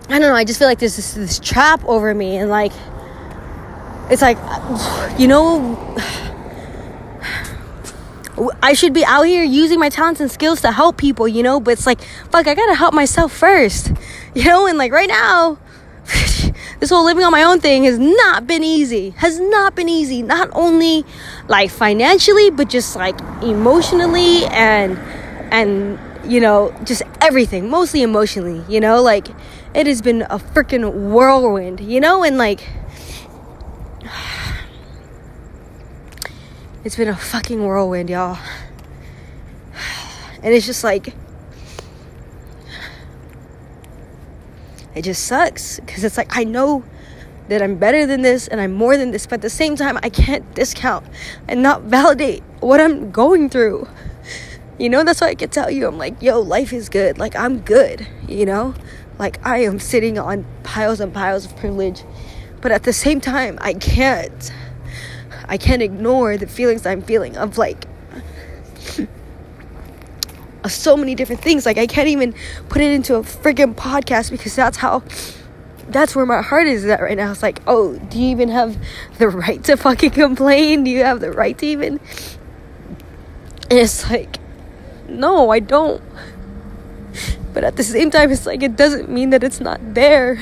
I 0.09 0.19
don't 0.19 0.29
know. 0.29 0.35
I 0.35 0.43
just 0.43 0.59
feel 0.59 0.67
like 0.67 0.79
there's 0.79 0.95
this, 0.95 1.13
this 1.13 1.39
trap 1.39 1.83
over 1.85 2.13
me, 2.13 2.37
and 2.37 2.49
like, 2.49 2.73
it's 4.09 4.21
like, 4.21 4.37
you 5.19 5.27
know. 5.27 5.97
I 8.63 8.73
should 8.73 8.93
be 8.93 9.05
out 9.05 9.23
here 9.23 9.43
using 9.43 9.79
my 9.79 9.89
talents 9.89 10.19
and 10.19 10.29
skills 10.29 10.61
to 10.61 10.71
help 10.71 10.97
people, 10.97 11.27
you 11.27 11.43
know, 11.43 11.59
but 11.59 11.71
it's 11.71 11.85
like, 11.85 12.01
fuck, 12.31 12.47
I 12.47 12.55
gotta 12.55 12.73
help 12.73 12.93
myself 12.93 13.31
first, 13.31 13.91
you 14.33 14.45
know, 14.45 14.65
and 14.65 14.77
like 14.77 14.91
right 14.91 15.07
now, 15.07 15.59
this 16.83 16.89
whole 16.89 17.05
living 17.05 17.23
on 17.23 17.31
my 17.31 17.43
own 17.43 17.61
thing 17.61 17.85
has 17.85 17.97
not 17.97 18.45
been 18.45 18.61
easy. 18.61 19.11
Has 19.11 19.39
not 19.39 19.73
been 19.73 19.87
easy. 19.87 20.21
Not 20.21 20.49
only 20.51 21.05
like 21.47 21.69
financially, 21.69 22.49
but 22.49 22.67
just 22.67 22.93
like 22.97 23.17
emotionally 23.41 24.43
and 24.47 24.99
and 25.49 25.97
you 26.29 26.41
know, 26.41 26.75
just 26.83 27.03
everything, 27.21 27.69
mostly 27.69 28.01
emotionally, 28.01 28.65
you 28.67 28.81
know, 28.81 29.01
like 29.01 29.29
it 29.73 29.87
has 29.87 30.01
been 30.01 30.23
a 30.23 30.37
freaking 30.37 31.09
whirlwind, 31.09 31.79
you 31.79 32.01
know, 32.01 32.21
and 32.21 32.37
like 32.37 32.67
It's 36.83 36.97
been 36.97 37.07
a 37.07 37.15
fucking 37.15 37.63
whirlwind, 37.63 38.09
y'all. 38.09 38.37
And 40.43 40.53
it's 40.53 40.65
just 40.65 40.83
like, 40.83 41.13
it 44.95 45.03
just 45.03 45.25
sucks 45.25 45.79
because 45.79 46.03
it's 46.03 46.17
like, 46.17 46.35
I 46.37 46.43
know 46.43 46.83
that 47.49 47.61
I'm 47.61 47.75
better 47.75 48.05
than 48.05 48.21
this 48.21 48.47
and 48.47 48.61
I'm 48.61 48.73
more 48.73 48.97
than 48.97 49.11
this, 49.11 49.25
but 49.25 49.35
at 49.35 49.41
the 49.41 49.49
same 49.49 49.75
time, 49.75 49.97
I 50.01 50.09
can't 50.09 50.53
discount 50.55 51.05
and 51.47 51.61
not 51.61 51.83
validate 51.83 52.43
what 52.59 52.79
I'm 52.79 53.11
going 53.11 53.49
through. 53.49 53.87
You 54.77 54.89
know, 54.89 55.03
that's 55.03 55.21
why 55.21 55.27
I 55.27 55.35
can 55.35 55.49
tell 55.49 55.69
you, 55.69 55.87
I'm 55.87 55.97
like, 55.97 56.21
yo, 56.21 56.39
life 56.39 56.73
is 56.73 56.89
good. 56.89 57.17
Like, 57.17 57.35
I'm 57.35 57.59
good, 57.59 58.07
you 58.27 58.45
know? 58.45 58.73
Like, 59.19 59.45
I 59.45 59.59
am 59.59 59.79
sitting 59.79 60.17
on 60.17 60.45
piles 60.63 60.99
and 60.99 61.13
piles 61.13 61.45
of 61.45 61.55
privilege, 61.57 62.03
but 62.61 62.71
at 62.71 62.83
the 62.83 62.93
same 62.93 63.21
time, 63.21 63.57
I 63.61 63.73
can't. 63.73 64.51
I 65.45 65.57
can't 65.57 65.81
ignore 65.81 66.37
the 66.37 66.47
feelings 66.47 66.85
I'm 66.85 67.01
feeling 67.01 67.37
of 67.37 67.57
like 67.57 67.85
so 70.69 70.95
many 70.97 71.15
different 71.15 71.41
things. 71.41 71.65
Like 71.65 71.77
I 71.77 71.87
can't 71.87 72.07
even 72.07 72.33
put 72.69 72.81
it 72.81 72.91
into 72.91 73.15
a 73.15 73.21
freaking 73.21 73.75
podcast 73.75 74.31
because 74.31 74.55
that's 74.55 74.77
how 74.77 75.03
that's 75.89 76.15
where 76.15 76.25
my 76.25 76.41
heart 76.41 76.67
is 76.67 76.85
at 76.85 77.01
right 77.01 77.17
now. 77.17 77.31
It's 77.31 77.43
like, 77.43 77.61
oh, 77.67 77.97
do 77.97 78.19
you 78.19 78.29
even 78.29 78.49
have 78.49 78.77
the 79.17 79.29
right 79.29 79.63
to 79.65 79.77
fucking 79.77 80.11
complain? 80.11 80.83
Do 80.83 80.91
you 80.91 81.03
have 81.03 81.19
the 81.19 81.31
right 81.31 81.57
to 81.57 81.65
even? 81.65 81.99
And 83.69 83.79
it's 83.79 84.09
like, 84.09 84.37
no, 85.07 85.49
I 85.49 85.59
don't. 85.59 86.01
But 87.53 87.63
at 87.63 87.75
the 87.75 87.83
same 87.83 88.09
time, 88.09 88.31
it's 88.31 88.45
like, 88.45 88.63
it 88.63 88.75
doesn't 88.75 89.09
mean 89.09 89.29
that 89.29 89.43
it's 89.43 89.59
not 89.59 89.79
there. 89.93 90.39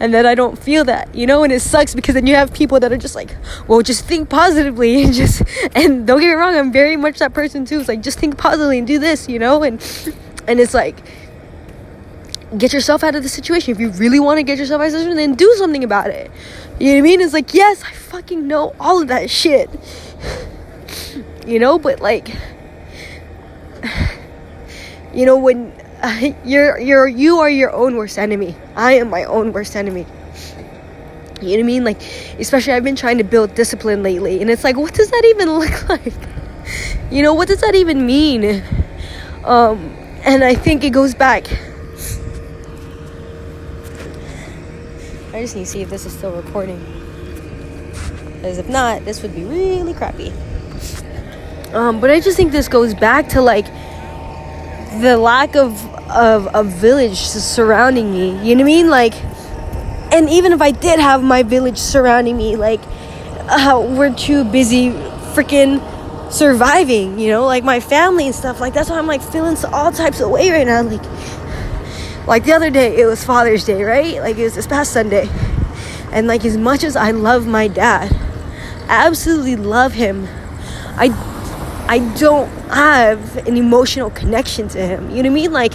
And 0.00 0.12
that 0.14 0.26
I 0.26 0.34
don't 0.34 0.58
feel 0.58 0.84
that, 0.84 1.14
you 1.14 1.26
know, 1.26 1.44
and 1.44 1.52
it 1.52 1.60
sucks 1.60 1.94
because 1.94 2.14
then 2.14 2.26
you 2.26 2.34
have 2.34 2.52
people 2.52 2.80
that 2.80 2.92
are 2.92 2.96
just 2.96 3.14
like, 3.14 3.34
well, 3.68 3.80
just 3.82 4.04
think 4.04 4.28
positively 4.28 5.02
and 5.04 5.12
just, 5.12 5.42
and 5.74 6.06
don't 6.06 6.20
get 6.20 6.28
me 6.28 6.34
wrong, 6.34 6.56
I'm 6.56 6.72
very 6.72 6.96
much 6.96 7.18
that 7.18 7.32
person 7.32 7.64
too. 7.64 7.80
It's 7.80 7.88
like, 7.88 8.02
just 8.02 8.18
think 8.18 8.36
positively 8.38 8.78
and 8.78 8.86
do 8.86 8.98
this, 8.98 9.28
you 9.28 9.38
know, 9.38 9.62
and, 9.62 9.74
and 10.46 10.60
it's 10.60 10.74
like, 10.74 11.02
get 12.58 12.72
yourself 12.72 13.02
out 13.02 13.14
of 13.14 13.22
the 13.22 13.28
situation. 13.28 13.72
If 13.72 13.80
you 13.80 13.90
really 13.90 14.20
want 14.20 14.38
to 14.38 14.42
get 14.42 14.58
yourself 14.58 14.80
out 14.80 14.86
of 14.86 14.92
the 14.92 14.98
situation, 14.98 15.16
then 15.16 15.34
do 15.34 15.52
something 15.58 15.84
about 15.84 16.10
it. 16.10 16.30
You 16.78 16.88
know 16.88 16.92
what 16.94 16.98
I 16.98 17.02
mean? 17.02 17.20
It's 17.20 17.32
like, 17.32 17.54
yes, 17.54 17.82
I 17.82 17.92
fucking 17.92 18.46
know 18.46 18.74
all 18.80 19.02
of 19.02 19.08
that 19.08 19.30
shit. 19.30 19.70
You 21.46 21.58
know, 21.58 21.78
but 21.78 22.00
like, 22.00 22.34
you 25.14 25.26
know, 25.26 25.36
when 25.36 25.74
you're 26.44 26.78
you're 26.78 27.06
you 27.06 27.38
are 27.38 27.50
your 27.50 27.72
own 27.72 27.96
worst 27.96 28.18
enemy. 28.18 28.54
I 28.76 28.92
am 28.94 29.10
my 29.10 29.24
own 29.24 29.52
worst 29.52 29.76
enemy. 29.76 30.06
You 31.40 31.50
know 31.50 31.56
what 31.56 31.60
I 31.60 31.62
mean? 31.62 31.84
Like, 31.84 32.00
especially 32.38 32.72
I've 32.72 32.84
been 32.84 32.96
trying 32.96 33.18
to 33.18 33.24
build 33.24 33.54
discipline 33.54 34.02
lately, 34.02 34.40
and 34.40 34.50
it's 34.50 34.64
like, 34.64 34.76
what 34.76 34.94
does 34.94 35.10
that 35.10 35.24
even 35.26 35.50
look 35.58 35.88
like? 35.88 36.14
You 37.10 37.22
know, 37.22 37.34
what 37.34 37.48
does 37.48 37.60
that 37.60 37.74
even 37.74 38.06
mean? 38.06 38.62
Um, 39.44 39.94
and 40.24 40.42
I 40.42 40.54
think 40.54 40.84
it 40.84 40.90
goes 40.90 41.14
back 41.14 41.46
I 45.34 45.40
just 45.40 45.56
need 45.56 45.64
to 45.64 45.66
see 45.66 45.82
if 45.82 45.90
this 45.90 46.06
is 46.06 46.12
still 46.12 46.30
recording. 46.30 46.78
Because 48.36 48.58
if 48.58 48.68
not, 48.68 49.04
this 49.04 49.20
would 49.20 49.34
be 49.34 49.42
really 49.42 49.92
crappy. 49.92 50.32
Um, 51.72 52.00
but 52.00 52.08
I 52.08 52.20
just 52.20 52.36
think 52.36 52.52
this 52.52 52.68
goes 52.68 52.94
back 52.94 53.30
to 53.30 53.42
like 53.42 53.66
the 55.00 55.16
lack 55.16 55.56
of 55.56 55.72
of 56.10 56.48
a 56.54 56.62
village 56.62 57.18
surrounding 57.18 58.12
me. 58.12 58.30
You 58.46 58.54
know 58.54 58.64
what 58.64 58.70
I 58.70 58.74
mean? 58.74 58.88
Like, 58.88 59.14
and 60.12 60.28
even 60.28 60.52
if 60.52 60.60
I 60.60 60.70
did 60.70 61.00
have 61.00 61.22
my 61.22 61.42
village 61.42 61.78
surrounding 61.78 62.36
me, 62.36 62.56
like, 62.56 62.80
uh, 63.48 63.84
we're 63.96 64.14
too 64.14 64.44
busy 64.44 64.90
freaking 65.34 65.82
surviving. 66.32 67.18
You 67.18 67.30
know, 67.30 67.46
like 67.46 67.64
my 67.64 67.80
family 67.80 68.26
and 68.26 68.34
stuff. 68.34 68.60
Like 68.60 68.74
that's 68.74 68.90
why 68.90 68.98
I'm 68.98 69.06
like 69.06 69.22
feeling 69.22 69.56
all 69.72 69.92
types 69.92 70.20
of 70.20 70.30
way 70.30 70.50
right 70.50 70.66
now. 70.66 70.82
Like 70.82 71.02
like 72.26 72.44
the 72.44 72.52
other 72.52 72.70
day 72.70 72.96
it 72.96 73.06
was 73.06 73.22
father's 73.22 73.64
day 73.64 73.82
right 73.82 74.16
like 74.16 74.38
it 74.38 74.44
was 74.44 74.54
this 74.54 74.66
past 74.66 74.92
sunday 74.92 75.28
and 76.10 76.26
like 76.26 76.44
as 76.44 76.56
much 76.56 76.82
as 76.82 76.96
i 76.96 77.10
love 77.10 77.46
my 77.46 77.68
dad 77.68 78.10
I 78.88 79.06
absolutely 79.06 79.56
love 79.56 79.92
him 79.92 80.26
i 80.96 81.08
i 81.88 81.98
don't 82.18 82.50
have 82.74 83.36
an 83.46 83.56
emotional 83.56 84.10
connection 84.10 84.68
to 84.68 84.78
him 84.78 85.10
you 85.10 85.22
know 85.22 85.30
what 85.30 85.38
i 85.38 85.42
mean 85.42 85.52
like 85.52 85.72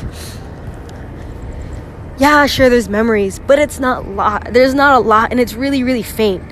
yeah 2.17 2.45
sure 2.45 2.69
there's 2.69 2.89
memories 2.89 3.39
but 3.39 3.59
it's 3.59 3.79
not 3.79 4.05
a 4.05 4.09
lot 4.09 4.47
there's 4.51 4.73
not 4.73 4.95
a 4.95 4.99
lot 4.99 5.31
and 5.31 5.39
it's 5.39 5.53
really 5.53 5.83
really 5.83 6.03
faint 6.03 6.43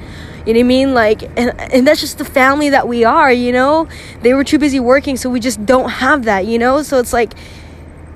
you 0.48 0.54
know 0.54 0.60
what 0.60 0.64
I 0.64 0.68
mean? 0.68 0.94
Like, 0.94 1.24
and, 1.24 1.60
and 1.60 1.86
that's 1.86 2.00
just 2.00 2.20
the 2.20 2.24
family 2.24 2.70
that 2.70 2.88
we 2.88 3.04
are, 3.04 3.30
you 3.30 3.52
know? 3.52 3.90
They 4.22 4.34
were 4.34 4.46
too 4.46 4.58
busy 4.58 4.80
working, 4.80 5.18
so 5.18 5.30
we 5.30 5.42
just 5.42 5.66
don't 5.66 5.90
have 5.90 6.24
that, 6.24 6.46
you 6.46 6.58
know? 6.58 6.84
So 6.84 7.00
it's 7.00 7.12
like, 7.12 7.34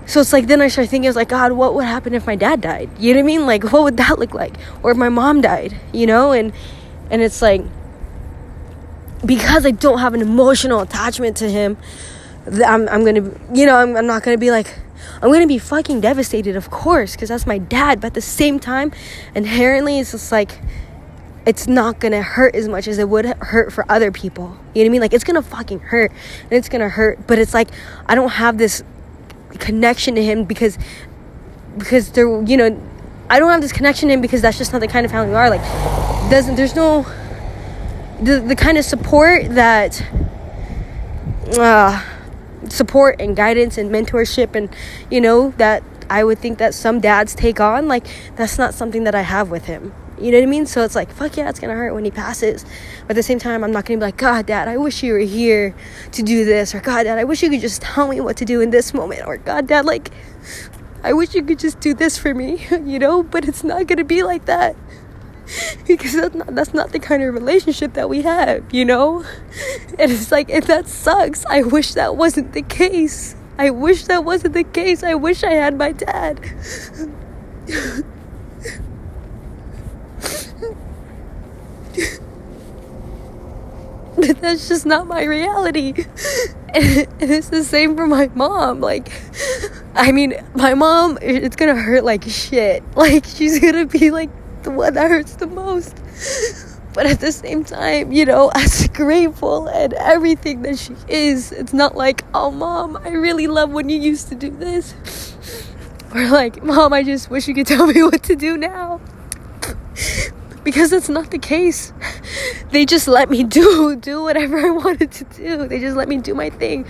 so 0.05 0.21
it's 0.21 0.31
like 0.31 0.47
then 0.47 0.61
I 0.61 0.69
start 0.69 0.87
thinking, 0.87 1.07
I 1.07 1.09
was 1.09 1.17
like, 1.17 1.27
God, 1.27 1.51
what 1.51 1.75
would 1.75 1.83
happen 1.83 2.13
if 2.13 2.25
my 2.25 2.37
dad 2.37 2.61
died? 2.61 2.89
You 2.97 3.13
know 3.13 3.19
what 3.19 3.23
I 3.23 3.27
mean? 3.27 3.45
Like, 3.45 3.63
what 3.73 3.83
would 3.83 3.97
that 3.97 4.17
look 4.17 4.33
like? 4.33 4.55
Or 4.81 4.91
if 4.91 4.97
my 4.97 5.09
mom 5.09 5.41
died, 5.41 5.75
you 5.91 6.07
know? 6.07 6.31
And 6.31 6.53
and 7.09 7.21
it's 7.21 7.41
like 7.41 7.63
because 9.25 9.65
I 9.65 9.71
don't 9.71 9.99
have 9.99 10.13
an 10.13 10.21
emotional 10.21 10.79
attachment 10.79 11.35
to 11.37 11.49
him, 11.49 11.77
I'm 12.45 12.87
I'm 12.89 13.05
gonna 13.05 13.31
you 13.53 13.65
know 13.65 13.75
I'm 13.75 13.95
I'm 13.95 14.07
not 14.07 14.23
gonna 14.23 14.37
be 14.37 14.51
like 14.51 14.75
I'm 15.21 15.31
gonna 15.31 15.47
be 15.47 15.59
fucking 15.59 16.01
devastated, 16.01 16.55
of 16.55 16.69
course, 16.69 17.13
because 17.13 17.29
that's 17.29 17.45
my 17.45 17.57
dad. 17.57 18.01
But 18.01 18.07
at 18.07 18.13
the 18.15 18.21
same 18.21 18.59
time, 18.59 18.91
inherently, 19.35 19.99
it's 19.99 20.11
just 20.11 20.31
like 20.31 20.59
it's 21.45 21.67
not 21.67 21.99
gonna 21.99 22.21
hurt 22.21 22.55
as 22.55 22.67
much 22.67 22.87
as 22.87 22.97
it 22.97 23.09
would 23.09 23.25
hurt 23.25 23.71
for 23.73 23.85
other 23.89 24.11
people. 24.11 24.57
You 24.73 24.83
know 24.83 24.85
what 24.85 24.85
I 24.85 24.89
mean? 24.89 25.01
Like 25.01 25.13
it's 25.13 25.23
gonna 25.23 25.41
fucking 25.41 25.79
hurt 25.79 26.11
and 26.43 26.53
it's 26.53 26.69
gonna 26.69 26.89
hurt, 26.89 27.27
but 27.27 27.39
it's 27.39 27.53
like 27.53 27.69
I 28.07 28.15
don't 28.15 28.29
have 28.29 28.57
this 28.57 28.83
connection 29.59 30.15
to 30.15 30.23
him 30.23 30.45
because 30.45 30.77
because 31.77 32.11
there 32.11 32.41
you 32.43 32.57
know 32.57 32.79
I 33.29 33.39
don't 33.39 33.51
have 33.51 33.61
this 33.61 33.71
connection 33.71 34.09
to 34.09 34.13
him 34.13 34.21
because 34.21 34.41
that's 34.41 34.57
just 34.57 34.73
not 34.73 34.79
the 34.79 34.87
kind 34.87 35.05
of 35.05 35.11
family 35.11 35.29
we 35.29 35.35
are 35.35 35.49
like 35.49 35.61
doesn't 36.29 36.55
there's 36.55 36.75
no 36.75 37.05
the 38.21 38.39
the 38.39 38.55
kind 38.55 38.77
of 38.77 38.85
support 38.85 39.49
that 39.49 40.03
uh 41.57 42.01
support 42.69 43.19
and 43.19 43.35
guidance 43.35 43.77
and 43.77 43.91
mentorship 43.91 44.55
and 44.55 44.69
you 45.09 45.19
know 45.19 45.49
that 45.57 45.83
I 46.09 46.23
would 46.23 46.39
think 46.39 46.57
that 46.59 46.73
some 46.73 46.99
dads 46.99 47.33
take 47.33 47.59
on 47.59 47.87
like 47.87 48.05
that's 48.35 48.57
not 48.57 48.73
something 48.73 49.03
that 49.05 49.15
I 49.15 49.21
have 49.21 49.49
with 49.49 49.65
him 49.65 49.93
you 50.21 50.31
know 50.31 50.37
what 50.37 50.43
I 50.43 50.47
mean? 50.47 50.65
So 50.67 50.83
it's 50.83 50.95
like, 50.95 51.11
fuck 51.11 51.35
yeah, 51.35 51.49
it's 51.49 51.59
gonna 51.59 51.73
hurt 51.73 51.95
when 51.95 52.05
he 52.05 52.11
passes. 52.11 52.63
But 53.01 53.11
at 53.11 53.15
the 53.15 53.23
same 53.23 53.39
time, 53.39 53.63
I'm 53.63 53.71
not 53.71 53.85
gonna 53.85 53.97
be 53.97 54.05
like, 54.05 54.17
God, 54.17 54.45
Dad, 54.45 54.67
I 54.67 54.77
wish 54.77 55.01
you 55.01 55.13
were 55.13 55.19
here 55.19 55.73
to 56.11 56.21
do 56.21 56.45
this. 56.45 56.75
Or, 56.75 56.79
God, 56.79 57.03
Dad, 57.03 57.17
I 57.17 57.23
wish 57.23 57.41
you 57.41 57.49
could 57.49 57.61
just 57.61 57.81
tell 57.81 58.07
me 58.07 58.21
what 58.21 58.37
to 58.37 58.45
do 58.45 58.61
in 58.61 58.69
this 58.69 58.93
moment. 58.93 59.25
Or, 59.25 59.37
God, 59.37 59.67
Dad, 59.67 59.85
like, 59.85 60.11
I 61.03 61.13
wish 61.13 61.33
you 61.33 61.43
could 61.43 61.57
just 61.57 61.79
do 61.79 61.95
this 61.95 62.19
for 62.19 62.35
me, 62.35 62.67
you 62.85 62.99
know? 62.99 63.23
But 63.23 63.47
it's 63.47 63.63
not 63.63 63.87
gonna 63.87 64.03
be 64.03 64.21
like 64.21 64.45
that. 64.45 64.75
because 65.87 66.13
that's 66.13 66.35
not, 66.35 66.55
that's 66.55 66.73
not 66.73 66.91
the 66.91 66.99
kind 66.99 67.23
of 67.23 67.33
relationship 67.33 67.93
that 67.93 68.09
we 68.09 68.21
have, 68.21 68.63
you 68.73 68.85
know? 68.85 69.23
And 69.99 70.11
it's 70.11 70.31
like, 70.31 70.49
if 70.49 70.67
that 70.67 70.87
sucks, 70.87 71.45
I 71.45 71.61
wish 71.61 71.93
that 71.93 72.15
wasn't 72.15 72.53
the 72.53 72.61
case. 72.61 73.35
I 73.57 73.69
wish 73.69 74.05
that 74.05 74.23
wasn't 74.23 74.53
the 74.53 74.63
case. 74.63 75.03
I 75.03 75.15
wish 75.15 75.43
I 75.43 75.51
had 75.51 75.77
my 75.77 75.91
dad. 75.91 76.39
but 84.15 84.41
that's 84.41 84.67
just 84.67 84.85
not 84.85 85.07
my 85.07 85.23
reality. 85.23 86.05
And, 86.73 87.05
it's 87.19 87.49
the 87.49 87.65
same 87.65 87.97
for 87.97 88.07
my 88.07 88.29
mom. 88.33 88.79
Like, 88.79 89.11
I 89.93 90.13
mean, 90.13 90.35
my 90.55 90.73
mom, 90.73 91.17
it's 91.21 91.57
gonna 91.57 91.75
hurt 91.75 92.05
like 92.05 92.23
shit. 92.23 92.81
Like, 92.95 93.25
she's 93.25 93.59
gonna 93.59 93.87
be 93.87 94.09
like 94.09 94.29
the 94.63 94.71
one 94.71 94.93
that 94.93 95.09
hurts 95.09 95.35
the 95.35 95.47
most. 95.47 95.95
But 96.93 97.05
at 97.05 97.21
the 97.21 97.31
same 97.31 97.63
time, 97.63 98.11
you 98.11 98.25
know, 98.25 98.51
as 98.55 98.87
grateful 98.89 99.67
and 99.67 99.93
everything 99.93 100.61
that 100.63 100.77
she 100.77 100.95
is, 101.07 101.51
it's 101.51 101.73
not 101.73 101.95
like, 101.95 102.23
oh, 102.33 102.51
mom, 102.51 102.97
I 102.97 103.09
really 103.09 103.47
love 103.47 103.71
when 103.71 103.89
you 103.89 103.99
used 103.99 104.29
to 104.29 104.35
do 104.35 104.49
this. 104.49 104.93
Or 106.13 106.27
like, 106.27 106.61
mom, 106.61 106.91
I 106.91 107.03
just 107.03 107.29
wish 107.29 107.47
you 107.47 107.53
could 107.53 107.67
tell 107.73 107.87
me 107.87 108.03
what 108.03 108.21
to 108.23 108.35
do 108.35 108.57
now 108.57 108.99
because 110.63 110.89
that's 110.89 111.09
not 111.09 111.31
the 111.31 111.39
case. 111.39 111.93
They 112.71 112.85
just 112.85 113.09
let 113.09 113.29
me 113.29 113.43
do 113.59 113.97
do 113.97 114.23
whatever 114.23 114.57
I 114.57 114.69
wanted 114.69 115.11
to 115.11 115.23
do. 115.25 115.67
They 115.67 115.79
just 115.79 115.97
let 115.97 116.07
me 116.07 116.17
do 116.17 116.33
my 116.33 116.49
thing, 116.49 116.87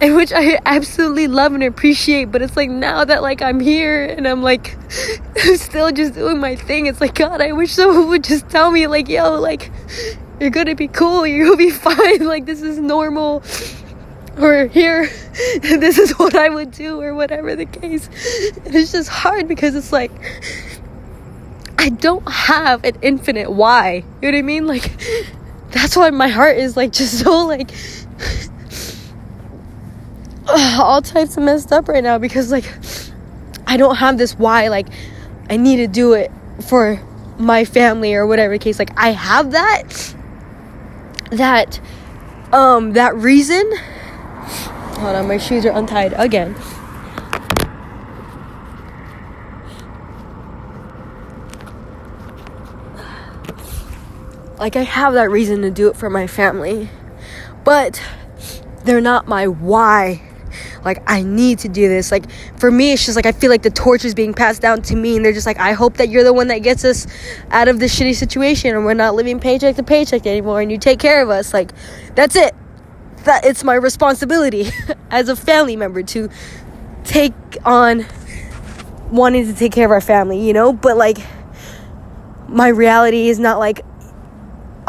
and 0.00 0.16
which 0.16 0.32
I 0.32 0.58
absolutely 0.66 1.28
love 1.28 1.54
and 1.54 1.62
appreciate. 1.62 2.32
But 2.32 2.42
it's 2.42 2.56
like 2.56 2.68
now 2.68 3.04
that 3.04 3.22
like 3.22 3.40
I'm 3.40 3.60
here 3.60 4.04
and 4.04 4.26
I'm 4.26 4.42
like 4.42 4.76
still 5.54 5.92
just 5.92 6.14
doing 6.14 6.40
my 6.40 6.56
thing. 6.56 6.86
It's 6.86 7.00
like 7.00 7.14
God, 7.14 7.40
I 7.40 7.52
wish 7.52 7.72
someone 7.72 8.08
would 8.08 8.24
just 8.24 8.48
tell 8.48 8.72
me 8.72 8.88
like, 8.88 9.08
yo, 9.08 9.38
like 9.40 9.70
you're 10.40 10.50
gonna 10.50 10.74
be 10.74 10.88
cool, 10.88 11.24
you're 11.24 11.44
gonna 11.44 11.56
be 11.56 11.70
fine. 11.70 12.26
Like 12.26 12.44
this 12.44 12.60
is 12.62 12.78
normal. 12.78 13.44
Or 14.38 14.66
here, 14.66 15.06
this 15.62 15.98
is 15.98 16.18
what 16.18 16.34
I 16.34 16.48
would 16.48 16.70
do, 16.70 17.00
or 17.00 17.14
whatever 17.14 17.54
the 17.54 17.66
case. 17.66 18.08
And 18.64 18.74
it's 18.74 18.92
just 18.92 19.08
hard 19.08 19.46
because 19.46 19.74
it's 19.74 19.92
like 19.92 20.10
I 21.80 21.88
don't 21.88 22.30
have 22.30 22.84
an 22.84 22.98
infinite 23.00 23.50
why. 23.50 23.94
You 23.94 24.02
know 24.02 24.28
what 24.28 24.34
I 24.34 24.42
mean? 24.42 24.66
Like, 24.66 24.92
that's 25.70 25.96
why 25.96 26.10
my 26.10 26.28
heart 26.28 26.58
is 26.58 26.76
like 26.76 26.92
just 27.00 27.20
so 27.20 27.46
like 27.46 27.70
all 30.78 31.00
types 31.00 31.38
of 31.38 31.42
messed 31.42 31.72
up 31.72 31.88
right 31.88 32.04
now 32.04 32.18
because 32.18 32.52
like 32.52 32.70
I 33.66 33.78
don't 33.78 33.96
have 33.96 34.18
this 34.18 34.38
why 34.38 34.68
like 34.68 34.88
I 35.48 35.56
need 35.56 35.76
to 35.76 35.86
do 35.86 36.12
it 36.12 36.30
for 36.68 37.00
my 37.38 37.64
family 37.64 38.14
or 38.14 38.26
whatever 38.26 38.58
case 38.58 38.78
like 38.78 38.90
I 38.98 39.12
have 39.12 39.52
that 39.52 40.14
that 41.30 41.80
um 42.52 42.92
that 42.92 43.14
reason 43.14 43.70
hold 43.76 45.16
on 45.16 45.28
my 45.28 45.38
shoes 45.38 45.64
are 45.64 45.70
untied 45.70 46.12
again 46.16 46.54
like 54.60 54.76
I 54.76 54.82
have 54.82 55.14
that 55.14 55.30
reason 55.30 55.62
to 55.62 55.70
do 55.70 55.88
it 55.88 55.96
for 55.96 56.08
my 56.08 56.28
family 56.28 56.88
but 57.64 58.00
they're 58.84 59.00
not 59.00 59.26
my 59.26 59.48
why 59.48 60.22
like 60.84 61.02
I 61.06 61.22
need 61.22 61.60
to 61.60 61.68
do 61.68 61.88
this. 61.88 62.10
Like 62.10 62.30
for 62.58 62.70
me, 62.70 62.92
it's 62.92 63.04
just 63.04 63.16
like 63.16 63.26
I 63.26 63.32
feel 63.32 63.50
like 63.50 63.62
the 63.62 63.70
torch 63.70 64.04
is 64.04 64.14
being 64.14 64.34
passed 64.34 64.62
down 64.62 64.82
to 64.82 64.96
me, 64.96 65.16
and 65.16 65.24
they're 65.24 65.32
just 65.32 65.46
like, 65.46 65.58
I 65.58 65.72
hope 65.72 65.98
that 65.98 66.08
you're 66.08 66.24
the 66.24 66.32
one 66.32 66.48
that 66.48 66.58
gets 66.58 66.84
us 66.84 67.06
out 67.50 67.68
of 67.68 67.78
this 67.78 67.98
shitty 67.98 68.14
situation, 68.14 68.74
and 68.74 68.84
we're 68.84 68.94
not 68.94 69.14
living 69.14 69.40
paycheck 69.40 69.76
to 69.76 69.82
paycheck 69.82 70.26
anymore, 70.26 70.60
and 70.60 70.70
you 70.70 70.78
take 70.78 70.98
care 70.98 71.22
of 71.22 71.30
us. 71.30 71.52
Like 71.52 71.72
that's 72.14 72.36
it. 72.36 72.54
That 73.24 73.44
it's 73.44 73.62
my 73.62 73.74
responsibility 73.74 74.68
as 75.10 75.28
a 75.28 75.36
family 75.36 75.76
member 75.76 76.02
to 76.04 76.30
take 77.04 77.34
on 77.64 78.06
wanting 79.10 79.46
to 79.46 79.52
take 79.52 79.72
care 79.72 79.84
of 79.84 79.90
our 79.90 80.00
family, 80.00 80.46
you 80.46 80.52
know. 80.52 80.72
But 80.72 80.96
like 80.96 81.18
my 82.48 82.68
reality 82.68 83.28
is 83.28 83.38
not 83.38 83.58
like 83.58 83.84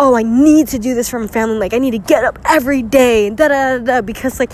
oh, 0.02 0.16
I 0.16 0.24
need 0.24 0.68
to 0.70 0.80
do 0.80 0.96
this 0.96 1.10
for 1.10 1.20
my 1.20 1.28
family. 1.28 1.60
Like, 1.60 1.76
I 1.76 1.78
need 1.78 1.92
to 1.92 2.00
get 2.00 2.24
up 2.24 2.40
every 2.44 2.82
day 2.82 3.28
and 3.28 3.38
da 3.38 3.50
da 3.50 3.78
da 3.78 4.02
because, 4.02 4.40
like, 4.40 4.52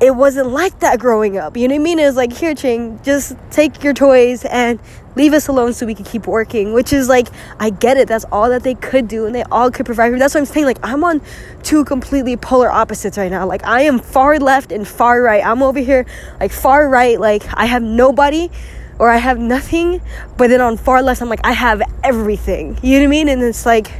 it 0.00 0.16
wasn't 0.16 0.48
like 0.48 0.80
that 0.80 0.98
growing 0.98 1.36
up. 1.36 1.54
You 1.54 1.68
know 1.68 1.74
what 1.74 1.80
I 1.80 1.84
mean? 1.84 1.98
It 1.98 2.06
was 2.06 2.16
like, 2.16 2.32
here, 2.32 2.54
Ching, 2.54 2.98
just 3.02 3.36
take 3.50 3.84
your 3.84 3.92
toys 3.92 4.42
and 4.46 4.80
leave 5.16 5.34
us 5.34 5.48
alone 5.48 5.74
so 5.74 5.84
we 5.84 5.94
can 5.94 6.06
keep 6.06 6.26
working. 6.26 6.72
Which 6.72 6.94
is 6.94 7.10
like, 7.10 7.28
I 7.60 7.68
get 7.68 7.98
it. 7.98 8.08
That's 8.08 8.24
all 8.32 8.48
that 8.48 8.62
they 8.62 8.74
could 8.74 9.06
do 9.06 9.26
and 9.26 9.34
they 9.34 9.42
all 9.44 9.70
could 9.70 9.84
provide 9.84 10.08
for 10.08 10.12
me. 10.14 10.18
That's 10.18 10.32
what 10.32 10.40
I'm 10.40 10.46
saying. 10.46 10.64
Like, 10.64 10.78
I'm 10.82 11.04
on 11.04 11.20
two 11.62 11.84
completely 11.84 12.38
polar 12.38 12.70
opposites 12.70 13.18
right 13.18 13.30
now. 13.30 13.46
Like, 13.46 13.66
I 13.66 13.82
am 13.82 13.98
far 13.98 14.38
left 14.38 14.72
and 14.72 14.88
far 14.88 15.20
right. 15.20 15.44
I'm 15.44 15.62
over 15.62 15.78
here, 15.78 16.06
like, 16.40 16.52
far 16.52 16.88
right. 16.88 17.20
Like, 17.20 17.44
I 17.52 17.66
have 17.66 17.82
nobody 17.82 18.50
or 18.98 19.10
I 19.10 19.18
have 19.18 19.38
nothing. 19.38 20.00
But 20.38 20.48
then 20.48 20.62
on 20.62 20.78
far 20.78 21.02
left, 21.02 21.20
I'm 21.20 21.28
like, 21.28 21.44
I 21.44 21.52
have 21.52 21.82
everything. 22.02 22.78
You 22.82 22.94
know 22.94 23.00
what 23.00 23.08
I 23.08 23.10
mean? 23.10 23.28
And 23.28 23.42
it's 23.42 23.66
like, 23.66 23.90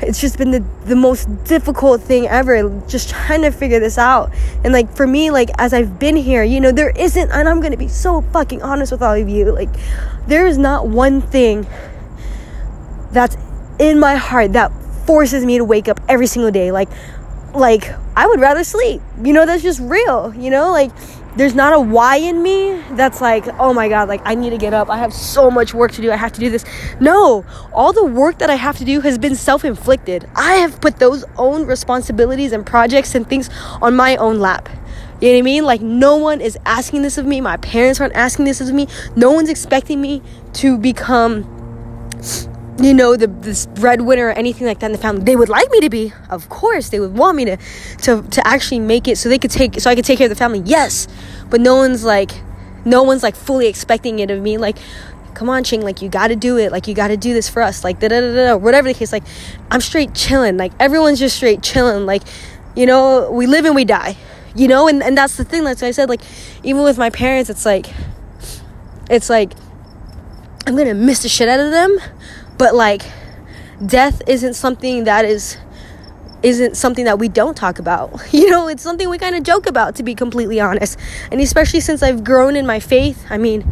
it's 0.00 0.20
just 0.20 0.38
been 0.38 0.50
the, 0.50 0.64
the 0.84 0.96
most 0.96 1.26
difficult 1.44 2.02
thing 2.02 2.26
ever 2.28 2.82
just 2.86 3.08
trying 3.10 3.42
to 3.42 3.50
figure 3.50 3.80
this 3.80 3.98
out. 3.98 4.30
And 4.64 4.72
like 4.72 4.94
for 4.96 5.06
me 5.06 5.30
like 5.30 5.50
as 5.58 5.72
i've 5.72 5.98
been 5.98 6.16
here 6.16 6.42
you 6.42 6.60
know 6.60 6.72
there 6.72 6.90
isn't 6.90 7.30
and 7.30 7.48
i'm 7.48 7.60
gonna 7.60 7.76
be 7.76 7.88
so 7.88 8.20
fucking 8.20 8.62
honest 8.62 8.92
with 8.92 9.02
all 9.02 9.14
of 9.14 9.28
you 9.28 9.52
like 9.52 9.70
there 10.26 10.46
is 10.46 10.58
not 10.58 10.88
one 10.88 11.20
thing 11.20 11.66
that's 13.12 13.36
in 13.78 13.98
my 13.98 14.16
heart 14.16 14.52
that 14.52 14.72
forces 15.06 15.44
me 15.44 15.58
to 15.58 15.64
wake 15.64 15.88
up 15.88 16.00
every 16.08 16.26
single 16.26 16.50
day. 16.50 16.72
Like 16.72 16.88
like 17.54 17.90
i 18.14 18.26
would 18.26 18.40
rather 18.40 18.64
sleep. 18.64 19.00
You 19.22 19.32
know 19.32 19.46
that's 19.46 19.62
just 19.62 19.80
real 19.80 20.34
you 20.34 20.50
know? 20.50 20.70
Like 20.70 20.90
there's 21.36 21.54
not 21.54 21.74
a 21.74 21.80
why 21.80 22.16
in 22.16 22.42
me 22.42 22.82
that's 22.92 23.20
like, 23.20 23.46
oh 23.60 23.72
my 23.72 23.88
god, 23.88 24.08
like 24.08 24.22
I 24.24 24.34
need 24.34 24.50
to 24.50 24.58
get 24.58 24.72
up. 24.72 24.88
I 24.88 24.98
have 24.98 25.12
so 25.12 25.50
much 25.50 25.74
work 25.74 25.92
to 25.92 26.02
do. 26.02 26.10
I 26.10 26.16
have 26.16 26.32
to 26.32 26.40
do 26.40 26.50
this. 26.50 26.64
No, 26.98 27.44
all 27.72 27.92
the 27.92 28.04
work 28.04 28.38
that 28.38 28.50
I 28.50 28.54
have 28.54 28.78
to 28.78 28.84
do 28.84 29.00
has 29.02 29.18
been 29.18 29.34
self 29.34 29.64
inflicted. 29.64 30.28
I 30.34 30.54
have 30.54 30.80
put 30.80 30.98
those 30.98 31.24
own 31.36 31.66
responsibilities 31.66 32.52
and 32.52 32.64
projects 32.64 33.14
and 33.14 33.28
things 33.28 33.50
on 33.82 33.94
my 33.96 34.16
own 34.16 34.38
lap. 34.38 34.68
You 35.20 35.28
know 35.28 35.34
what 35.34 35.38
I 35.38 35.42
mean? 35.42 35.64
Like, 35.64 35.80
no 35.80 36.16
one 36.16 36.40
is 36.42 36.58
asking 36.66 37.02
this 37.02 37.16
of 37.16 37.24
me. 37.24 37.40
My 37.40 37.56
parents 37.56 38.00
aren't 38.00 38.14
asking 38.14 38.44
this 38.44 38.60
of 38.60 38.72
me. 38.72 38.86
No 39.14 39.32
one's 39.32 39.48
expecting 39.48 40.00
me 40.00 40.22
to 40.54 40.76
become 40.76 41.44
you 42.78 42.92
know 42.92 43.16
the 43.16 43.26
this 43.26 43.66
breadwinner 43.66 44.28
or 44.28 44.32
anything 44.32 44.66
like 44.66 44.80
that 44.80 44.86
in 44.86 44.92
the 44.92 44.98
family. 44.98 45.24
They 45.24 45.36
would 45.36 45.48
like 45.48 45.70
me 45.70 45.80
to 45.80 45.90
be 45.90 46.12
of 46.30 46.48
course 46.48 46.90
they 46.90 47.00
would 47.00 47.16
want 47.16 47.36
me 47.36 47.44
to 47.46 47.56
to 48.02 48.22
to 48.22 48.46
actually 48.46 48.80
make 48.80 49.08
it 49.08 49.16
so 49.16 49.28
they 49.28 49.38
could 49.38 49.50
take 49.50 49.80
so 49.80 49.90
i 49.90 49.94
could 49.94 50.04
take 50.04 50.18
care 50.18 50.26
of 50.26 50.30
the 50.30 50.36
family 50.36 50.62
yes. 50.64 51.08
But 51.48 51.60
no 51.60 51.76
one's 51.76 52.04
like 52.04 52.32
no 52.84 53.02
one's 53.02 53.22
like 53.22 53.36
fully 53.36 53.66
expecting 53.66 54.18
it 54.18 54.30
of 54.30 54.40
me 54.40 54.58
like 54.58 54.78
come 55.34 55.50
on 55.50 55.62
ching 55.64 55.82
like 55.82 56.00
you 56.00 56.08
gotta 56.08 56.34
do 56.34 56.56
it 56.56 56.72
like 56.72 56.88
you 56.88 56.94
gotta 56.94 57.16
do 57.16 57.34
this 57.34 57.48
for 57.48 57.60
us 57.60 57.84
like 57.84 58.00
da 58.00 58.08
da 58.08 58.20
da 58.20 58.34
da 58.34 58.56
whatever 58.56 58.88
the 58.88 58.94
case 58.94 59.12
like 59.12 59.24
i'm 59.70 59.82
straight 59.82 60.14
chilling 60.14 60.56
like 60.56 60.72
everyone's 60.80 61.18
just 61.18 61.36
straight 61.36 61.62
chilling 61.62 62.06
like 62.06 62.22
you 62.74 62.86
know 62.86 63.30
we 63.30 63.46
live 63.46 63.66
and 63.66 63.74
we 63.74 63.84
die 63.84 64.16
you 64.54 64.66
know 64.66 64.88
and, 64.88 65.02
and 65.02 65.16
that's 65.16 65.36
the 65.36 65.44
thing 65.44 65.62
that's 65.62 65.82
what 65.82 65.88
i 65.88 65.90
said 65.90 66.08
like 66.08 66.22
even 66.62 66.82
with 66.82 66.96
my 66.96 67.10
parents 67.10 67.50
it's 67.50 67.66
like 67.66 67.92
it's 69.10 69.28
like 69.28 69.52
i'm 70.66 70.74
gonna 70.74 70.94
miss 70.94 71.22
the 71.22 71.28
shit 71.28 71.48
out 71.48 71.60
of 71.60 71.70
them 71.70 71.98
but 72.58 72.74
like 72.74 73.02
death 73.84 74.22
isn't 74.26 74.54
something 74.54 75.04
that 75.04 75.24
is 75.24 75.58
isn't 76.42 76.76
something 76.76 77.06
that 77.06 77.18
we 77.18 77.28
don't 77.28 77.56
talk 77.56 77.78
about. 77.78 78.20
You 78.32 78.50
know, 78.50 78.68
it's 78.68 78.82
something 78.82 79.08
we 79.08 79.18
kind 79.18 79.34
of 79.34 79.42
joke 79.42 79.66
about 79.66 79.96
to 79.96 80.02
be 80.02 80.14
completely 80.14 80.60
honest. 80.60 80.98
And 81.30 81.40
especially 81.40 81.80
since 81.80 82.02
I've 82.02 82.22
grown 82.22 82.54
in 82.54 82.66
my 82.66 82.80
faith, 82.80 83.26
I 83.30 83.38
mean, 83.38 83.64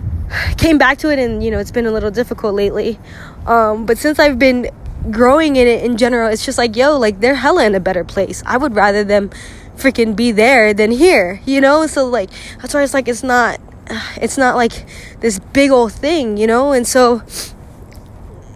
came 0.56 0.78
back 0.78 0.98
to 0.98 1.10
it 1.10 1.18
and 1.18 1.44
you 1.44 1.50
know, 1.50 1.58
it's 1.58 1.70
been 1.70 1.86
a 1.86 1.92
little 1.92 2.10
difficult 2.10 2.54
lately. 2.54 2.98
Um, 3.46 3.86
but 3.86 3.98
since 3.98 4.18
I've 4.18 4.38
been 4.38 4.70
growing 5.10 5.56
in 5.56 5.66
it 5.66 5.84
in 5.84 5.96
general, 5.96 6.30
it's 6.30 6.44
just 6.44 6.58
like, 6.58 6.76
yo, 6.76 6.98
like 6.98 7.20
they're 7.20 7.34
hella 7.34 7.64
in 7.66 7.74
a 7.74 7.80
better 7.80 8.04
place. 8.04 8.42
I 8.46 8.56
would 8.56 8.74
rather 8.74 9.04
them 9.04 9.30
freaking 9.76 10.14
be 10.14 10.32
there 10.32 10.72
than 10.74 10.90
here, 10.90 11.40
you 11.44 11.60
know? 11.60 11.86
So 11.86 12.06
like 12.06 12.30
that's 12.60 12.74
why 12.74 12.82
it's 12.82 12.94
like 12.94 13.08
it's 13.08 13.22
not 13.22 13.60
it's 14.16 14.38
not 14.38 14.56
like 14.56 14.86
this 15.20 15.38
big 15.38 15.70
old 15.70 15.92
thing, 15.92 16.36
you 16.36 16.46
know? 16.46 16.72
And 16.72 16.86
so 16.86 17.22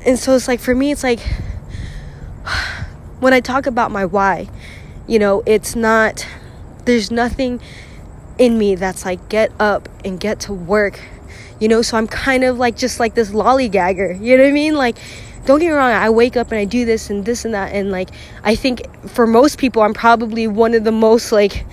and 0.07 0.19
so 0.19 0.35
it's 0.35 0.49
like 0.49 0.61
for 0.61 0.75
me 0.75 0.93
it's 0.93 1.03
like 1.03 1.21
when 3.21 3.33
I 3.33 3.41
talk 3.41 3.67
about 3.67 3.91
my 3.91 4.05
why, 4.05 4.49
you 5.07 5.19
know, 5.19 5.43
it's 5.47 5.75
not 5.75 6.27
there's 6.85 7.11
nothing 7.11 7.61
in 8.39 8.59
me 8.59 8.75
that's 8.75 9.05
like 9.05 9.29
get 9.29 9.51
up 9.59 9.89
and 10.05 10.21
get 10.21 10.41
to 10.41 10.53
work. 10.53 11.01
You 11.59 11.69
know, 11.69 11.83
so 11.83 11.97
I'm 11.97 12.07
kind 12.07 12.45
of 12.45 12.59
like 12.59 12.77
just 12.77 13.01
like 13.01 13.15
this 13.15 13.31
lollygagger. 13.31 14.21
You 14.21 14.37
know 14.37 14.45
what 14.45 14.51
I 14.51 14.53
mean? 14.53 14.75
Like 14.75 14.97
don't 15.47 15.61
get 15.61 15.67
me 15.67 15.73
wrong, 15.73 15.93
I 15.93 16.11
wake 16.11 16.37
up 16.37 16.51
and 16.51 16.59
I 16.59 16.65
do 16.65 16.85
this 16.85 17.09
and 17.09 17.25
this 17.25 17.45
and 17.45 17.55
that 17.55 17.73
and 17.73 17.91
like 17.91 18.11
I 18.43 18.55
think 18.57 18.83
for 19.09 19.27
most 19.27 19.59
people 19.59 19.83
I'm 19.83 19.95
probably 19.95 20.47
one 20.47 20.75
of 20.75 20.85
the 20.85 20.93
most 20.93 21.33
like 21.33 21.65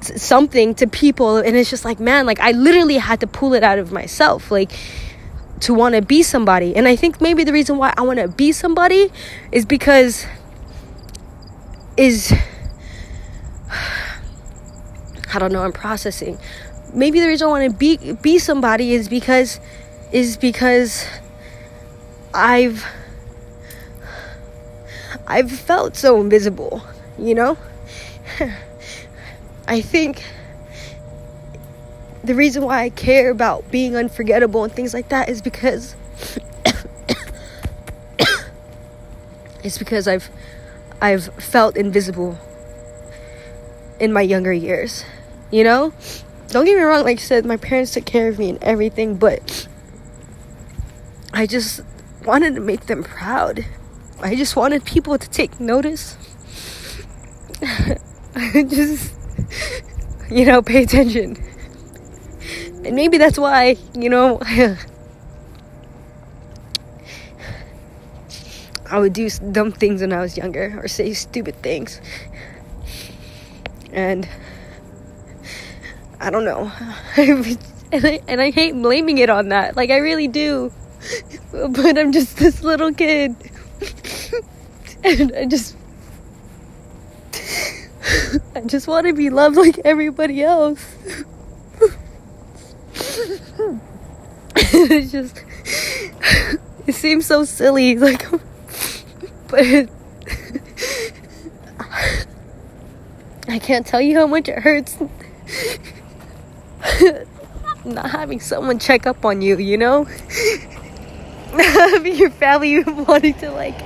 something 0.00 0.74
to 0.76 0.86
people 0.86 1.36
and 1.36 1.56
it's 1.56 1.68
just 1.68 1.84
like 1.84 2.00
man, 2.00 2.24
like 2.24 2.40
I 2.40 2.52
literally 2.52 2.96
had 2.96 3.20
to 3.20 3.26
pull 3.26 3.54
it 3.54 3.62
out 3.62 3.78
of 3.78 3.92
myself. 3.92 4.50
Like 4.50 4.72
to 5.60 5.74
want 5.74 5.94
to 5.94 6.02
be 6.02 6.22
somebody. 6.22 6.74
And 6.74 6.88
I 6.88 6.96
think 6.96 7.20
maybe 7.20 7.44
the 7.44 7.52
reason 7.52 7.76
why 7.78 7.92
I 7.96 8.02
want 8.02 8.18
to 8.18 8.28
be 8.28 8.52
somebody 8.52 9.10
is 9.52 9.64
because 9.64 10.26
is 11.96 12.32
I 15.32 15.38
don't 15.38 15.52
know, 15.52 15.62
I'm 15.62 15.72
processing. 15.72 16.38
Maybe 16.92 17.20
the 17.20 17.28
reason 17.28 17.46
I 17.48 17.50
want 17.50 17.70
to 17.70 17.76
be 17.76 18.12
be 18.14 18.38
somebody 18.38 18.94
is 18.94 19.08
because 19.08 19.60
is 20.12 20.36
because 20.36 21.06
I've 22.34 22.84
I've 25.26 25.52
felt 25.52 25.96
so 25.96 26.20
invisible, 26.20 26.82
you 27.18 27.34
know? 27.34 27.56
I 29.68 29.80
think 29.80 30.24
the 32.22 32.34
reason 32.34 32.64
why 32.64 32.82
I 32.82 32.90
care 32.90 33.30
about 33.30 33.70
being 33.70 33.96
unforgettable 33.96 34.64
and 34.64 34.72
things 34.72 34.92
like 34.92 35.08
that 35.08 35.28
is 35.28 35.40
because 35.40 35.94
it's 39.64 39.78
because 39.78 40.06
I've 40.06 40.28
I've 41.00 41.24
felt 41.42 41.76
invisible 41.76 42.38
in 43.98 44.12
my 44.12 44.22
younger 44.22 44.52
years. 44.52 45.04
You 45.50 45.64
know? 45.64 45.92
Don't 46.48 46.64
get 46.64 46.76
me 46.76 46.82
wrong, 46.82 47.04
like 47.04 47.18
I 47.18 47.22
said, 47.22 47.44
my 47.46 47.56
parents 47.56 47.92
took 47.92 48.04
care 48.04 48.28
of 48.28 48.38
me 48.38 48.50
and 48.50 48.62
everything, 48.62 49.16
but 49.16 49.68
I 51.32 51.46
just 51.46 51.80
wanted 52.24 52.56
to 52.56 52.60
make 52.60 52.86
them 52.86 53.04
proud. 53.04 53.64
I 54.20 54.34
just 54.34 54.56
wanted 54.56 54.84
people 54.84 55.16
to 55.16 55.30
take 55.30 55.60
notice. 55.60 56.16
I 57.62 58.64
just 58.68 59.14
you 60.30 60.44
know, 60.44 60.62
pay 60.62 60.82
attention. 60.82 61.36
And 62.90 62.96
maybe 62.96 63.18
that's 63.18 63.38
why, 63.38 63.76
you 63.94 64.10
know, 64.10 64.40
I 68.90 68.98
would 68.98 69.12
do 69.12 69.30
dumb 69.30 69.70
things 69.70 70.00
when 70.00 70.12
I 70.12 70.18
was 70.20 70.36
younger 70.36 70.76
or 70.82 70.88
say 70.88 71.12
stupid 71.12 71.54
things. 71.62 72.00
And 73.92 74.28
I 76.18 76.30
don't 76.30 76.44
know. 76.44 76.72
and, 77.16 77.56
I, 77.92 78.20
and 78.26 78.40
I 78.40 78.50
hate 78.50 78.72
blaming 78.72 79.18
it 79.18 79.30
on 79.30 79.50
that. 79.50 79.76
Like, 79.76 79.90
I 79.90 79.98
really 79.98 80.26
do. 80.26 80.72
but 81.52 81.96
I'm 81.96 82.10
just 82.10 82.38
this 82.38 82.64
little 82.64 82.92
kid. 82.92 83.36
and 85.04 85.32
I 85.36 85.46
just 85.46 85.76
I 88.56 88.62
just 88.66 88.88
want 88.88 89.06
to 89.06 89.12
be 89.12 89.30
loved 89.30 89.56
like 89.56 89.78
everybody 89.84 90.42
else. 90.42 90.89
it's 94.72 95.12
just 95.12 95.42
it 96.86 96.94
seems 96.94 97.24
so 97.24 97.44
silly 97.44 97.96
like 97.96 98.26
but 99.48 99.88
I 103.48 103.58
can't 103.58 103.86
tell 103.86 104.00
you 104.00 104.16
how 104.16 104.26
much 104.26 104.48
it 104.48 104.58
hurts 104.58 104.98
not 107.84 108.10
having 108.10 108.40
someone 108.40 108.78
check 108.78 109.06
up 109.06 109.24
on 109.24 109.42
you, 109.42 109.56
you 109.56 109.78
know? 109.78 110.04
having 111.52 112.16
your 112.16 112.30
family 112.30 112.82
wanting 112.84 113.34
to 113.34 113.50
like 113.50 113.78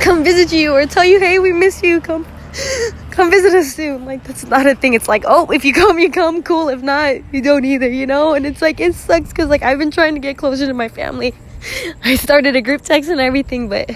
come 0.00 0.24
visit 0.24 0.52
you 0.52 0.72
or 0.72 0.86
tell 0.86 1.04
you, 1.04 1.18
hey, 1.18 1.38
we 1.38 1.52
miss 1.52 1.82
you, 1.82 2.00
come 2.00 2.26
come 3.14 3.30
visit 3.30 3.54
us 3.54 3.74
soon. 3.74 4.04
Like 4.04 4.24
that's 4.24 4.44
not 4.44 4.66
a 4.66 4.74
thing. 4.74 4.94
It's 4.94 5.08
like, 5.08 5.24
oh, 5.26 5.50
if 5.50 5.64
you 5.64 5.72
come, 5.72 5.98
you 5.98 6.10
come, 6.10 6.42
cool. 6.42 6.68
If 6.68 6.82
not, 6.82 7.16
you 7.32 7.40
don't 7.40 7.64
either, 7.64 7.88
you 7.88 8.06
know? 8.06 8.34
And 8.34 8.44
it's 8.44 8.60
like 8.60 8.80
it 8.80 8.94
sucks 8.94 9.30
because 9.30 9.48
like 9.48 9.62
I've 9.62 9.78
been 9.78 9.90
trying 9.90 10.14
to 10.14 10.20
get 10.20 10.36
closer 10.36 10.66
to 10.66 10.74
my 10.74 10.88
family. 10.88 11.34
I 12.04 12.16
started 12.16 12.56
a 12.56 12.62
group 12.62 12.82
text 12.82 13.08
and 13.08 13.20
everything, 13.20 13.68
but 13.68 13.90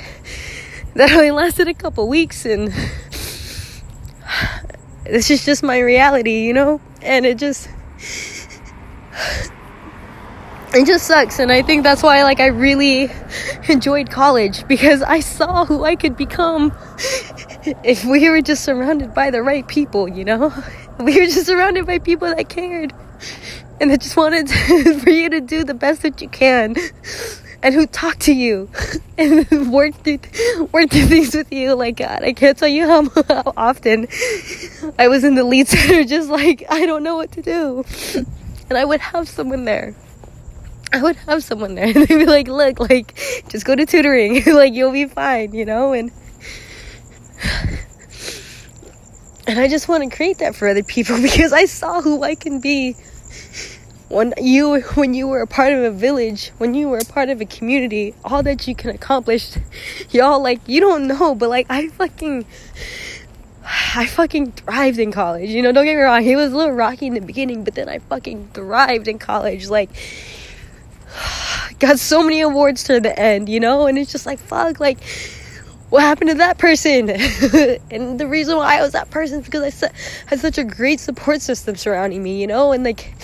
that 0.94 1.12
only 1.12 1.30
lasted 1.30 1.68
a 1.68 1.74
couple 1.74 2.08
weeks 2.08 2.46
and 2.46 2.68
this 5.04 5.30
is 5.30 5.44
just 5.44 5.62
my 5.62 5.78
reality, 5.78 6.44
you 6.44 6.52
know? 6.52 6.80
And 7.02 7.26
it 7.26 7.38
just 7.38 7.68
it 10.74 10.86
just 10.86 11.06
sucks 11.06 11.38
and 11.38 11.50
I 11.50 11.62
think 11.62 11.82
that's 11.82 12.02
why 12.02 12.22
like 12.22 12.40
I 12.40 12.46
really 12.46 13.10
enjoyed 13.68 14.10
college 14.10 14.66
because 14.68 15.02
I 15.02 15.20
saw 15.20 15.64
who 15.64 15.84
I 15.84 15.96
could 15.96 16.16
become 16.16 16.72
if 17.84 18.04
we 18.04 18.28
were 18.30 18.40
just 18.40 18.64
surrounded 18.64 19.14
by 19.14 19.30
the 19.30 19.42
right 19.42 19.66
people, 19.66 20.08
you 20.08 20.24
know? 20.24 20.52
We 20.98 21.16
were 21.20 21.26
just 21.26 21.46
surrounded 21.46 21.86
by 21.86 22.00
people 22.00 22.26
that 22.26 22.48
cared 22.48 22.92
and 23.80 23.88
that 23.92 24.00
just 24.00 24.16
wanted 24.16 24.48
to, 24.48 24.98
for 24.98 25.10
you 25.10 25.30
to 25.30 25.40
do 25.40 25.62
the 25.62 25.74
best 25.74 26.02
that 26.02 26.20
you 26.20 26.28
can 26.28 26.74
and 27.62 27.72
who 27.72 27.86
talked 27.86 28.22
to 28.22 28.34
you 28.34 28.68
and 29.16 29.72
worked 29.72 30.02
through 30.02 30.18
work 30.72 30.90
through 30.90 31.06
things 31.06 31.36
with 31.36 31.52
you. 31.52 31.70
Oh 31.70 31.76
like 31.76 31.98
God, 31.98 32.24
I 32.24 32.32
can't 32.32 32.58
tell 32.58 32.66
you 32.66 32.86
how, 32.86 33.08
how 33.28 33.52
often 33.56 34.08
I 34.98 35.06
was 35.06 35.22
in 35.22 35.36
the 35.36 35.44
lead 35.44 35.68
center, 35.68 36.02
just 36.02 36.28
like 36.28 36.64
I 36.68 36.84
don't 36.84 37.04
know 37.04 37.14
what 37.14 37.30
to 37.32 37.42
do, 37.42 37.84
and 38.68 38.76
I 38.76 38.84
would 38.84 39.00
have 39.00 39.28
someone 39.28 39.64
there. 39.64 39.94
I 40.92 41.00
would 41.02 41.16
have 41.16 41.44
someone 41.44 41.76
there, 41.76 41.86
and 41.86 41.94
they'd 41.94 42.06
be 42.08 42.26
like, 42.26 42.48
"Look, 42.48 42.80
like 42.80 43.14
just 43.48 43.64
go 43.64 43.76
to 43.76 43.86
tutoring, 43.86 44.42
like 44.46 44.74
you'll 44.74 44.92
be 44.92 45.06
fine," 45.06 45.54
you 45.54 45.64
know, 45.64 45.92
and. 45.92 46.10
And 49.48 49.58
I 49.58 49.66
just 49.66 49.88
want 49.88 50.04
to 50.04 50.14
create 50.14 50.38
that 50.38 50.54
for 50.54 50.68
other 50.68 50.82
people 50.82 51.16
because 51.22 51.54
I 51.54 51.64
saw 51.64 52.02
who 52.02 52.22
I 52.22 52.34
can 52.34 52.60
be 52.60 52.94
when 54.10 54.34
you 54.38 54.80
when 54.94 55.14
you 55.14 55.26
were 55.26 55.40
a 55.40 55.46
part 55.46 55.72
of 55.72 55.82
a 55.82 55.90
village 55.90 56.50
when 56.58 56.74
you 56.74 56.88
were 56.88 56.98
a 56.98 57.04
part 57.04 57.28
of 57.30 57.40
a 57.40 57.44
community 57.46 58.14
all 58.24 58.42
that 58.42 58.68
you 58.68 58.74
can 58.74 58.90
accomplish. 58.90 59.56
Y'all 60.10 60.42
like 60.42 60.60
you 60.66 60.80
don't 60.80 61.06
know 61.06 61.34
but 61.34 61.48
like 61.48 61.66
i 61.70 61.88
fucking 61.88 62.44
i 63.94 64.06
fucking 64.06 64.52
thrived 64.52 64.98
in 64.98 65.12
college 65.12 65.50
you 65.50 65.62
know 65.62 65.72
don't 65.72 65.84
get 65.84 65.96
me 65.96 66.02
wrong 66.02 66.24
it 66.24 66.36
was 66.36 66.52
a 66.52 66.56
little 66.56 66.72
rocky 66.72 67.06
in 67.06 67.14
the 67.14 67.20
beginning 67.20 67.64
but 67.64 67.74
then 67.74 67.88
i 67.88 67.98
fucking 67.98 68.48
thrived 68.54 69.08
in 69.08 69.18
college 69.18 69.68
like 69.68 69.90
got 71.78 71.98
so 71.98 72.22
many 72.22 72.40
awards 72.40 72.84
to 72.84 72.98
the 72.98 73.18
end 73.18 73.48
you 73.48 73.60
know 73.60 73.86
and 73.86 73.98
it's 73.98 74.10
just 74.10 74.24
like 74.24 74.38
fuck 74.38 74.80
like 74.80 74.98
what 75.90 76.02
happened 76.02 76.30
to 76.30 76.36
that 76.36 76.58
person? 76.58 77.08
and 77.90 78.20
the 78.20 78.26
reason 78.26 78.56
why 78.56 78.78
I 78.78 78.82
was 78.82 78.92
that 78.92 79.10
person 79.10 79.40
is 79.40 79.46
because 79.46 79.82
I 79.82 79.90
had 80.26 80.40
such 80.40 80.58
a 80.58 80.64
great 80.64 81.00
support 81.00 81.40
system 81.40 81.76
surrounding 81.76 82.22
me, 82.22 82.40
you 82.40 82.46
know? 82.46 82.72
And 82.72 82.84
like, 82.84 83.14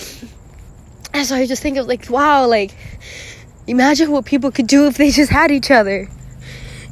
and 1.14 1.26
so 1.26 1.36
I 1.36 1.46
just 1.46 1.62
think 1.62 1.76
of 1.76 1.86
like, 1.86 2.08
wow, 2.08 2.46
like, 2.46 2.74
imagine 3.66 4.10
what 4.10 4.24
people 4.24 4.50
could 4.50 4.66
do 4.66 4.86
if 4.86 4.96
they 4.96 5.10
just 5.10 5.30
had 5.30 5.50
each 5.50 5.70
other. 5.70 6.08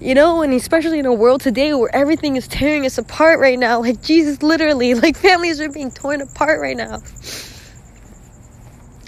You 0.00 0.16
know, 0.16 0.42
and 0.42 0.52
especially 0.52 0.98
in 0.98 1.06
a 1.06 1.12
world 1.12 1.42
today 1.42 1.72
where 1.74 1.94
everything 1.94 2.34
is 2.34 2.48
tearing 2.48 2.84
us 2.84 2.98
apart 2.98 3.38
right 3.38 3.58
now. 3.58 3.80
Like, 3.80 4.02
Jesus, 4.02 4.42
literally, 4.42 4.94
like, 5.06 5.16
families 5.16 5.60
are 5.60 5.70
being 5.70 5.92
torn 5.92 6.20
apart 6.20 6.60
right 6.60 6.76
now. 6.76 6.94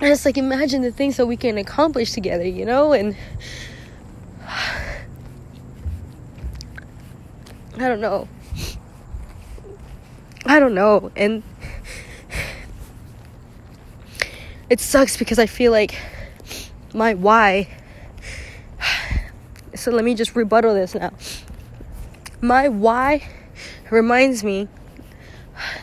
And 0.01 0.13
it's 0.13 0.25
like, 0.25 0.39
imagine 0.39 0.83
the 0.83 0.93
things 0.93 1.17
that 1.17 1.27
we 1.27 1.37
can 1.37 1.59
accomplish 1.59 2.13
together, 2.13 2.47
you 2.47 2.65
know? 2.65 2.93
And 2.93 3.17
I 7.77 7.89
don't 7.89 8.01
know. 8.01 8.29
I 10.47 10.61
don't 10.61 10.75
know. 10.75 11.11
And 11.17 11.43
it 14.71 14.81
sucks 14.81 15.17
because 15.17 15.39
I 15.39 15.47
feel 15.47 15.73
like 15.73 15.97
my 16.93 17.15
why. 17.15 17.69
So 19.75 19.91
let 19.91 20.05
me 20.05 20.15
just 20.15 20.37
rebuttal 20.37 20.75
this 20.75 20.95
now. 20.95 21.11
My 22.41 22.69
why 22.69 23.27
reminds 23.91 24.45
me, 24.45 24.69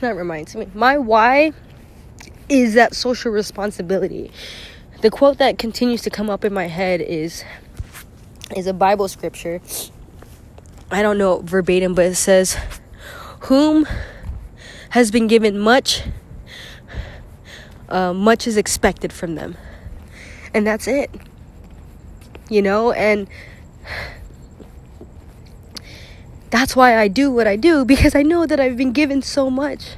not 0.01 0.15
reminds 0.15 0.55
me, 0.55 0.67
my 0.73 0.97
why 0.97 1.51
is 2.47 2.73
that 2.75 2.95
social 2.95 3.31
responsibility. 3.31 4.31
The 5.01 5.09
quote 5.09 5.39
that 5.39 5.57
continues 5.57 6.01
to 6.03 6.09
come 6.09 6.29
up 6.29 6.45
in 6.45 6.53
my 6.53 6.67
head 6.67 7.01
is 7.01 7.43
is 8.55 8.67
a 8.67 8.73
Bible 8.73 9.07
scripture. 9.07 9.61
I 10.91 11.01
don't 11.01 11.17
know 11.17 11.39
verbatim, 11.39 11.95
but 11.95 12.05
it 12.05 12.15
says, 12.15 12.57
Whom 13.41 13.87
has 14.89 15.09
been 15.09 15.27
given 15.27 15.57
much 15.57 16.03
uh, 17.91 18.13
much 18.13 18.47
is 18.47 18.57
expected 18.57 19.11
from 19.13 19.35
them. 19.35 19.57
And 20.53 20.65
that's 20.65 20.87
it. 20.87 21.11
You 22.49 22.61
know, 22.61 22.91
and 22.91 23.27
that's 26.49 26.75
why 26.75 26.97
I 26.97 27.07
do 27.07 27.31
what 27.31 27.47
I 27.47 27.55
do 27.55 27.85
because 27.85 28.15
I 28.15 28.23
know 28.23 28.45
that 28.45 28.59
I've 28.59 28.77
been 28.77 28.91
given 28.91 29.21
so 29.21 29.49
much. 29.49 29.95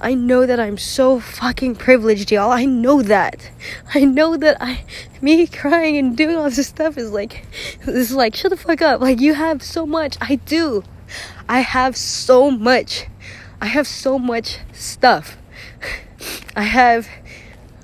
I 0.00 0.14
know 0.14 0.44
that 0.44 0.60
I'm 0.60 0.76
so 0.76 1.20
fucking 1.20 1.76
privileged, 1.76 2.30
y'all. 2.30 2.50
I 2.50 2.64
know 2.66 3.02
that. 3.02 3.50
I 3.94 4.04
know 4.04 4.36
that 4.36 4.58
I, 4.60 4.84
me 5.20 5.46
crying 5.46 5.96
and 5.96 6.16
doing 6.16 6.36
all 6.36 6.50
this 6.50 6.68
stuff 6.68 6.98
is 6.98 7.10
like, 7.10 7.46
is 7.86 8.12
like, 8.12 8.34
shut 8.34 8.50
the 8.50 8.56
fuck 8.56 8.82
up. 8.82 9.00
Like, 9.00 9.20
you 9.20 9.34
have 9.34 9.62
so 9.62 9.86
much. 9.86 10.16
I 10.20 10.36
do. 10.36 10.84
I 11.48 11.60
have 11.60 11.96
so 11.96 12.50
much. 12.50 13.06
I 13.60 13.66
have 13.66 13.86
so 13.86 14.18
much 14.18 14.58
stuff. 14.72 15.38
I 16.54 16.62
have 16.62 17.08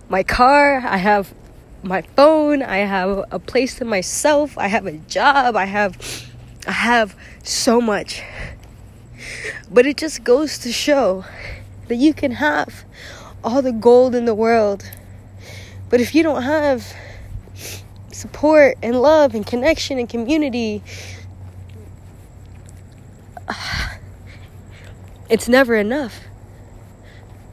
my 0.09 0.23
car, 0.23 0.79
I 0.85 0.99
have 0.99 1.33
my 1.83 2.03
phone, 2.03 2.63
I 2.63 2.79
have 2.79 3.25
a 3.31 3.39
place 3.39 3.77
to 3.77 3.85
myself, 3.85 4.59
I 4.59 4.67
have 4.69 4.87
a 4.87 4.93
job, 4.93 5.57
I 5.57 5.65
have 5.65 6.29
I 6.67 6.73
have 6.73 7.17
so 7.43 7.81
much. 7.81 8.23
But 9.71 9.87
it 9.87 9.97
just 9.97 10.23
goes 10.23 10.59
to 10.59 10.73
show 10.73 11.25
that 11.93 11.99
you 11.99 12.15
can 12.15 12.33
have 12.33 12.87
all 13.45 13.61
the 13.61 13.71
gold 13.71 14.15
in 14.15 14.25
the 14.25 14.35
world. 14.35 14.91
But 15.91 16.01
if 16.01 16.15
you 16.15 16.23
don't 16.23 16.43
have 16.43 16.91
support 18.11 18.79
and 18.83 19.03
love 19.03 19.35
and 19.35 19.47
connection 19.47 19.99
and 19.99 20.09
community, 20.09 20.83
it's 25.29 25.51
never 25.51 25.75
enough. 25.75 26.21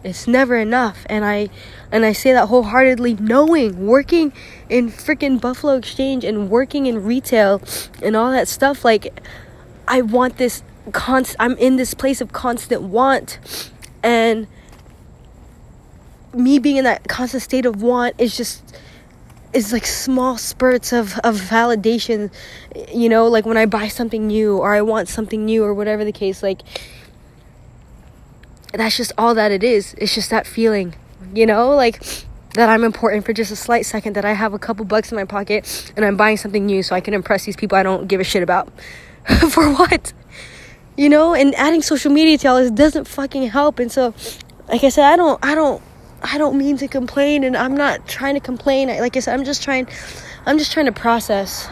It's 0.05 0.25
never 0.25 0.55
enough. 0.55 1.05
And 1.09 1.25
i 1.25 1.49
and 1.91 2.05
i 2.05 2.13
say 2.13 2.31
that 2.31 2.47
wholeheartedly 2.47 3.15
knowing 3.15 3.85
working 3.85 4.31
in 4.69 4.89
freaking 4.89 5.41
buffalo 5.41 5.75
exchange 5.75 6.23
and 6.23 6.49
working 6.49 6.85
in 6.85 7.03
retail 7.03 7.61
and 8.01 8.15
all 8.15 8.31
that 8.31 8.47
stuff 8.47 8.85
like 8.85 9.19
i 9.87 9.99
want 9.99 10.37
this 10.37 10.61
const 10.91 11.35
i'm 11.39 11.57
in 11.57 11.77
this 11.77 11.95
place 11.95 12.21
of 12.21 12.31
constant 12.31 12.83
want 12.83 13.39
and 14.03 14.47
me 16.33 16.59
being 16.59 16.77
in 16.77 16.83
that 16.83 17.07
constant 17.07 17.43
state 17.43 17.65
of 17.65 17.81
want 17.81 18.15
is 18.19 18.35
just 18.37 18.77
is 19.51 19.73
like 19.73 19.85
small 19.85 20.37
spurts 20.37 20.93
of, 20.93 21.17
of 21.23 21.35
validation 21.35 22.31
you 22.93 23.09
know 23.09 23.27
like 23.27 23.47
when 23.47 23.57
i 23.57 23.65
buy 23.65 23.87
something 23.87 24.27
new 24.27 24.57
or 24.57 24.75
i 24.75 24.81
want 24.81 25.07
something 25.07 25.43
new 25.43 25.63
or 25.63 25.73
whatever 25.73 26.05
the 26.05 26.11
case 26.11 26.43
like 26.43 26.61
that's 28.73 28.97
just 28.97 29.11
all 29.17 29.35
that 29.35 29.51
it 29.51 29.63
is. 29.63 29.95
It's 29.97 30.13
just 30.13 30.29
that 30.29 30.45
feeling, 30.45 30.95
you 31.33 31.45
know, 31.45 31.75
like 31.75 32.01
that 32.53 32.69
I'm 32.69 32.83
important 32.83 33.25
for 33.25 33.33
just 33.33 33.51
a 33.51 33.55
slight 33.55 33.85
second, 33.85 34.15
that 34.15 34.25
I 34.25 34.33
have 34.33 34.53
a 34.53 34.59
couple 34.59 34.85
bucks 34.85 35.11
in 35.11 35.15
my 35.15 35.25
pocket 35.25 35.91
and 35.95 36.05
I'm 36.05 36.17
buying 36.17 36.37
something 36.37 36.65
new 36.65 36.83
so 36.83 36.95
I 36.95 37.01
can 37.01 37.13
impress 37.13 37.45
these 37.45 37.55
people 37.55 37.77
I 37.77 37.83
don't 37.83 38.07
give 38.07 38.19
a 38.19 38.23
shit 38.23 38.43
about. 38.43 38.71
for 39.49 39.71
what? 39.71 40.13
You 40.99 41.07
know, 41.07 41.33
and 41.33 41.55
adding 41.55 41.81
social 41.81 42.11
media 42.11 42.37
to 42.39 42.47
all 42.49 42.57
this 42.57 42.71
doesn't 42.71 43.07
fucking 43.07 43.43
help. 43.43 43.79
And 43.79 43.89
so, 43.89 44.13
like 44.67 44.83
I 44.83 44.89
said, 44.89 45.05
I 45.05 45.15
don't, 45.15 45.39
I 45.41 45.55
don't, 45.55 45.81
I 46.21 46.37
don't 46.37 46.57
mean 46.57 46.75
to 46.75 46.89
complain, 46.89 47.45
and 47.45 47.55
I'm 47.55 47.73
not 47.73 48.05
trying 48.05 48.33
to 48.33 48.41
complain. 48.41 48.89
Like 48.89 49.15
I 49.15 49.21
said, 49.21 49.33
I'm 49.33 49.45
just 49.45 49.63
trying, 49.63 49.87
I'm 50.45 50.57
just 50.57 50.73
trying 50.73 50.87
to 50.87 50.91
process. 50.91 51.69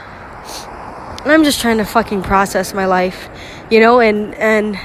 I'm 1.26 1.44
just 1.44 1.60
trying 1.60 1.78
to 1.80 1.84
fucking 1.84 2.24
process 2.24 2.74
my 2.74 2.86
life, 2.86 3.28
you 3.70 3.82
know, 3.82 4.00
and 4.00 4.34
and 4.36 4.78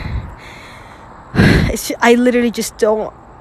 I 2.01 2.17
literally 2.19 2.51
just 2.51 2.77
don't 2.79 3.15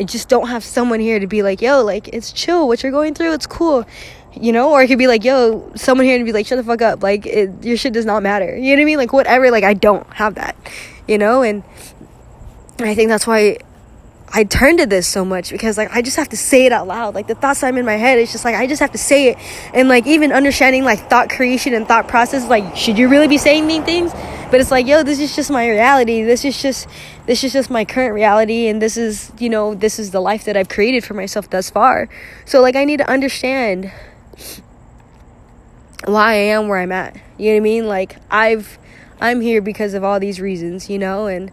I 0.00 0.02
just 0.04 0.28
don't 0.28 0.48
have 0.48 0.64
someone 0.64 0.98
here 0.98 1.20
to 1.20 1.28
be 1.28 1.44
like, 1.44 1.62
yo, 1.62 1.84
like 1.84 2.08
it's 2.08 2.32
chill. 2.32 2.66
What 2.66 2.82
you're 2.82 2.90
going 2.90 3.14
through, 3.14 3.34
it's 3.34 3.46
cool, 3.46 3.86
you 4.34 4.52
know. 4.52 4.70
Or 4.70 4.82
it 4.82 4.88
could 4.88 4.98
be 4.98 5.06
like, 5.06 5.24
yo, 5.24 5.70
someone 5.74 6.06
here 6.06 6.18
to 6.18 6.24
be 6.24 6.32
like, 6.32 6.46
shut 6.46 6.58
the 6.58 6.64
fuck 6.64 6.82
up. 6.82 7.02
Like 7.02 7.26
it, 7.26 7.64
your 7.64 7.76
shit 7.76 7.92
does 7.92 8.06
not 8.06 8.22
matter. 8.22 8.56
You 8.56 8.70
know 8.70 8.80
what 8.80 8.82
I 8.82 8.84
mean? 8.84 8.98
Like 8.98 9.12
whatever. 9.12 9.50
Like 9.50 9.64
I 9.64 9.74
don't 9.74 10.06
have 10.14 10.34
that, 10.36 10.56
you 11.06 11.18
know. 11.18 11.42
And 11.42 11.62
I 12.80 12.94
think 12.94 13.08
that's 13.08 13.26
why 13.26 13.58
I 14.34 14.44
turn 14.44 14.78
to 14.78 14.86
this 14.86 15.06
so 15.06 15.26
much 15.26 15.50
because 15.50 15.76
like 15.76 15.94
I 15.94 16.00
just 16.00 16.16
have 16.16 16.30
to 16.30 16.38
say 16.38 16.64
it 16.64 16.72
out 16.72 16.86
loud. 16.86 17.14
Like 17.14 17.26
the 17.26 17.34
thoughts 17.34 17.62
I'm 17.62 17.76
in 17.76 17.84
my 17.84 17.96
head, 17.96 18.18
it's 18.18 18.32
just 18.32 18.46
like 18.46 18.54
I 18.54 18.66
just 18.66 18.80
have 18.80 18.92
to 18.92 18.98
say 18.98 19.28
it. 19.28 19.38
And 19.74 19.90
like 19.90 20.06
even 20.06 20.32
understanding 20.32 20.84
like 20.84 21.10
thought 21.10 21.28
creation 21.28 21.74
and 21.74 21.86
thought 21.86 22.08
process, 22.08 22.48
like 22.48 22.74
should 22.74 22.98
you 22.98 23.08
really 23.08 23.28
be 23.28 23.36
saying 23.36 23.66
these 23.66 23.84
things? 23.84 24.10
But 24.50 24.60
it's 24.60 24.70
like, 24.70 24.86
yo, 24.86 25.02
this 25.02 25.20
is 25.20 25.36
just 25.36 25.50
my 25.50 25.68
reality. 25.68 26.22
This 26.22 26.46
is 26.46 26.60
just 26.60 26.88
this 27.26 27.44
is 27.44 27.52
just 27.52 27.68
my 27.68 27.84
current 27.84 28.14
reality 28.14 28.68
and 28.68 28.80
this 28.80 28.96
is, 28.96 29.30
you 29.38 29.50
know, 29.50 29.74
this 29.74 29.98
is 29.98 30.12
the 30.12 30.20
life 30.20 30.44
that 30.44 30.56
I've 30.56 30.68
created 30.70 31.04
for 31.04 31.12
myself 31.12 31.50
thus 31.50 31.68
far. 31.68 32.08
So 32.46 32.62
like 32.62 32.74
I 32.74 32.84
need 32.84 32.98
to 32.98 33.10
understand 33.10 33.92
why 36.04 36.32
I 36.32 36.34
am 36.34 36.68
where 36.68 36.78
I'm 36.78 36.92
at. 36.92 37.16
You 37.38 37.50
know 37.50 37.54
what 37.54 37.56
I 37.56 37.60
mean? 37.60 37.86
Like 37.86 38.16
I've 38.30 38.78
I'm 39.22 39.40
here 39.40 39.62
because 39.62 39.94
of 39.94 40.02
all 40.02 40.18
these 40.18 40.40
reasons, 40.40 40.90
you 40.90 40.98
know, 40.98 41.26
and 41.26 41.52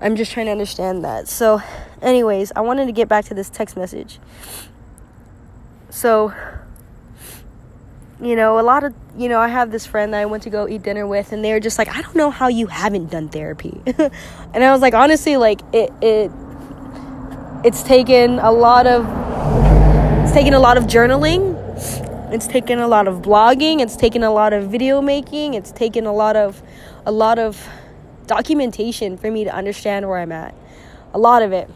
I'm 0.00 0.14
just 0.14 0.30
trying 0.30 0.46
to 0.46 0.52
understand 0.52 1.04
that. 1.04 1.26
So, 1.26 1.60
anyways, 2.00 2.52
I 2.54 2.60
wanted 2.60 2.86
to 2.86 2.92
get 2.92 3.08
back 3.08 3.24
to 3.26 3.34
this 3.34 3.50
text 3.50 3.76
message. 3.76 4.20
So, 5.90 6.32
you 8.20 8.36
know, 8.36 8.60
a 8.60 8.62
lot 8.62 8.84
of, 8.84 8.94
you 9.16 9.28
know, 9.28 9.40
I 9.40 9.48
have 9.48 9.72
this 9.72 9.84
friend 9.84 10.14
that 10.14 10.20
I 10.20 10.26
went 10.26 10.44
to 10.44 10.50
go 10.50 10.68
eat 10.68 10.82
dinner 10.82 11.08
with, 11.08 11.32
and 11.32 11.44
they 11.44 11.52
were 11.52 11.58
just 11.58 11.76
like, 11.76 11.88
I 11.88 12.02
don't 12.02 12.14
know 12.14 12.30
how 12.30 12.46
you 12.46 12.68
haven't 12.68 13.10
done 13.10 13.28
therapy. 13.28 13.80
and 13.86 14.62
I 14.62 14.70
was 14.70 14.80
like, 14.80 14.94
honestly, 14.94 15.36
like, 15.36 15.60
it, 15.72 15.90
it, 16.00 16.30
it's 17.64 17.82
taken 17.82 18.38
a 18.38 18.52
lot 18.52 18.86
of, 18.86 19.04
it's 20.22 20.32
taken 20.32 20.54
a 20.54 20.60
lot 20.60 20.78
of 20.78 20.84
journaling. 20.84 21.57
It's 22.32 22.46
taken 22.46 22.78
a 22.78 22.88
lot 22.88 23.08
of 23.08 23.22
blogging. 23.22 23.80
It's 23.80 23.96
taken 23.96 24.22
a 24.22 24.30
lot 24.30 24.52
of 24.52 24.70
video 24.70 25.00
making. 25.00 25.54
It's 25.54 25.72
taken 25.72 26.06
a 26.06 26.12
lot 26.12 26.36
of, 26.36 26.62
a 27.06 27.12
lot 27.12 27.38
of, 27.38 27.68
documentation 28.28 29.16
for 29.16 29.28
me 29.30 29.42
to 29.42 29.52
understand 29.52 30.06
where 30.06 30.18
I'm 30.18 30.30
at. 30.30 30.54
A 31.12 31.18
lot 31.18 31.42
of 31.42 31.50
it. 31.50 31.68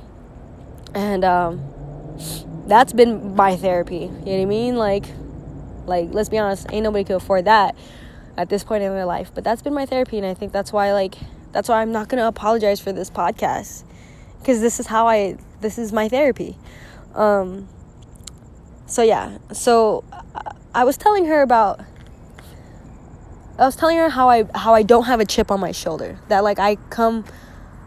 And 0.95 1.25
um, 1.25 1.61
that's 2.69 2.93
been 2.93 3.35
my 3.35 3.57
therapy. 3.57 3.97
You 3.97 4.09
know 4.09 4.15
what 4.15 4.41
I 4.41 4.45
mean? 4.45 4.77
Like, 4.77 5.07
like 5.87 6.09
let's 6.12 6.29
be 6.29 6.38
honest, 6.38 6.67
ain't 6.71 6.85
nobody 6.85 7.03
could 7.03 7.17
afford 7.17 7.47
that 7.47 7.75
at 8.37 8.49
this 8.49 8.62
point 8.62 8.85
in 8.85 8.95
their 8.95 9.07
life. 9.07 9.33
But 9.35 9.43
that's 9.43 9.62
been 9.62 9.75
my 9.75 9.87
therapy, 9.87 10.19
and 10.19 10.27
I 10.27 10.35
think 10.35 10.53
that's 10.53 10.73
why, 10.73 10.93
like, 10.93 11.17
that's 11.51 11.69
why 11.69 11.83
I'm 11.83 11.91
not 11.91 12.09
gonna 12.09 12.29
apologize 12.29 12.79
for 12.79 12.93
this 12.93 13.11
podcast 13.11 13.85
because 14.38 14.61
this 14.61 14.79
is 14.79 14.87
how 14.87 15.09
I, 15.09 15.37
this 15.61 15.79
is 15.79 15.93
my 15.93 16.09
therapy. 16.09 16.57
Um, 17.15 17.69
so 18.92 19.00
yeah, 19.00 19.38
so 19.52 20.05
I 20.74 20.85
was 20.85 20.98
telling 20.98 21.24
her 21.24 21.40
about 21.40 21.81
I 23.59 23.64
was 23.64 23.74
telling 23.74 23.96
her 23.96 24.11
how 24.11 24.28
I 24.28 24.44
how 24.55 24.74
I 24.74 24.83
don't 24.83 25.05
have 25.05 25.18
a 25.18 25.24
chip 25.24 25.50
on 25.50 25.61
my 25.61 25.72
shoulder. 25.72 26.18
That 26.28 26.44
like 26.44 26.59
I 26.59 26.76
come 26.90 27.24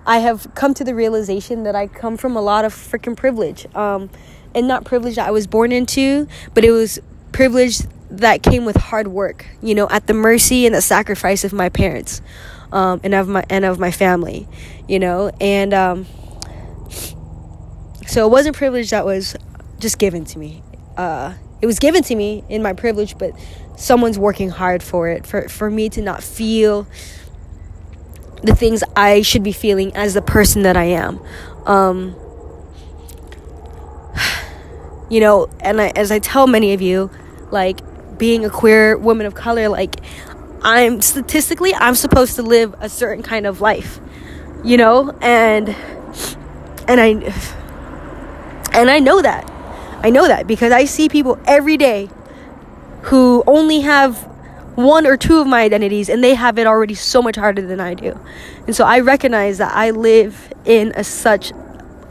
I 0.08 0.18
have 0.18 0.48
come 0.56 0.74
to 0.74 0.84
the 0.84 0.96
realization 0.96 1.64
that 1.64 1.76
I 1.76 1.86
come 1.86 2.18
from 2.18 2.36
a 2.36 2.42
lot 2.42 2.66
of 2.66 2.74
freaking 2.74 3.16
privilege. 3.16 3.68
Um 3.76 4.10
and 4.56 4.68
not 4.68 4.84
privilege 4.84 5.18
that 5.18 5.28
I 5.28 5.32
was 5.32 5.46
born 5.46 5.72
into, 5.72 6.28
but 6.56 6.66
it 6.66 6.72
was 6.72 7.00
privilege 7.32 7.82
that 8.10 8.42
came 8.42 8.66
with 8.66 8.76
hard 8.76 9.08
work, 9.08 9.46
you 9.62 9.76
know, 9.76 9.88
at 9.90 10.08
the 10.08 10.14
mercy 10.16 10.66
and 10.66 10.74
the 10.74 10.82
sacrifice 10.82 11.44
of 11.44 11.54
my 11.54 11.70
parents. 11.70 12.22
Um, 12.72 13.00
and 13.04 13.14
of 13.14 13.28
my 13.28 13.46
and 13.50 13.64
of 13.64 13.80
my 13.80 13.92
family, 13.92 14.48
you 14.90 15.00
know, 15.00 15.32
and 15.40 15.74
um, 15.74 16.08
so 18.08 18.26
it 18.26 18.30
wasn't 18.30 18.58
privilege 18.58 18.90
that 18.90 19.06
was 19.06 19.36
just 19.80 20.00
given 20.00 20.26
to 20.26 20.40
me. 20.40 20.64
Uh, 20.98 21.34
it 21.62 21.66
was 21.66 21.80
given 21.80 22.04
to 22.04 22.16
me 22.16 22.44
in 22.50 22.62
my 22.62 22.74
privilege, 22.74 23.18
but 23.18 23.32
someone's 23.76 24.18
working 24.18 24.50
hard 24.50 24.82
for 24.82 25.10
it 25.10 25.26
for 25.26 25.50
for 25.50 25.70
me 25.70 25.90
to 25.90 26.02
not 26.02 26.24
feel 26.24 26.88
the 28.44 28.56
things 28.56 28.84
I 28.96 29.22
should 29.22 29.44
be 29.44 29.52
feeling 29.52 29.96
as 29.96 30.14
the 30.14 30.22
person 30.22 30.64
that 30.64 30.78
I 30.78 30.86
am. 30.86 31.20
Um, 31.66 32.16
you 35.10 35.20
know, 35.20 35.50
and 35.60 35.82
I, 35.82 35.88
as 35.96 36.12
I 36.12 36.20
tell 36.20 36.48
many 36.48 36.74
of 36.74 36.82
you, 36.82 37.10
like 37.52 37.80
being 38.18 38.46
a 38.46 38.50
queer 38.50 38.98
woman 38.98 39.26
of 39.26 39.34
color, 39.34 39.70
like 39.70 39.96
I'm 40.62 41.02
statistically 41.02 41.74
I'm 41.76 41.96
supposed 41.96 42.36
to 42.36 42.44
live 42.44 42.76
a 42.80 42.90
certain 42.90 43.24
kind 43.24 43.46
of 43.46 43.62
life, 43.62 44.00
you 44.64 44.78
know, 44.78 45.12
and 45.22 45.70
and 46.88 47.02
I 47.02 47.08
and 48.74 48.90
I 48.90 49.00
know 49.00 49.22
that. 49.22 49.52
I 50.06 50.12
know 50.12 50.28
that 50.28 50.46
because 50.46 50.72
I 50.72 50.86
see 50.86 51.10
people 51.10 51.40
every 51.48 51.78
day 51.78 52.10
who 53.06 53.44
only 53.48 53.80
have 53.82 54.20
one 54.76 55.08
or 55.08 55.18
two 55.18 55.40
of 55.40 55.48
my 55.48 55.64
identities 55.64 56.10
and 56.10 56.24
they 56.24 56.36
have 56.36 56.60
it 56.60 56.68
already 56.68 56.94
so 56.94 57.24
much 57.24 57.38
harder 57.38 57.64
than 57.64 57.80
I 57.80 57.96
do. 57.96 58.20
And 58.68 58.76
so 58.76 58.86
I 58.86 59.00
recognize 59.00 59.58
that 59.58 59.76
I 59.76 59.90
live 59.90 60.54
in 60.64 60.94
a 60.96 61.04
such 61.04 61.54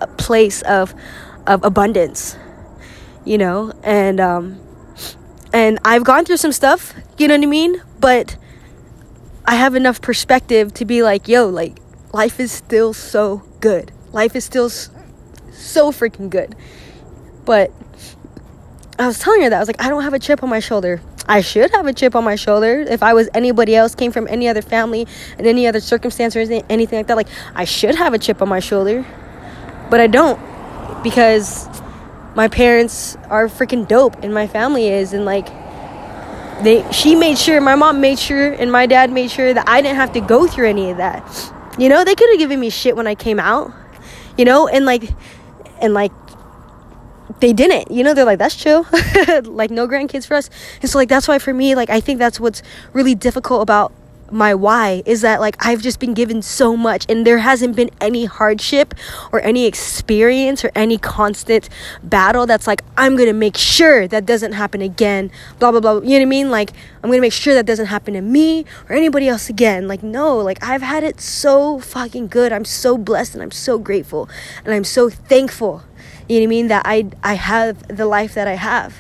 a 0.01 0.09
place 0.09 0.61
of 0.63 0.93
of 1.47 1.63
abundance. 1.63 2.37
You 3.25 3.39
know, 3.39 3.73
and 3.85 4.19
um 4.19 4.59
and 5.53 5.79
I've 5.85 6.03
gone 6.03 6.25
through 6.25 6.39
some 6.39 6.51
stuff, 6.51 6.95
you 7.17 7.29
know 7.29 7.37
what 7.37 7.45
I 7.45 7.47
mean? 7.47 7.81
But 8.01 8.37
I 9.47 9.55
have 9.55 9.77
enough 9.77 10.01
perspective 10.01 10.75
to 10.75 10.85
be 10.85 11.05
like, 11.05 11.29
yo, 11.29 11.49
like 11.49 11.79
life 12.13 12.41
is 12.41 12.51
still 12.51 12.93
so 12.93 13.45
good. 13.61 13.93
Life 14.11 14.35
is 14.35 14.45
still 14.45 14.69
so 14.69 15.93
freaking 15.93 16.29
good. 16.29 16.57
But 17.45 17.71
I 18.99 19.07
was 19.07 19.19
telling 19.19 19.43
her 19.43 19.51
that 19.51 19.57
I 19.57 19.59
was 19.59 19.69
like, 19.69 19.83
I 19.83 19.89
don't 19.89 20.03
have 20.03 20.15
a 20.15 20.19
chip 20.19 20.43
on 20.43 20.49
my 20.49 20.61
shoulder. 20.61 21.01
I 21.27 21.41
should 21.41 21.71
have 21.73 21.87
a 21.87 21.93
chip 21.93 22.15
on 22.15 22.23
my 22.23 22.37
shoulder 22.37 22.81
if 22.81 23.03
I 23.03 23.15
was 23.15 23.29
anybody 23.35 23.75
else, 23.75 23.95
came 23.95 24.13
from 24.13 24.29
any 24.29 24.47
other 24.47 24.63
family 24.63 25.07
and 25.39 25.47
any 25.47 25.67
other 25.67 25.81
circumstance 25.81 26.37
or 26.37 26.41
anything 26.41 26.99
like 26.99 27.07
that. 27.09 27.17
Like, 27.17 27.29
I 27.55 27.65
should 27.65 27.95
have 27.97 28.15
a 28.15 28.19
chip 28.19 28.41
on 28.41 28.49
my 28.49 28.61
shoulder, 28.61 29.05
but 29.91 30.01
I 30.01 30.07
don't 30.07 30.39
because 31.03 31.69
my 32.35 32.49
parents 32.49 33.17
are 33.31 33.49
freaking 33.49 33.89
dope 33.89 34.23
and 34.23 34.33
my 34.33 34.47
family 34.47 34.89
is. 34.89 35.13
And 35.13 35.25
like, 35.25 35.47
they, 36.63 36.85
she 36.93 37.17
made 37.17 37.39
sure, 37.39 37.61
my 37.61 37.75
mom 37.75 38.01
made 38.01 38.19
sure, 38.19 38.53
and 38.53 38.71
my 38.71 38.87
dad 38.87 39.11
made 39.11 39.31
sure 39.31 39.53
that 39.53 39.69
I 39.69 39.83
didn't 39.83 39.97
have 39.97 40.13
to 40.13 40.21
go 40.21 40.47
through 40.47 40.69
any 40.69 40.91
of 40.91 40.99
that. 40.99 41.53
You 41.79 41.89
know, 41.89 42.05
they 42.05 42.15
could 42.15 42.31
have 42.31 42.39
given 42.39 42.61
me 42.61 42.71
shit 42.71 42.97
when 42.97 43.07
I 43.07 43.15
came 43.15 43.41
out, 43.41 43.73
you 44.39 44.45
know, 44.45 44.69
and 44.69 44.85
like, 44.85 45.11
and 45.81 45.95
like 45.95 46.13
they 47.41 47.53
didn't. 47.53 47.91
You 47.91 48.05
know 48.05 48.15
they're 48.15 48.25
like 48.25 48.39
that's 48.39 48.57
chill. 48.57 48.87
Like 49.45 49.71
no 49.71 49.87
grandkids 49.89 50.27
for 50.27 50.35
us. 50.35 50.51
And 50.81 50.91
so 50.91 50.99
like 50.99 51.09
that's 51.09 51.29
why 51.29 51.39
for 51.39 51.53
me 51.55 51.75
like 51.75 51.91
i 51.91 52.01
think 52.01 52.19
that's 52.19 52.41
what's 52.41 52.63
really 52.93 53.15
difficult 53.15 53.63
about 53.63 53.93
my 54.31 54.55
why 54.55 55.03
is 55.07 55.21
that 55.21 55.41
like 55.41 55.57
I've 55.65 55.83
just 55.83 56.01
been 56.01 56.15
given 56.15 56.43
so 56.43 56.77
much 56.77 57.07
and 57.09 57.27
there 57.27 57.39
hasn't 57.39 57.77
been 57.77 57.91
any 58.01 58.25
hardship 58.25 58.95
or 59.33 59.41
any 59.43 59.67
experience 59.67 60.65
or 60.65 60.73
any 60.75 60.99
constant 60.99 61.69
battle 62.03 62.47
that's 62.47 62.67
like 62.67 62.83
I'm 62.97 63.17
going 63.17 63.29
to 63.29 63.35
make 63.35 63.57
sure 63.57 64.09
that 64.09 64.27
doesn't 64.27 64.53
happen 64.53 64.81
again 64.81 65.31
blah 65.59 65.71
blah 65.71 65.81
blah. 65.81 66.01
You 66.01 66.01
know 66.01 66.17
what 66.17 66.23
I 66.23 66.25
mean? 66.25 66.51
Like 66.51 66.71
I'm 67.03 67.11
going 67.11 67.19
to 67.19 67.21
make 67.21 67.33
sure 67.33 67.55
that 67.55 67.67
doesn't 67.67 67.87
happen 67.87 68.15
to 68.15 68.23
me 68.23 68.65
or 68.89 68.97
anybody 68.97 69.29
else 69.29 69.49
again. 69.49 69.87
Like 69.87 70.03
no 70.03 70.39
like 70.39 70.63
I've 70.63 70.83
had 70.83 71.05
it 71.05 71.21
so 71.21 71.79
fucking 71.79 72.29
good. 72.29 72.53
I'm 72.53 72.65
so 72.65 72.97
blessed 72.97 73.35
and 73.35 73.43
I'm 73.43 73.51
so 73.53 73.79
grateful 73.79 74.29
and 74.65 74.75
I'm 74.75 74.85
so 74.85 75.11
thankful 75.11 75.85
you 76.29 76.41
know 76.41 76.45
what 76.45 76.47
I 76.47 76.49
mean? 76.49 76.69
That 76.69 76.83
I 76.85 77.07
I 77.23 77.35
have 77.35 77.87
the 77.89 78.07
life 78.07 78.35
that 78.35 78.49
I 78.49 78.55
have. 78.55 78.97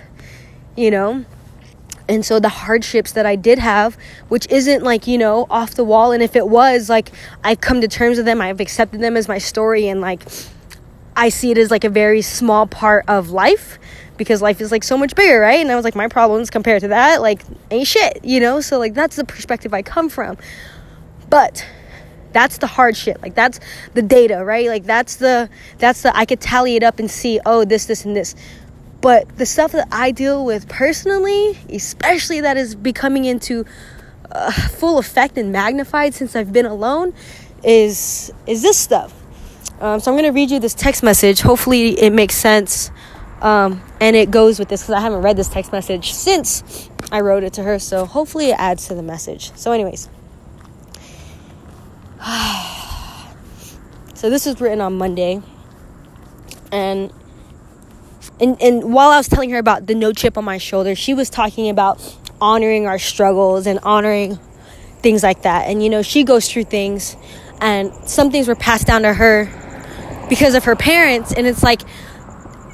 You 0.76 0.90
know? 0.90 1.24
And 2.06 2.24
so 2.24 2.38
the 2.38 2.50
hardships 2.50 3.12
that 3.12 3.24
I 3.24 3.34
did 3.34 3.58
have, 3.58 3.96
which 4.28 4.46
isn't 4.50 4.82
like, 4.82 5.06
you 5.06 5.16
know, 5.16 5.46
off 5.48 5.74
the 5.74 5.84
wall 5.84 6.12
and 6.12 6.22
if 6.22 6.36
it 6.36 6.46
was 6.48 6.88
like 6.88 7.10
I've 7.42 7.60
come 7.60 7.80
to 7.80 7.88
terms 7.88 8.18
with 8.18 8.26
them, 8.26 8.40
I've 8.40 8.60
accepted 8.60 9.00
them 9.00 9.16
as 9.16 9.26
my 9.26 9.38
story 9.38 9.88
and 9.88 10.00
like 10.00 10.22
I 11.16 11.28
see 11.28 11.50
it 11.52 11.58
as 11.58 11.70
like 11.70 11.84
a 11.84 11.88
very 11.88 12.20
small 12.22 12.66
part 12.66 13.04
of 13.08 13.30
life 13.30 13.78
because 14.16 14.42
life 14.42 14.60
is 14.60 14.70
like 14.70 14.84
so 14.84 14.98
much 14.98 15.14
bigger, 15.14 15.40
right? 15.40 15.60
And 15.60 15.70
I 15.70 15.76
was 15.76 15.84
like 15.84 15.94
my 15.94 16.08
problems 16.08 16.50
compared 16.50 16.82
to 16.82 16.88
that 16.88 17.22
like 17.22 17.42
ain't 17.70 17.86
shit, 17.86 18.24
you 18.24 18.40
know? 18.40 18.60
So 18.60 18.78
like 18.78 18.94
that's 18.94 19.16
the 19.16 19.24
perspective 19.24 19.72
I 19.72 19.82
come 19.82 20.10
from. 20.10 20.36
But 21.30 21.64
that's 22.34 22.58
the 22.58 22.66
hard 22.66 22.96
shit. 22.96 23.22
Like 23.22 23.34
that's 23.34 23.60
the 23.94 24.02
data, 24.02 24.44
right? 24.44 24.68
Like 24.68 24.84
that's 24.84 25.16
the 25.16 25.48
that's 25.78 26.02
the 26.02 26.14
I 26.14 26.26
could 26.26 26.40
tally 26.40 26.76
it 26.76 26.82
up 26.82 26.98
and 26.98 27.10
see, 27.10 27.40
oh, 27.46 27.64
this, 27.64 27.86
this, 27.86 28.04
and 28.04 28.14
this. 28.14 28.34
But 29.00 29.38
the 29.38 29.46
stuff 29.46 29.72
that 29.72 29.88
I 29.90 30.10
deal 30.10 30.44
with 30.44 30.68
personally, 30.68 31.58
especially 31.70 32.40
that 32.42 32.56
is 32.56 32.74
becoming 32.74 33.24
into 33.24 33.64
uh, 34.30 34.50
full 34.50 34.98
effect 34.98 35.38
and 35.38 35.52
magnified 35.52 36.14
since 36.14 36.36
I've 36.36 36.52
been 36.52 36.66
alone, 36.66 37.14
is 37.62 38.32
is 38.46 38.60
this 38.60 38.78
stuff. 38.78 39.14
Um, 39.80 40.00
so 40.00 40.10
I'm 40.10 40.18
gonna 40.18 40.32
read 40.32 40.50
you 40.50 40.58
this 40.58 40.74
text 40.74 41.02
message. 41.02 41.40
Hopefully, 41.40 41.98
it 42.00 42.12
makes 42.12 42.34
sense, 42.34 42.90
um, 43.40 43.82
and 44.00 44.16
it 44.16 44.30
goes 44.30 44.58
with 44.58 44.68
this 44.68 44.82
because 44.82 44.94
I 44.94 45.00
haven't 45.00 45.22
read 45.22 45.36
this 45.36 45.48
text 45.48 45.70
message 45.70 46.12
since 46.12 46.88
I 47.12 47.20
wrote 47.20 47.44
it 47.44 47.52
to 47.54 47.62
her, 47.62 47.78
so 47.78 48.06
hopefully 48.06 48.50
it 48.50 48.56
adds 48.58 48.88
to 48.88 48.94
the 48.94 49.02
message. 49.02 49.54
So, 49.56 49.72
anyways. 49.72 50.08
so 54.14 54.30
this 54.30 54.46
was 54.46 54.60
written 54.60 54.80
on 54.80 54.96
Monday. 54.96 55.42
And 56.72 57.12
and 58.40 58.60
and 58.60 58.92
while 58.92 59.10
I 59.10 59.18
was 59.18 59.28
telling 59.28 59.50
her 59.50 59.58
about 59.58 59.86
the 59.86 59.94
no 59.94 60.12
chip 60.12 60.38
on 60.38 60.44
my 60.44 60.58
shoulder, 60.58 60.94
she 60.94 61.14
was 61.14 61.30
talking 61.30 61.68
about 61.68 62.00
honoring 62.40 62.86
our 62.86 62.98
struggles 62.98 63.66
and 63.66 63.78
honoring 63.80 64.38
things 65.00 65.22
like 65.22 65.42
that. 65.42 65.68
And 65.68 65.82
you 65.82 65.90
know, 65.90 66.02
she 66.02 66.24
goes 66.24 66.50
through 66.50 66.64
things 66.64 67.16
and 67.60 67.92
some 68.08 68.30
things 68.30 68.48
were 68.48 68.56
passed 68.56 68.86
down 68.86 69.02
to 69.02 69.12
her 69.12 69.44
because 70.28 70.54
of 70.54 70.64
her 70.64 70.74
parents 70.74 71.32
and 71.32 71.46
it's 71.46 71.62
like 71.62 71.82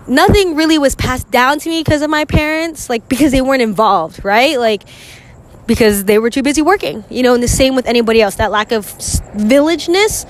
nothing 0.07 0.55
really 0.55 0.79
was 0.79 0.95
passed 0.95 1.31
down 1.31 1.59
to 1.59 1.69
me 1.69 1.83
because 1.83 2.03
of 2.03 2.11
my 2.11 2.25
parents, 2.25 2.89
like 2.89 3.09
because 3.09 3.33
they 3.33 3.43
weren't 3.43 3.63
involved, 3.63 4.25
right? 4.25 4.59
Like 4.59 4.85
because 5.71 6.03
they 6.05 6.19
were 6.19 6.31
too 6.31 6.43
busy 6.43 6.63
working, 6.63 7.05
you 7.09 7.23
know, 7.23 7.33
and 7.33 7.41
the 7.41 7.47
same 7.47 7.77
with 7.77 7.87
anybody 7.87 8.21
else. 8.21 8.35
That 8.35 8.51
lack 8.51 8.73
of 8.73 8.87
villageness 9.37 10.25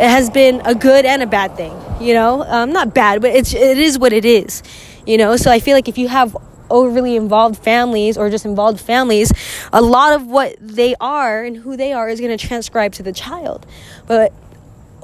has 0.00 0.30
been 0.30 0.62
a 0.64 0.74
good 0.74 1.04
and 1.04 1.22
a 1.22 1.28
bad 1.28 1.56
thing, 1.56 1.72
you 2.00 2.12
know, 2.12 2.42
um, 2.42 2.72
not 2.72 2.92
bad, 2.92 3.22
but 3.22 3.30
it's 3.30 3.54
it 3.54 3.78
is 3.78 4.00
what 4.00 4.12
it 4.12 4.24
is, 4.24 4.64
you 5.06 5.16
know. 5.16 5.36
So 5.36 5.48
I 5.52 5.60
feel 5.60 5.76
like 5.76 5.86
if 5.86 5.96
you 5.96 6.08
have 6.08 6.36
overly 6.70 7.14
involved 7.14 7.56
families 7.56 8.18
or 8.18 8.28
just 8.30 8.44
involved 8.44 8.80
families, 8.80 9.30
a 9.72 9.80
lot 9.80 10.12
of 10.12 10.26
what 10.26 10.56
they 10.58 10.96
are 11.00 11.44
and 11.44 11.56
who 11.56 11.76
they 11.76 11.92
are 11.92 12.08
is 12.08 12.18
going 12.18 12.36
to 12.36 12.46
transcribe 12.48 12.94
to 12.94 13.04
the 13.04 13.12
child. 13.12 13.64
But 14.08 14.32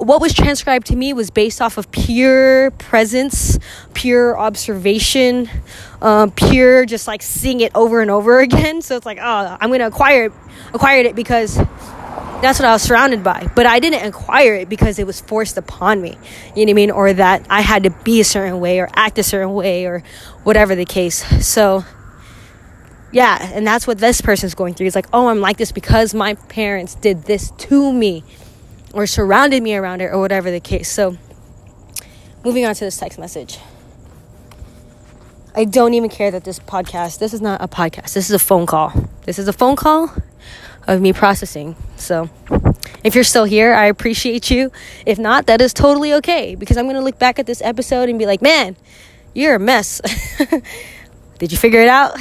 what 0.01 0.19
was 0.19 0.33
transcribed 0.33 0.87
to 0.87 0.95
me 0.95 1.13
was 1.13 1.29
based 1.29 1.61
off 1.61 1.77
of 1.77 1.91
pure 1.91 2.71
presence, 2.71 3.59
pure 3.93 4.37
observation, 4.37 5.47
um, 6.01 6.31
pure 6.31 6.85
just 6.85 7.07
like 7.07 7.21
seeing 7.21 7.61
it 7.61 7.71
over 7.75 8.01
and 8.01 8.09
over 8.09 8.39
again. 8.47 8.81
So 8.81 8.95
it's 8.95 9.05
like, 9.05 9.19
oh, 9.21 9.57
I'm 9.59 9.69
gonna 9.71 9.87
acquire 9.87 10.25
it, 10.25 10.33
acquired 10.73 11.05
it 11.05 11.15
because 11.15 11.55
that's 11.55 12.57
what 12.57 12.65
I 12.65 12.71
was 12.73 12.81
surrounded 12.81 13.23
by. 13.23 13.51
But 13.55 13.67
I 13.67 13.79
didn't 13.79 14.03
acquire 14.03 14.55
it 14.55 14.69
because 14.69 14.97
it 14.97 15.05
was 15.05 15.21
forced 15.21 15.57
upon 15.57 16.01
me. 16.01 16.17
You 16.55 16.65
know 16.65 16.69
what 16.69 16.69
I 16.69 16.73
mean? 16.73 16.91
Or 16.91 17.13
that 17.13 17.45
I 17.49 17.61
had 17.61 17.83
to 17.83 17.91
be 17.91 18.19
a 18.21 18.25
certain 18.25 18.59
way 18.59 18.79
or 18.79 18.89
act 18.95 19.19
a 19.19 19.23
certain 19.23 19.53
way 19.53 19.85
or 19.85 20.03
whatever 20.43 20.73
the 20.73 20.85
case. 20.85 21.23
So 21.45 21.85
yeah, 23.11 23.51
and 23.53 23.67
that's 23.67 23.85
what 23.85 23.99
this 23.99 24.21
person's 24.21 24.55
going 24.55 24.73
through. 24.73 24.85
He's 24.85 24.95
like, 24.95 25.07
oh, 25.13 25.27
I'm 25.27 25.41
like 25.41 25.57
this 25.57 25.71
because 25.71 26.15
my 26.15 26.33
parents 26.33 26.95
did 26.95 27.25
this 27.25 27.51
to 27.51 27.93
me 27.93 28.23
or 28.93 29.07
surrounded 29.07 29.63
me 29.63 29.75
around 29.75 30.01
it 30.01 30.05
or 30.05 30.19
whatever 30.19 30.51
the 30.51 30.59
case. 30.59 30.89
So, 30.89 31.17
moving 32.43 32.65
on 32.65 32.75
to 32.75 32.85
this 32.85 32.97
text 32.97 33.19
message. 33.19 33.59
I 35.53 35.65
don't 35.65 35.93
even 35.93 36.09
care 36.09 36.31
that 36.31 36.45
this 36.45 36.59
podcast, 36.59 37.19
this 37.19 37.33
is 37.33 37.41
not 37.41 37.61
a 37.61 37.67
podcast. 37.67 38.13
This 38.13 38.29
is 38.29 38.31
a 38.31 38.39
phone 38.39 38.65
call. 38.65 38.93
This 39.25 39.37
is 39.37 39.47
a 39.47 39.53
phone 39.53 39.75
call 39.75 40.13
of 40.87 41.01
me 41.01 41.13
processing. 41.13 41.75
So, 41.97 42.29
if 43.03 43.15
you're 43.15 43.23
still 43.23 43.43
here, 43.43 43.73
I 43.73 43.85
appreciate 43.85 44.49
you. 44.49 44.71
If 45.05 45.19
not, 45.19 45.47
that 45.47 45.61
is 45.61 45.73
totally 45.73 46.13
okay 46.15 46.55
because 46.55 46.77
I'm 46.77 46.85
going 46.85 46.95
to 46.95 47.01
look 47.01 47.19
back 47.19 47.39
at 47.39 47.45
this 47.45 47.61
episode 47.61 48.09
and 48.09 48.17
be 48.17 48.25
like, 48.25 48.41
man, 48.41 48.77
you're 49.33 49.55
a 49.55 49.59
mess. 49.59 50.01
Did 51.39 51.51
you 51.51 51.57
figure 51.57 51.81
it 51.81 51.89
out? 51.89 52.17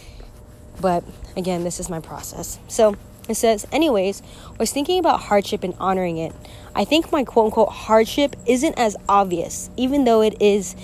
but 0.80 1.04
again, 1.36 1.64
this 1.64 1.78
is 1.78 1.88
my 1.88 2.00
process. 2.00 2.58
So, 2.68 2.96
it 3.28 3.36
says, 3.36 3.66
anyways, 3.70 4.22
was 4.58 4.72
thinking 4.72 4.98
about 4.98 5.20
hardship 5.20 5.62
and 5.62 5.74
honoring 5.78 6.16
it. 6.16 6.32
I 6.74 6.84
think 6.84 7.12
my 7.12 7.24
quote 7.24 7.46
unquote 7.46 7.68
hardship 7.68 8.34
isn't 8.46 8.78
as 8.78 8.96
obvious, 9.08 9.70
even 9.76 10.04
though 10.04 10.22
it 10.22 10.40
is 10.40 10.74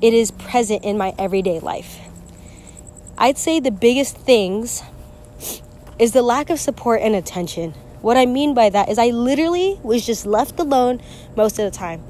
it 0.00 0.14
is 0.14 0.30
present 0.32 0.84
in 0.84 0.96
my 0.98 1.14
everyday 1.18 1.60
life. 1.60 1.98
I'd 3.18 3.38
say 3.38 3.60
the 3.60 3.70
biggest 3.70 4.16
things 4.16 4.82
is 5.98 6.12
the 6.12 6.22
lack 6.22 6.50
of 6.50 6.58
support 6.58 7.00
and 7.02 7.14
attention. 7.14 7.72
What 8.00 8.16
I 8.16 8.26
mean 8.26 8.52
by 8.52 8.68
that 8.70 8.88
is 8.88 8.98
I 8.98 9.08
literally 9.08 9.78
was 9.82 10.04
just 10.04 10.26
left 10.26 10.58
alone 10.58 11.00
most 11.36 11.58
of 11.58 11.70
the 11.70 11.76
time. 11.76 12.02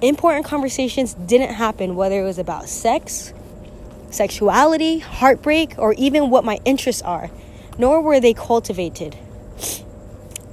Important 0.00 0.44
conversations 0.44 1.14
didn't 1.14 1.54
happen, 1.54 1.94
whether 1.94 2.20
it 2.20 2.24
was 2.24 2.38
about 2.38 2.68
sex, 2.68 3.32
sexuality, 4.10 4.98
heartbreak, 4.98 5.74
or 5.78 5.94
even 5.94 6.28
what 6.28 6.44
my 6.44 6.58
interests 6.64 7.02
are 7.02 7.30
nor 7.78 8.00
were 8.00 8.20
they 8.20 8.34
cultivated. 8.34 9.16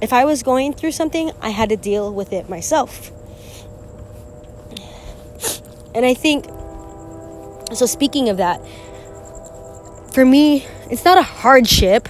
If 0.00 0.12
I 0.12 0.24
was 0.24 0.42
going 0.42 0.72
through 0.72 0.92
something, 0.92 1.30
I 1.40 1.50
had 1.50 1.68
to 1.68 1.76
deal 1.76 2.12
with 2.12 2.32
it 2.32 2.48
myself. 2.48 3.12
And 5.94 6.06
I 6.06 6.14
think, 6.14 6.46
so 7.74 7.86
speaking 7.86 8.28
of 8.28 8.38
that, 8.38 8.60
for 10.14 10.24
me, 10.24 10.66
it's 10.90 11.04
not 11.04 11.18
a 11.18 11.22
hardship, 11.22 12.08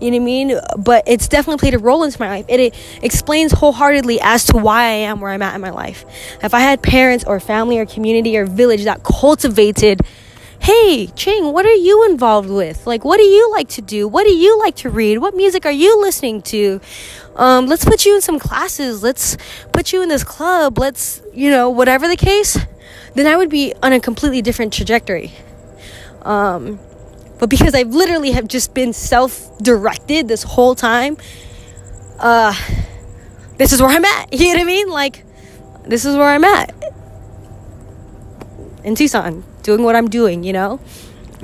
you 0.00 0.10
know 0.10 0.18
what 0.18 0.22
I 0.22 0.24
mean? 0.24 0.60
But 0.78 1.04
it's 1.06 1.26
definitely 1.26 1.58
played 1.58 1.74
a 1.74 1.78
role 1.78 2.02
into 2.02 2.20
my 2.20 2.28
life. 2.28 2.44
It, 2.48 2.60
it, 2.60 2.74
explains 3.02 3.52
wholeheartedly 3.52 4.20
as 4.20 4.44
to 4.46 4.58
why 4.58 4.82
I 4.84 4.92
am 4.92 5.20
where 5.20 5.30
I'm 5.30 5.42
at 5.42 5.54
in 5.54 5.60
my 5.60 5.70
life. 5.70 6.04
If 6.42 6.52
I 6.52 6.60
had 6.60 6.82
parents 6.82 7.24
or 7.24 7.40
family 7.40 7.78
or 7.78 7.86
community 7.86 8.36
or 8.36 8.44
village 8.44 8.84
that 8.84 9.02
cultivated 9.02 10.00
hey, 10.66 11.06
Ching, 11.14 11.52
what 11.52 11.64
are 11.64 11.72
you 11.74 12.10
involved 12.10 12.50
with? 12.50 12.88
Like, 12.88 13.04
what 13.04 13.18
do 13.18 13.22
you 13.22 13.52
like 13.52 13.68
to 13.68 13.82
do? 13.82 14.08
What 14.08 14.24
do 14.24 14.32
you 14.32 14.58
like 14.58 14.74
to 14.76 14.90
read? 14.90 15.18
What 15.18 15.36
music 15.36 15.64
are 15.64 15.70
you 15.70 16.00
listening 16.00 16.42
to? 16.42 16.80
Um, 17.36 17.66
let's 17.66 17.84
put 17.84 18.04
you 18.04 18.16
in 18.16 18.20
some 18.20 18.40
classes. 18.40 19.00
Let's 19.00 19.36
put 19.72 19.92
you 19.92 20.02
in 20.02 20.08
this 20.08 20.24
club. 20.24 20.76
Let's, 20.76 21.22
you 21.32 21.50
know, 21.50 21.70
whatever 21.70 22.08
the 22.08 22.16
case, 22.16 22.58
then 23.14 23.28
I 23.28 23.36
would 23.36 23.48
be 23.48 23.74
on 23.80 23.92
a 23.92 24.00
completely 24.00 24.42
different 24.42 24.72
trajectory. 24.72 25.34
Um, 26.22 26.80
but 27.38 27.48
because 27.48 27.72
I 27.72 27.82
literally 27.82 28.32
have 28.32 28.48
just 28.48 28.74
been 28.74 28.92
self 28.92 29.56
directed 29.58 30.26
this 30.26 30.42
whole 30.42 30.74
time, 30.74 31.16
uh, 32.18 32.52
this 33.56 33.72
is 33.72 33.80
where 33.80 33.90
I'm 33.90 34.04
at. 34.04 34.32
You 34.36 34.46
know 34.46 34.54
what 34.54 34.62
I 34.62 34.64
mean? 34.64 34.88
Like, 34.88 35.24
this 35.84 36.04
is 36.04 36.16
where 36.16 36.26
I'm 36.26 36.42
at 36.42 36.74
in 38.82 38.96
Tucson 38.96 39.44
doing 39.66 39.82
what 39.82 39.96
I'm 39.96 40.08
doing, 40.08 40.44
you 40.44 40.52
know? 40.52 40.80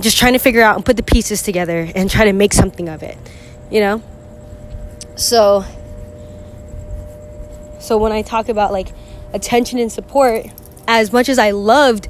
Just 0.01 0.17
trying 0.17 0.33
to 0.33 0.39
figure 0.39 0.63
out 0.63 0.77
and 0.77 0.87
put 0.87 0.97
the 0.97 1.03
pieces 1.03 1.43
together 1.43 1.91
and 1.95 2.09
try 2.09 2.25
to 2.25 2.33
make 2.33 2.53
something 2.55 2.89
of 2.89 3.03
it, 3.03 3.19
you 3.71 3.81
know? 3.81 4.01
So 5.17 5.65
so 7.81 7.99
when 7.99 8.13
I 8.13 8.23
talk 8.23 8.49
about 8.49 8.71
like 8.71 8.89
attention 9.35 9.81
and 9.81 9.91
support, 9.91 10.47
as 10.87 11.13
much 11.13 11.29
as 11.29 11.39
I 11.39 11.51
loved 11.51 12.09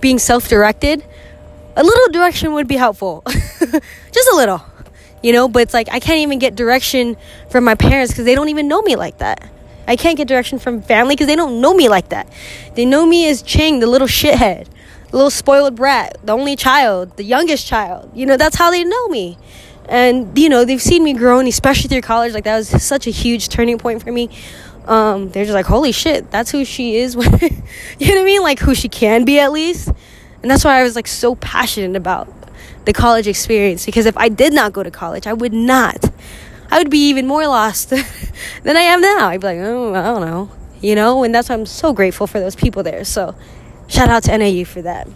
being 0.00 0.18
self-directed, 0.18 1.04
a 1.76 1.84
little 1.84 2.08
direction 2.08 2.52
would 2.54 2.66
be 2.66 2.76
helpful. 2.76 3.22
Just 3.28 4.28
a 4.32 4.34
little. 4.34 4.62
You 5.22 5.32
know, 5.32 5.46
but 5.46 5.62
it's 5.62 5.74
like 5.74 5.88
I 5.92 6.00
can't 6.00 6.18
even 6.18 6.40
get 6.40 6.56
direction 6.56 7.16
from 7.50 7.62
my 7.62 7.76
parents 7.76 8.12
cuz 8.12 8.24
they 8.24 8.34
don't 8.34 8.48
even 8.48 8.66
know 8.66 8.82
me 8.82 8.96
like 8.96 9.18
that. 9.18 9.48
I 9.86 9.94
can't 9.94 10.16
get 10.16 10.26
direction 10.26 10.58
from 10.58 10.82
family 10.82 11.14
because 11.14 11.28
they 11.28 11.36
don't 11.36 11.60
know 11.60 11.72
me 11.72 11.88
like 11.88 12.08
that. 12.08 12.26
They 12.74 12.84
know 12.84 13.06
me 13.06 13.28
as 13.28 13.42
Ching, 13.42 13.78
the 13.78 13.86
little 13.86 14.08
shithead 14.08 14.66
little 15.12 15.30
spoiled 15.30 15.76
brat, 15.76 16.18
the 16.24 16.32
only 16.32 16.56
child, 16.56 17.16
the 17.16 17.24
youngest 17.24 17.66
child. 17.66 18.10
You 18.14 18.26
know, 18.26 18.36
that's 18.36 18.56
how 18.56 18.70
they 18.70 18.84
know 18.84 19.08
me. 19.08 19.38
And, 19.88 20.36
you 20.38 20.48
know, 20.48 20.64
they've 20.64 20.80
seen 20.80 21.04
me 21.04 21.12
grow, 21.12 21.38
and 21.38 21.48
especially 21.48 21.88
through 21.88 22.02
college. 22.02 22.32
Like, 22.32 22.44
that 22.44 22.56
was 22.56 22.68
such 22.82 23.06
a 23.06 23.10
huge 23.10 23.48
turning 23.48 23.78
point 23.78 24.02
for 24.02 24.12
me. 24.12 24.30
Um, 24.86 25.28
they're 25.30 25.44
just 25.44 25.54
like, 25.54 25.66
holy 25.66 25.92
shit, 25.92 26.30
that's 26.30 26.50
who 26.50 26.64
she 26.64 26.96
is. 26.96 27.14
you 27.16 27.20
know 27.20 27.28
what 27.38 28.20
I 28.20 28.24
mean? 28.24 28.42
Like, 28.42 28.58
who 28.58 28.74
she 28.74 28.88
can 28.88 29.24
be 29.24 29.38
at 29.38 29.52
least. 29.52 29.88
And 30.42 30.50
that's 30.50 30.64
why 30.64 30.80
I 30.80 30.82
was 30.82 30.96
like 30.96 31.06
so 31.06 31.36
passionate 31.36 31.96
about 31.96 32.28
the 32.84 32.92
college 32.92 33.28
experience 33.28 33.86
because 33.86 34.06
if 34.06 34.16
I 34.16 34.28
did 34.28 34.52
not 34.52 34.72
go 34.72 34.82
to 34.82 34.90
college, 34.90 35.26
I 35.26 35.32
would 35.32 35.52
not. 35.52 36.10
I 36.70 36.78
would 36.78 36.90
be 36.90 37.08
even 37.08 37.26
more 37.26 37.46
lost 37.46 37.90
than 38.62 38.76
I 38.76 38.80
am 38.80 39.00
now. 39.00 39.28
I'd 39.28 39.40
be 39.40 39.46
like, 39.46 39.58
oh, 39.58 39.94
I 39.94 40.02
don't 40.02 40.22
know, 40.22 40.50
you 40.80 40.94
know. 40.94 41.22
And 41.22 41.34
that's 41.34 41.48
why 41.48 41.54
I'm 41.54 41.66
so 41.66 41.92
grateful 41.92 42.26
for 42.26 42.40
those 42.40 42.56
people 42.56 42.82
there. 42.82 43.04
So, 43.04 43.36
Shout 43.88 44.08
out 44.08 44.22
to 44.24 44.38
NAU 44.38 44.64
for 44.64 44.82
that. 44.82 45.08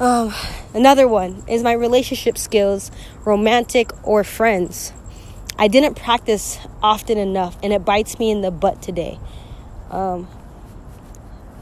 Um, 0.00 0.32
another 0.72 1.06
one 1.06 1.44
is 1.46 1.62
my 1.62 1.72
relationship 1.72 2.38
skills, 2.38 2.90
romantic 3.26 3.90
or 4.02 4.24
friends. 4.24 4.92
I 5.58 5.68
didn't 5.68 5.94
practice 5.94 6.58
often 6.82 7.18
enough, 7.18 7.58
and 7.62 7.70
it 7.72 7.84
bites 7.84 8.18
me 8.18 8.30
in 8.30 8.40
the 8.40 8.50
butt 8.50 8.80
today. 8.80 9.18
Um, 9.90 10.26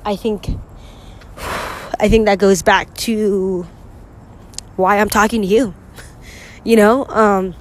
I 0.04 0.14
think, 0.14 0.46
I 1.98 2.08
think 2.08 2.26
that 2.26 2.38
goes 2.38 2.62
back 2.62 2.94
to 2.98 3.66
why 4.76 4.98
I'm 4.98 5.08
talking 5.08 5.42
to 5.42 5.48
you. 5.48 5.74
You 6.64 6.76
know, 6.76 7.06
um, 7.06 7.54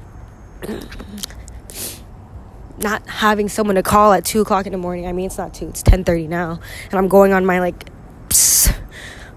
not 2.78 3.08
having 3.08 3.50
someone 3.50 3.76
to 3.76 3.84
call 3.84 4.14
at 4.14 4.26
two 4.26 4.42
o'clock 4.42 4.66
in 4.66 4.72
the 4.72 4.78
morning. 4.78 5.08
I 5.08 5.14
mean, 5.14 5.28
it's 5.28 5.38
not 5.38 5.54
two; 5.54 5.68
it's 5.68 5.84
ten 5.84 6.04
thirty 6.04 6.28
now, 6.28 6.60
and 6.86 6.94
I'm 6.94 7.08
going 7.08 7.34
on 7.34 7.46
my 7.46 7.60
like, 7.60 7.90
psst, 8.30 8.78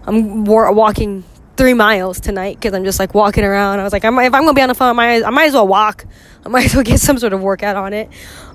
I'm 0.05 0.45
walking 0.45 1.25
three 1.57 1.75
miles 1.75 2.21
tonight 2.21 2.57
because 2.57 2.75
I'm 2.75 2.85
just 2.85 2.99
like 2.99 3.15
walking 3.15 3.45
around. 3.45 3.81
I 3.81 3.85
was 3.85 3.93
like, 3.93 4.05
I'm, 4.05 4.19
if 4.19 4.33
I'm 4.35 4.43
gonna 4.43 4.55
be 4.55 4.63
on 4.63 4.69
the 4.69 4.75
phone, 4.75 4.91
I 4.91 4.93
might, 4.93 5.25
I 5.25 5.31
might 5.31 5.47
as 5.47 5.55
well 5.55 5.69
walk. 5.69 6.07
I 6.45 6.49
might 6.49 6.67
as 6.67 6.75
well 6.75 6.85
get 6.85 7.01
some 7.01 7.19
sort 7.19 7.33
of 7.33 7.43
workout 7.43 7.77
on 7.77 7.93
it. 7.93 8.09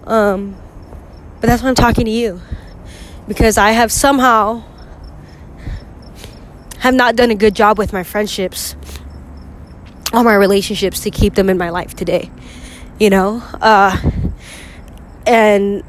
Um, 0.06 0.56
but 1.42 1.48
that's 1.48 1.62
why 1.62 1.70
I'm 1.70 1.76
talking 1.76 2.06
to 2.06 2.12
you 2.12 2.42
because 3.28 3.58
I 3.58 3.72
have 3.72 3.92
somehow 3.92 4.64
have 6.80 6.94
not 6.94 7.16
done 7.16 7.32
a 7.32 7.36
good 7.36 7.56
job 7.56 7.78
with 7.78 7.94
my 7.94 8.04
friendships 8.04 8.76
all 10.16 10.24
my 10.24 10.36
relationships 10.36 11.02
to 11.02 11.12
keep 11.12 11.36
them 11.36 11.50
in 11.50 11.58
my 11.58 11.70
life 11.70 11.94
today. 11.94 12.32
You 13.00 13.10
know? 13.10 13.44
Uh, 13.62 13.98
and 15.26 15.84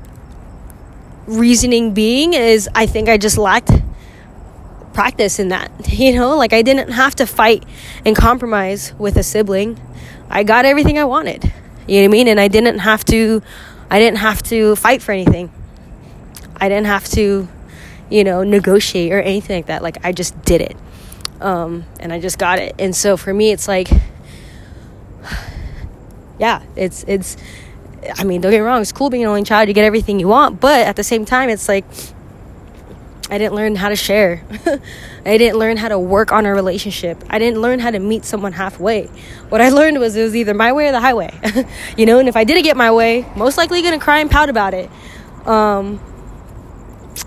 reasoning 1.26 1.92
being 1.92 2.34
is 2.34 2.68
I 2.74 2.86
think 2.86 3.08
I 3.08 3.16
just 3.18 3.36
lacked 3.38 3.70
practice 4.92 5.38
in 5.38 5.48
that. 5.48 5.70
You 5.96 6.14
know, 6.14 6.36
like 6.36 6.52
I 6.52 6.62
didn't 6.62 6.90
have 6.90 7.14
to 7.16 7.26
fight 7.26 7.64
and 8.04 8.14
compromise 8.14 8.92
with 8.98 9.16
a 9.16 9.22
sibling. 9.22 9.80
I 10.28 10.42
got 10.42 10.64
everything 10.66 10.98
I 10.98 11.04
wanted. 11.04 11.44
You 11.86 12.02
know 12.02 12.02
what 12.02 12.04
I 12.04 12.08
mean? 12.08 12.28
And 12.28 12.38
I 12.38 12.48
didn't 12.48 12.80
have 12.80 13.04
to 13.06 13.42
I 13.90 13.98
didn't 13.98 14.18
have 14.18 14.42
to 14.44 14.76
fight 14.76 15.00
for 15.02 15.12
anything. 15.12 15.50
I 16.56 16.68
didn't 16.68 16.86
have 16.86 17.08
to, 17.10 17.48
you 18.10 18.24
know, 18.24 18.42
negotiate 18.42 19.12
or 19.12 19.20
anything 19.20 19.56
like 19.56 19.66
that. 19.66 19.82
Like 19.82 20.04
I 20.04 20.12
just 20.12 20.40
did 20.42 20.60
it. 20.60 20.76
Um, 21.40 21.84
and 22.00 22.12
I 22.12 22.20
just 22.20 22.38
got 22.38 22.58
it. 22.58 22.74
And 22.78 22.94
so 22.94 23.16
for 23.16 23.32
me 23.32 23.52
it's 23.52 23.68
like 23.68 23.88
yeah, 26.38 26.62
it's 26.74 27.04
it's 27.08 27.36
I 28.16 28.24
mean, 28.24 28.40
don't 28.40 28.50
get 28.50 28.58
me 28.58 28.66
wrong, 28.66 28.80
it's 28.80 28.92
cool 28.92 29.10
being 29.10 29.24
an 29.24 29.28
only 29.28 29.42
child, 29.42 29.68
you 29.68 29.74
get 29.74 29.84
everything 29.84 30.20
you 30.20 30.28
want, 30.28 30.60
but 30.60 30.86
at 30.86 30.96
the 30.96 31.04
same 31.04 31.24
time, 31.24 31.48
it's 31.48 31.68
like 31.68 31.84
I 33.28 33.38
didn't 33.38 33.54
learn 33.54 33.74
how 33.74 33.88
to 33.88 33.96
share. 33.96 34.44
I 35.24 35.36
didn't 35.36 35.58
learn 35.58 35.76
how 35.76 35.88
to 35.88 35.98
work 35.98 36.30
on 36.30 36.46
a 36.46 36.54
relationship. 36.54 37.22
I 37.28 37.40
didn't 37.40 37.60
learn 37.60 37.80
how 37.80 37.90
to 37.90 37.98
meet 37.98 38.24
someone 38.24 38.52
halfway. 38.52 39.06
What 39.48 39.60
I 39.60 39.70
learned 39.70 39.98
was 39.98 40.14
it 40.14 40.22
was 40.22 40.36
either 40.36 40.54
my 40.54 40.72
way 40.72 40.88
or 40.88 40.92
the 40.92 41.00
highway. 41.00 41.36
you 41.96 42.06
know, 42.06 42.20
and 42.20 42.28
if 42.28 42.36
I 42.36 42.44
didn't 42.44 42.62
get 42.62 42.76
my 42.76 42.92
way, 42.92 43.26
most 43.34 43.58
likely 43.58 43.82
gonna 43.82 43.98
cry 43.98 44.20
and 44.20 44.30
pout 44.30 44.48
about 44.48 44.74
it. 44.74 44.88
Um, 45.44 46.00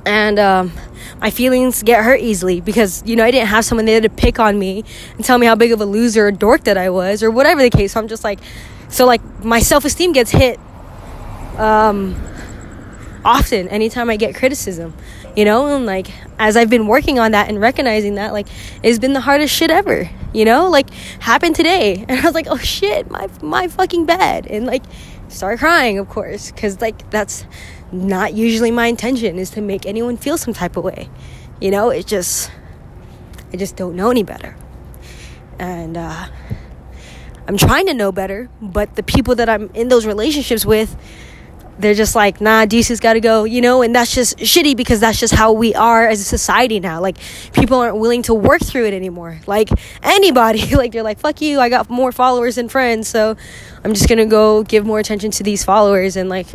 and 0.05 0.39
um, 0.39 0.71
my 1.19 1.31
feelings 1.31 1.83
get 1.83 2.03
hurt 2.05 2.21
easily 2.21 2.61
because 2.61 3.03
you 3.05 3.17
know 3.17 3.25
I 3.25 3.31
didn't 3.31 3.47
have 3.47 3.65
someone 3.65 3.85
there 3.85 3.99
to 3.99 4.09
pick 4.09 4.39
on 4.39 4.57
me 4.57 4.85
and 5.15 5.25
tell 5.25 5.37
me 5.37 5.47
how 5.47 5.55
big 5.55 5.73
of 5.73 5.81
a 5.81 5.85
loser 5.85 6.27
or 6.27 6.31
dork 6.31 6.63
that 6.63 6.77
I 6.77 6.89
was 6.89 7.23
or 7.23 7.29
whatever 7.29 7.61
the 7.61 7.69
case. 7.69 7.93
So 7.93 7.99
I'm 7.99 8.07
just 8.07 8.23
like, 8.23 8.39
so 8.87 9.05
like 9.05 9.21
my 9.43 9.59
self 9.59 9.83
esteem 9.83 10.13
gets 10.13 10.31
hit 10.31 10.59
um, 11.59 12.15
often 13.25 13.67
anytime 13.67 14.09
I 14.09 14.15
get 14.15 14.33
criticism, 14.35 14.93
you 15.35 15.45
know, 15.45 15.75
and 15.75 15.85
like 15.85 16.11
as 16.39 16.55
I've 16.55 16.69
been 16.69 16.87
working 16.87 17.19
on 17.19 17.31
that 17.31 17.49
and 17.49 17.59
recognizing 17.59 18.15
that, 18.15 18.33
like 18.33 18.47
it's 18.81 18.99
been 18.99 19.13
the 19.13 19.19
hardest 19.19 19.53
shit 19.53 19.69
ever, 19.69 20.09
you 20.33 20.45
know, 20.45 20.69
like 20.69 20.89
happened 21.19 21.55
today, 21.55 22.05
and 22.07 22.19
I 22.19 22.23
was 22.23 22.33
like, 22.33 22.47
oh 22.49 22.57
shit, 22.57 23.11
my 23.11 23.27
my 23.41 23.67
fucking 23.67 24.05
bad, 24.05 24.47
and 24.47 24.65
like 24.65 24.83
start 25.27 25.59
crying, 25.59 25.99
of 25.99 26.09
course, 26.09 26.51
because 26.51 26.81
like 26.81 27.09
that's 27.11 27.45
not 27.91 28.33
usually 28.33 28.71
my 28.71 28.87
intention 28.87 29.37
is 29.37 29.49
to 29.51 29.61
make 29.61 29.85
anyone 29.85 30.15
feel 30.15 30.37
some 30.37 30.53
type 30.53 30.77
of 30.77 30.83
way, 30.83 31.09
you 31.59 31.71
know, 31.71 31.89
it 31.89 32.07
just 32.07 32.51
I 33.51 33.57
just 33.57 33.75
don't 33.75 33.95
know 33.95 34.11
any 34.11 34.23
better, 34.23 34.55
and 35.59 35.97
uh, 35.97 36.27
I'm 37.47 37.57
trying 37.57 37.87
to 37.87 37.93
know 37.93 38.11
better, 38.11 38.49
but 38.61 38.95
the 38.95 39.03
people 39.03 39.35
that 39.35 39.49
I'm 39.49 39.69
in 39.73 39.89
those 39.89 40.05
relationships 40.05 40.65
with 40.65 40.95
they're 41.79 41.93
just 41.93 42.13
like, 42.13 42.41
nah, 42.41 42.65
DC's 42.65 42.99
got 42.99 43.13
to 43.13 43.21
go, 43.21 43.45
you 43.45 43.61
know, 43.61 43.81
and 43.81 43.95
that's 43.95 44.13
just 44.13 44.37
shitty 44.37 44.75
because 44.75 44.99
that's 44.99 45.19
just 45.19 45.33
how 45.33 45.53
we 45.53 45.73
are 45.73 46.07
as 46.07 46.19
a 46.19 46.23
society 46.23 46.79
now. 46.79 46.99
Like, 46.99 47.17
people 47.53 47.79
aren't 47.79 47.97
willing 47.97 48.21
to 48.23 48.33
work 48.33 48.61
through 48.61 48.85
it 48.85 48.93
anymore. 48.93 49.39
Like, 49.47 49.69
anybody, 50.03 50.75
like, 50.75 50.91
they're 50.91 51.03
like, 51.03 51.19
fuck 51.19 51.41
you, 51.41 51.59
I 51.59 51.69
got 51.69 51.89
more 51.89 52.11
followers 52.11 52.55
than 52.55 52.67
friends, 52.67 53.07
so 53.07 53.37
I'm 53.83 53.93
just 53.93 54.09
gonna 54.09 54.25
go 54.25 54.63
give 54.63 54.85
more 54.85 54.99
attention 54.99 55.31
to 55.31 55.43
these 55.43 55.63
followers 55.63 56.17
and, 56.17 56.27
like, 56.27 56.47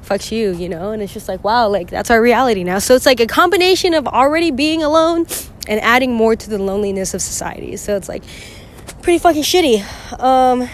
fuck 0.00 0.32
you, 0.32 0.52
you 0.52 0.68
know? 0.68 0.92
And 0.92 1.02
it's 1.02 1.12
just 1.12 1.28
like, 1.28 1.44
wow, 1.44 1.68
like, 1.68 1.90
that's 1.90 2.10
our 2.10 2.20
reality 2.20 2.64
now. 2.64 2.78
So 2.78 2.94
it's 2.94 3.06
like 3.06 3.20
a 3.20 3.26
combination 3.26 3.92
of 3.92 4.08
already 4.08 4.50
being 4.50 4.82
alone 4.82 5.26
and 5.68 5.78
adding 5.80 6.14
more 6.14 6.34
to 6.34 6.50
the 6.50 6.58
loneliness 6.58 7.12
of 7.12 7.20
society. 7.20 7.76
So 7.76 7.96
it's 7.96 8.08
like 8.08 8.24
pretty 9.02 9.18
fucking 9.18 9.42
shitty. 9.42 9.84
Um, 10.18 10.68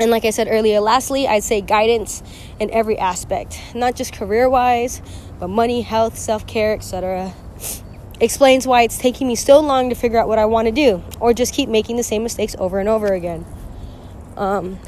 and 0.00 0.10
like 0.10 0.24
I 0.24 0.30
said 0.30 0.48
earlier, 0.50 0.80
lastly, 0.80 1.28
I'd 1.28 1.44
say 1.44 1.60
guidance 1.60 2.22
in 2.58 2.70
every 2.70 2.98
aspect, 2.98 3.60
not 3.74 3.94
just 3.94 4.12
career 4.12 4.48
wise, 4.48 5.00
but 5.38 5.48
money, 5.48 5.82
health, 5.82 6.18
self 6.18 6.46
care, 6.46 6.74
etc. 6.74 7.32
Explains 8.20 8.66
why 8.66 8.82
it's 8.82 8.98
taking 8.98 9.28
me 9.28 9.36
so 9.36 9.60
long 9.60 9.90
to 9.90 9.94
figure 9.94 10.18
out 10.18 10.26
what 10.28 10.38
I 10.38 10.46
want 10.46 10.66
to 10.66 10.72
do, 10.72 11.02
or 11.20 11.32
just 11.32 11.54
keep 11.54 11.68
making 11.68 11.96
the 11.96 12.02
same 12.02 12.22
mistakes 12.22 12.56
over 12.58 12.80
and 12.80 12.88
over 12.88 13.12
again. 13.12 13.44
Um, 14.36 14.80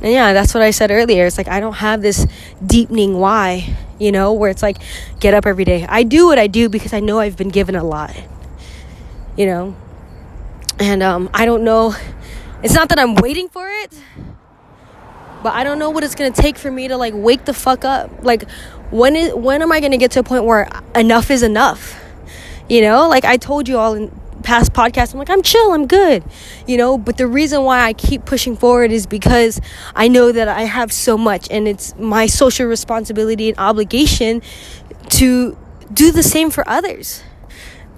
and 0.00 0.12
yeah, 0.12 0.32
that's 0.32 0.54
what 0.54 0.62
I 0.62 0.70
said 0.70 0.90
earlier. 0.90 1.26
It's 1.26 1.38
like 1.38 1.48
I 1.48 1.60
don't 1.60 1.74
have 1.74 2.02
this 2.02 2.26
deepening 2.64 3.18
why, 3.18 3.76
you 3.98 4.10
know, 4.10 4.32
where 4.32 4.50
it's 4.50 4.62
like 4.62 4.78
get 5.20 5.34
up 5.34 5.46
every 5.46 5.64
day. 5.64 5.86
I 5.88 6.02
do 6.02 6.26
what 6.26 6.38
I 6.38 6.48
do 6.48 6.68
because 6.68 6.92
I 6.92 7.00
know 7.00 7.20
I've 7.20 7.36
been 7.36 7.48
given 7.48 7.76
a 7.76 7.84
lot, 7.84 8.16
you 9.36 9.46
know, 9.46 9.76
and 10.78 11.02
um, 11.02 11.30
I 11.34 11.46
don't 11.46 11.64
know. 11.64 11.94
It's 12.62 12.74
not 12.74 12.88
that 12.88 12.98
I'm 12.98 13.14
waiting 13.14 13.48
for 13.48 13.68
it, 13.68 13.92
but 15.42 15.52
I 15.54 15.64
don't 15.64 15.78
know 15.78 15.90
what 15.90 16.04
it's 16.04 16.14
gonna 16.14 16.30
take 16.30 16.56
for 16.56 16.70
me 16.70 16.88
to 16.88 16.96
like 16.96 17.14
wake 17.16 17.44
the 17.44 17.54
fuck 17.54 17.84
up. 17.84 18.10
Like, 18.22 18.48
when 18.90 19.16
is 19.16 19.34
when 19.34 19.62
am 19.62 19.72
I 19.72 19.80
gonna 19.80 19.96
get 19.96 20.12
to 20.12 20.20
a 20.20 20.22
point 20.22 20.44
where 20.44 20.68
enough 20.94 21.30
is 21.30 21.42
enough? 21.42 22.02
You 22.68 22.82
know, 22.82 23.08
like 23.08 23.24
I 23.24 23.36
told 23.36 23.68
you 23.68 23.78
all 23.78 23.94
in 23.94 24.10
past 24.42 24.72
podcasts, 24.72 25.12
I'm 25.12 25.18
like, 25.18 25.30
I'm 25.30 25.42
chill, 25.42 25.72
I'm 25.72 25.86
good, 25.86 26.24
you 26.66 26.76
know. 26.76 26.98
But 26.98 27.16
the 27.16 27.26
reason 27.26 27.64
why 27.64 27.80
I 27.80 27.92
keep 27.92 28.24
pushing 28.24 28.56
forward 28.56 28.92
is 28.92 29.06
because 29.06 29.60
I 29.94 30.08
know 30.08 30.32
that 30.32 30.48
I 30.48 30.62
have 30.62 30.92
so 30.92 31.18
much, 31.18 31.48
and 31.50 31.68
it's 31.68 31.94
my 31.96 32.26
social 32.26 32.66
responsibility 32.66 33.48
and 33.48 33.58
obligation 33.58 34.42
to 35.10 35.56
do 35.92 36.12
the 36.12 36.22
same 36.22 36.50
for 36.50 36.68
others 36.68 37.22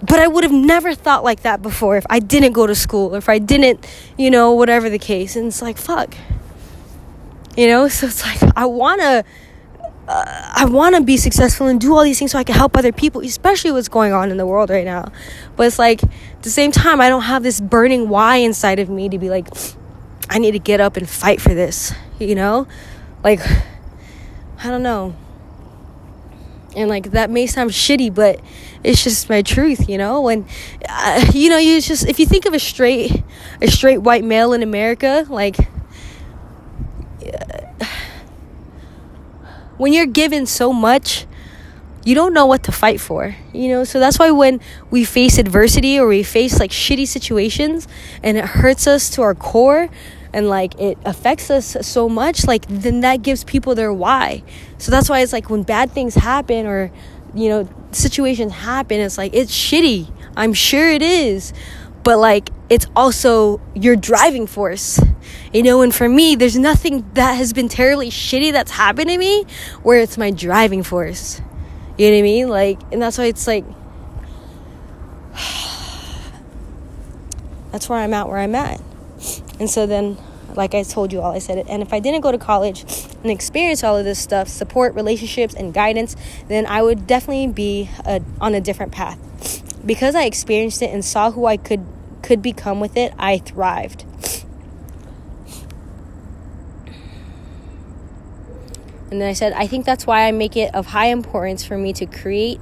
but 0.03 0.18
I 0.18 0.26
would 0.26 0.44
have 0.44 0.53
never 0.53 0.94
thought 0.94 1.24
like 1.24 1.40
that 1.42 1.62
before 1.62 1.96
if 1.96 2.07
I 2.09 2.20
didn't 2.20 2.53
go 2.53 2.66
to 2.66 2.74
school, 2.74 3.14
if 3.14 3.28
I 3.28 3.38
didn't, 3.38 3.86
you 4.16 4.30
know, 4.30 4.53
whatever 4.53 4.88
the 4.88 4.98
case. 4.98 5.36
And 5.36 5.48
it's 5.48 5.61
like, 5.61 5.76
fuck. 5.76 6.14
You 7.57 7.66
know, 7.68 7.88
so 7.88 8.07
it's 8.07 8.24
like, 8.24 8.53
I 8.57 8.66
want 8.66 9.01
to. 9.01 9.24
Uh, 10.09 10.53
I 10.55 10.64
want 10.64 10.96
to 10.96 11.03
be 11.03 11.16
successful 11.16 11.68
and 11.68 11.80
do 11.80 11.94
all 11.94 12.03
these 12.03 12.18
things 12.18 12.32
so 12.32 12.38
I 12.38 12.42
can 12.42 12.57
help 12.57 12.76
other 12.76 12.90
people, 12.90 13.20
especially 13.20 13.70
what's 13.70 13.86
going 13.88 14.12
on 14.12 14.32
in 14.32 14.38
the 14.38 14.46
world 14.46 14.68
right 14.68 14.84
now. 14.84 15.12
But 15.55 15.68
it's 15.68 15.78
like, 15.78 16.03
at 16.03 16.42
the 16.42 16.51
same 16.51 16.72
time, 16.72 17.01
I 17.01 17.09
don't 17.09 17.22
have 17.22 17.44
this 17.44 17.61
burning 17.61 18.09
why 18.09 18.36
inside 18.36 18.80
of 18.80 18.90
me 18.90 19.09
to 19.09 19.18
be 19.18 19.30
like, 19.30 19.46
I 20.30 20.38
need 20.38 20.51
to 20.53 20.59
get 20.59 20.80
up 20.80 20.96
and 20.96 21.09
fight 21.09 21.40
for 21.40 21.55
this, 21.55 21.92
you 22.18 22.34
know? 22.34 22.66
Like, 23.22 23.40
I 24.59 24.68
don't 24.68 24.82
know 24.82 25.14
and 26.76 26.88
like 26.88 27.10
that 27.10 27.30
may 27.30 27.46
sound 27.46 27.70
shitty 27.70 28.14
but 28.14 28.40
it's 28.82 29.02
just 29.04 29.28
my 29.28 29.42
truth 29.42 29.88
you 29.88 29.98
know? 29.98 30.20
When 30.22 30.46
uh, 30.88 31.30
you 31.32 31.50
know 31.50 31.58
you 31.58 31.80
just 31.80 32.06
if 32.08 32.18
you 32.18 32.26
think 32.26 32.46
of 32.46 32.54
a 32.54 32.58
straight 32.58 33.22
a 33.60 33.68
straight 33.68 33.98
white 33.98 34.24
male 34.24 34.52
in 34.52 34.62
america 34.62 35.26
like 35.28 35.56
when 39.76 39.92
you're 39.92 40.06
given 40.06 40.46
so 40.46 40.72
much 40.72 41.26
you 42.02 42.14
don't 42.14 42.32
know 42.32 42.46
what 42.46 42.62
to 42.64 42.72
fight 42.72 43.00
for 43.00 43.36
you 43.52 43.68
know? 43.68 43.84
So 43.84 44.00
that's 44.00 44.18
why 44.18 44.30
when 44.30 44.60
we 44.90 45.04
face 45.04 45.38
adversity 45.38 45.98
or 45.98 46.06
we 46.06 46.22
face 46.22 46.58
like 46.58 46.70
shitty 46.70 47.06
situations 47.06 47.86
and 48.22 48.38
it 48.38 48.44
hurts 48.44 48.86
us 48.86 49.10
to 49.10 49.22
our 49.22 49.34
core 49.34 49.90
and 50.33 50.49
like 50.49 50.78
it 50.81 50.99
affects 51.05 51.51
us 51.51 51.76
so 51.83 52.09
much 52.09 52.47
like 52.47 52.66
then 52.68 53.01
that 53.01 53.22
gives 53.22 53.45
people 53.45 53.74
their 53.74 53.93
why. 53.93 54.43
So 54.78 54.91
that's 54.91 55.09
why 55.09 55.20
it's 55.20 55.33
like 55.33 55.51
when 55.51 55.62
bad 55.62 55.91
things 55.91 56.14
happen 56.14 56.66
or 56.66 56.91
you 57.35 57.49
know 57.49 57.68
situations 57.93 58.53
happen 58.53 59.01
it's 59.01 59.18
like 59.18 59.35
it's 59.35 59.53
shitty. 59.53 60.12
I'm 60.37 60.55
sure 60.55 60.91
it 60.91 61.03
is. 61.03 61.53
But 62.03 62.18
like 62.18 62.51
it's 62.68 62.87
also 62.97 63.61
your 63.74 63.97
driving 63.97 64.47
force. 64.47 65.01
You 65.53 65.62
know 65.62 65.83
and 65.83 65.95
for 65.95 66.09
me 66.09 66.37
there's 66.37 66.59
nothing 66.59 67.09
that 67.14 67.35
has 67.35 67.53
been 67.53 67.68
terribly 67.68 68.11
shitty 68.11 68.53
that's 68.53 68.70
happened 68.70 69.11
to 69.11 69.18
me 69.18 69.45
where 69.83 69.99
it's 69.99 70.16
my 70.16 70.31
driving 70.31 70.83
force. 70.83 71.41
You 71.99 72.09
know 72.09 72.16
what 72.16 72.18
i 72.18 72.22
mean? 72.22 72.49
Like 72.49 72.81
and 72.93 73.03
that's 73.03 73.18
why 73.18 73.26
it's 73.26 73.47
like 73.47 73.64
that's 77.72 77.89
where 77.89 78.01
i'm 78.01 78.12
at 78.12 78.28
where 78.28 78.39
i'm 78.39 78.55
at 78.55 78.81
and 79.61 79.68
so 79.68 79.86
then, 79.86 80.16
like 80.56 80.74
I 80.74 80.82
told 80.82 81.12
you 81.12 81.20
all, 81.20 81.32
I 81.32 81.38
said 81.38 81.58
it. 81.58 81.66
And 81.68 81.82
if 81.82 81.92
I 81.92 82.00
didn't 82.00 82.22
go 82.22 82.32
to 82.32 82.38
college 82.38 82.82
and 83.22 83.30
experience 83.30 83.84
all 83.84 83.96
of 83.96 84.06
this 84.06 84.18
stuff, 84.18 84.48
support, 84.48 84.94
relationships, 84.94 85.54
and 85.54 85.72
guidance, 85.72 86.16
then 86.48 86.64
I 86.66 86.80
would 86.80 87.06
definitely 87.06 87.48
be 87.48 87.90
a, 88.06 88.22
on 88.40 88.54
a 88.54 88.61
different 88.61 88.90
path. 88.90 89.18
Because 89.84 90.14
I 90.14 90.24
experienced 90.24 90.80
it 90.80 90.90
and 90.90 91.04
saw 91.04 91.30
who 91.30 91.44
I 91.46 91.58
could 91.58 91.86
could 92.22 92.42
become 92.42 92.80
with 92.80 92.96
it, 92.96 93.12
I 93.18 93.38
thrived. 93.38 94.04
And 99.11 99.20
then 99.20 99.28
I 99.28 99.32
said, 99.32 99.52
I 99.54 99.66
think 99.66 99.84
that's 99.84 100.06
why 100.06 100.28
I 100.28 100.32
make 100.32 100.56
it 100.56 100.74
of 100.74 100.86
high 100.86 101.06
importance 101.06 101.64
for 101.64 101.76
me 101.76 101.92
to 101.94 102.06
create 102.06 102.61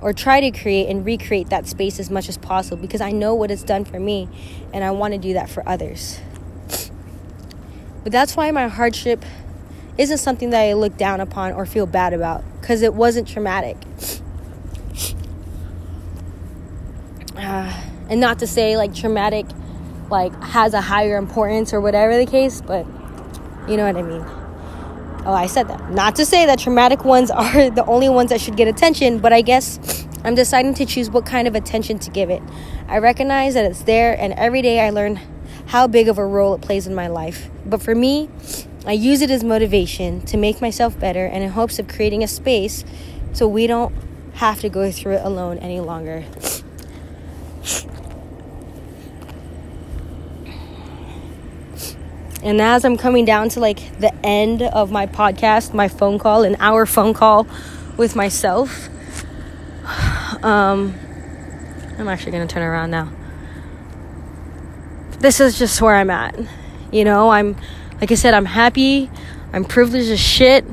or 0.00 0.12
try 0.12 0.40
to 0.40 0.50
create 0.50 0.88
and 0.88 1.04
recreate 1.04 1.50
that 1.50 1.66
space 1.66 2.00
as 2.00 2.10
much 2.10 2.28
as 2.28 2.38
possible 2.38 2.76
because 2.76 3.00
I 3.00 3.12
know 3.12 3.34
what 3.34 3.50
it's 3.50 3.62
done 3.62 3.84
for 3.84 4.00
me 4.00 4.28
and 4.72 4.82
I 4.82 4.90
want 4.90 5.14
to 5.14 5.18
do 5.18 5.34
that 5.34 5.50
for 5.50 5.68
others. 5.68 6.20
But 8.02 8.12
that's 8.12 8.36
why 8.36 8.50
my 8.50 8.68
hardship 8.68 9.24
isn't 9.98 10.18
something 10.18 10.50
that 10.50 10.60
I 10.62 10.72
look 10.72 10.96
down 10.96 11.20
upon 11.20 11.52
or 11.52 11.66
feel 11.66 11.86
bad 11.86 12.14
about 12.14 12.42
because 12.60 12.82
it 12.82 12.94
wasn't 12.94 13.28
traumatic. 13.28 13.76
Ah, 17.42 17.84
and 18.10 18.20
not 18.20 18.40
to 18.40 18.46
say 18.46 18.76
like 18.76 18.94
traumatic 18.94 19.46
like 20.10 20.34
has 20.42 20.74
a 20.74 20.80
higher 20.82 21.16
importance 21.16 21.72
or 21.72 21.80
whatever 21.80 22.18
the 22.18 22.26
case, 22.26 22.60
but 22.60 22.84
you 23.66 23.78
know 23.78 23.86
what 23.86 23.96
I 23.96 24.02
mean. 24.02 24.39
Oh, 25.26 25.34
I 25.34 25.46
said 25.46 25.68
that. 25.68 25.90
Not 25.90 26.16
to 26.16 26.24
say 26.24 26.46
that 26.46 26.58
traumatic 26.58 27.04
ones 27.04 27.30
are 27.30 27.70
the 27.70 27.84
only 27.86 28.08
ones 28.08 28.30
that 28.30 28.40
should 28.40 28.56
get 28.56 28.68
attention, 28.68 29.18
but 29.18 29.32
I 29.32 29.42
guess 29.42 30.06
I'm 30.24 30.34
deciding 30.34 30.74
to 30.74 30.86
choose 30.86 31.10
what 31.10 31.26
kind 31.26 31.46
of 31.46 31.54
attention 31.54 31.98
to 32.00 32.10
give 32.10 32.30
it. 32.30 32.42
I 32.88 32.98
recognize 32.98 33.54
that 33.54 33.64
it's 33.64 33.82
there, 33.82 34.18
and 34.18 34.32
every 34.34 34.62
day 34.62 34.80
I 34.80 34.90
learn 34.90 35.20
how 35.66 35.86
big 35.86 36.08
of 36.08 36.18
a 36.18 36.26
role 36.26 36.54
it 36.54 36.62
plays 36.62 36.86
in 36.86 36.94
my 36.94 37.06
life. 37.06 37.50
But 37.64 37.82
for 37.82 37.94
me, 37.94 38.28
I 38.86 38.92
use 38.92 39.20
it 39.20 39.30
as 39.30 39.44
motivation 39.44 40.22
to 40.22 40.36
make 40.36 40.60
myself 40.60 40.98
better 40.98 41.26
and 41.26 41.44
in 41.44 41.50
hopes 41.50 41.78
of 41.78 41.86
creating 41.86 42.22
a 42.22 42.28
space 42.28 42.84
so 43.32 43.46
we 43.46 43.66
don't 43.66 43.94
have 44.34 44.60
to 44.60 44.68
go 44.68 44.90
through 44.90 45.16
it 45.16 45.24
alone 45.24 45.58
any 45.58 45.80
longer. 45.80 46.24
And 52.42 52.60
as 52.60 52.84
I'm 52.84 52.96
coming 52.96 53.24
down 53.24 53.50
to 53.50 53.60
like 53.60 53.98
the 53.98 54.14
end 54.24 54.62
of 54.62 54.90
my 54.90 55.06
podcast, 55.06 55.74
my 55.74 55.88
phone 55.88 56.18
call, 56.18 56.42
an 56.42 56.56
hour 56.58 56.86
phone 56.86 57.12
call 57.12 57.46
with 57.96 58.16
myself, 58.16 58.88
um, 60.42 60.94
I'm 61.98 62.08
actually 62.08 62.32
going 62.32 62.46
to 62.48 62.52
turn 62.52 62.62
around 62.62 62.90
now. 62.90 63.12
This 65.18 65.38
is 65.40 65.58
just 65.58 65.82
where 65.82 65.94
I'm 65.94 66.08
at. 66.08 66.34
You 66.90 67.04
know, 67.04 67.28
I'm 67.28 67.56
like 68.00 68.10
I 68.10 68.14
said, 68.14 68.32
I'm 68.32 68.46
happy. 68.46 69.10
I'm 69.52 69.64
privileged 69.64 70.10
as 70.10 70.20
shit. 70.20 70.64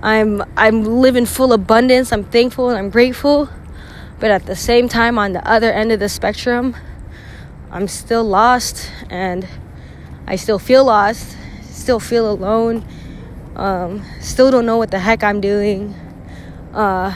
I'm 0.00 0.44
I'm 0.56 0.84
living 0.84 1.26
full 1.26 1.52
abundance. 1.52 2.12
I'm 2.12 2.22
thankful 2.22 2.68
and 2.68 2.78
I'm 2.78 2.90
grateful. 2.90 3.48
But 4.20 4.30
at 4.30 4.46
the 4.46 4.54
same 4.54 4.88
time 4.88 5.18
on 5.18 5.32
the 5.32 5.46
other 5.46 5.72
end 5.72 5.90
of 5.90 5.98
the 5.98 6.08
spectrum, 6.08 6.76
I'm 7.72 7.88
still 7.88 8.22
lost 8.22 8.90
and 9.10 9.46
I 10.26 10.36
still 10.36 10.58
feel 10.58 10.84
lost, 10.84 11.36
still 11.62 12.00
feel 12.00 12.30
alone. 12.30 12.84
Um, 13.54 14.04
still 14.20 14.50
don't 14.50 14.66
know 14.66 14.76
what 14.76 14.90
the 14.90 14.98
heck 14.98 15.22
I'm 15.22 15.40
doing. 15.40 15.94
Uh, 16.74 17.14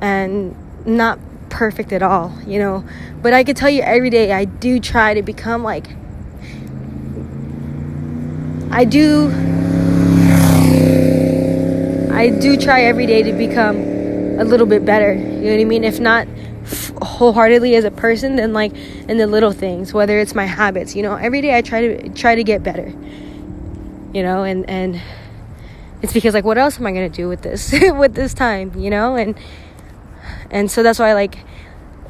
and 0.00 0.56
not 0.86 1.18
perfect 1.48 1.92
at 1.92 2.02
all, 2.02 2.32
you 2.46 2.58
know. 2.58 2.84
But 3.20 3.34
I 3.34 3.44
could 3.44 3.56
tell 3.56 3.70
you 3.70 3.82
every 3.82 4.10
day 4.10 4.32
I 4.32 4.44
do 4.44 4.80
try 4.80 5.14
to 5.14 5.22
become 5.22 5.62
like 5.62 5.88
I 8.70 8.84
do 8.84 9.30
I 12.12 12.30
do 12.30 12.56
try 12.56 12.82
every 12.82 13.06
day 13.06 13.22
to 13.22 13.32
become 13.32 13.76
a 14.38 14.44
little 14.44 14.66
bit 14.66 14.84
better. 14.84 15.12
You 15.12 15.20
know 15.20 15.50
what 15.50 15.60
I 15.60 15.64
mean? 15.64 15.84
If 15.84 16.00
not 16.00 16.26
f- 16.64 16.92
wholeheartedly 17.02 17.74
as 17.76 17.84
a 17.84 17.90
person, 17.90 18.36
then 18.36 18.52
like 18.52 18.74
in 19.08 19.18
the 19.18 19.26
little 19.26 19.52
things, 19.52 19.92
whether 19.92 20.18
it's 20.18 20.34
my 20.34 20.46
habits. 20.46 20.94
You 20.94 21.02
know, 21.02 21.14
every 21.14 21.40
day 21.40 21.56
I 21.56 21.62
try 21.62 21.80
to 21.80 22.08
try 22.10 22.34
to 22.34 22.44
get 22.44 22.62
better. 22.62 22.92
You 24.12 24.22
know, 24.22 24.44
and 24.44 24.68
and 24.68 25.00
it's 26.02 26.12
because 26.12 26.34
like 26.34 26.44
what 26.44 26.58
else 26.58 26.78
am 26.78 26.86
I 26.86 26.92
gonna 26.92 27.08
do 27.08 27.28
with 27.28 27.42
this 27.42 27.72
with 27.82 28.14
this 28.14 28.34
time? 28.34 28.78
You 28.78 28.90
know, 28.90 29.16
and 29.16 29.38
and 30.50 30.70
so 30.70 30.82
that's 30.82 30.98
why 30.98 31.14
like 31.14 31.38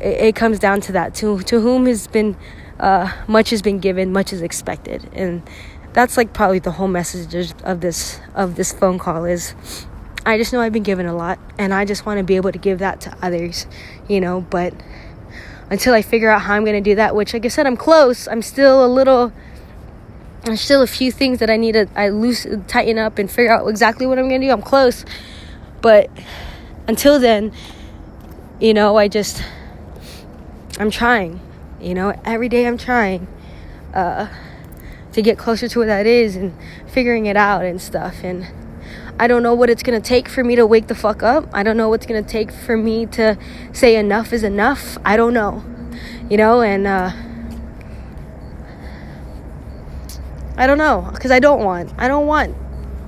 it, 0.00 0.20
it 0.20 0.36
comes 0.36 0.58
down 0.58 0.80
to 0.82 0.92
that 0.92 1.14
to 1.16 1.40
to 1.42 1.60
whom 1.60 1.86
has 1.86 2.06
been 2.06 2.36
uh, 2.80 3.12
much 3.26 3.50
has 3.50 3.62
been 3.62 3.78
given 3.78 4.12
much 4.12 4.32
is 4.32 4.42
expected 4.42 5.08
and 5.12 5.42
that's 5.92 6.16
like 6.16 6.32
probably 6.32 6.58
the 6.58 6.72
whole 6.72 6.88
message 6.88 7.52
of 7.62 7.80
this 7.80 8.20
of 8.34 8.56
this 8.56 8.72
phone 8.72 8.98
call 8.98 9.24
is 9.24 9.54
I 10.24 10.38
just 10.38 10.52
know 10.52 10.60
I've 10.60 10.72
been 10.72 10.84
given 10.84 11.06
a 11.06 11.14
lot 11.14 11.38
and 11.58 11.74
I 11.74 11.84
just 11.84 12.06
want 12.06 12.18
to 12.18 12.24
be 12.24 12.36
able 12.36 12.52
to 12.52 12.58
give 12.58 12.78
that 12.78 13.00
to 13.02 13.16
others, 13.22 13.66
you 14.12 14.20
know, 14.20 14.42
but 14.42 14.74
until 15.70 15.94
I 15.94 16.02
figure 16.02 16.30
out 16.30 16.42
how 16.42 16.52
I'm 16.52 16.64
going 16.64 16.82
to 16.82 16.90
do 16.90 16.96
that, 16.96 17.16
which 17.16 17.32
like 17.32 17.46
I 17.46 17.48
said 17.48 17.66
I'm 17.66 17.78
close, 17.78 18.28
I'm 18.28 18.42
still 18.42 18.84
a 18.84 18.86
little 18.86 19.32
there's 20.44 20.60
still 20.60 20.82
a 20.82 20.86
few 20.86 21.10
things 21.10 21.38
that 21.38 21.48
I 21.48 21.56
need 21.56 21.72
to 21.72 21.88
I 21.96 22.10
loose 22.10 22.46
tighten 22.68 22.98
up 22.98 23.18
and 23.18 23.30
figure 23.30 23.52
out 23.52 23.66
exactly 23.68 24.06
what 24.06 24.18
I'm 24.18 24.28
going 24.28 24.42
to 24.42 24.46
do. 24.48 24.52
I'm 24.52 24.60
close. 24.60 25.06
But 25.80 26.10
until 26.86 27.18
then, 27.18 27.52
you 28.60 28.74
know, 28.74 28.98
I 28.98 29.08
just 29.08 29.42
I'm 30.78 30.90
trying. 30.90 31.40
You 31.80 31.94
know, 31.94 32.20
every 32.24 32.50
day 32.50 32.66
I'm 32.66 32.76
trying 32.76 33.26
uh, 33.94 34.28
to 35.12 35.22
get 35.22 35.38
closer 35.38 35.68
to 35.68 35.78
what 35.78 35.86
that 35.86 36.06
is 36.06 36.36
and 36.36 36.54
figuring 36.86 37.24
it 37.26 37.36
out 37.36 37.64
and 37.64 37.80
stuff. 37.80 38.22
And 38.22 38.46
I 39.18 39.26
don't 39.26 39.42
know 39.42 39.54
what 39.54 39.70
it's 39.70 39.82
gonna 39.82 40.00
take 40.00 40.28
for 40.28 40.42
me 40.42 40.56
to 40.56 40.66
wake 40.66 40.88
the 40.88 40.94
fuck 40.94 41.22
up. 41.22 41.48
I 41.52 41.62
don't 41.62 41.76
know 41.76 41.88
what's 41.88 42.06
gonna 42.06 42.22
take 42.22 42.50
for 42.50 42.76
me 42.76 43.06
to 43.06 43.38
say 43.72 43.96
enough 43.96 44.32
is 44.32 44.42
enough. 44.42 44.98
I 45.04 45.16
don't 45.16 45.34
know. 45.34 45.64
You 46.28 46.36
know, 46.36 46.62
and 46.62 46.86
uh, 46.86 47.12
I 50.56 50.66
don't 50.66 50.78
know 50.78 51.08
because 51.12 51.30
I 51.30 51.38
don't 51.38 51.62
want. 51.62 51.92
I 51.98 52.08
don't 52.08 52.26
want 52.26 52.56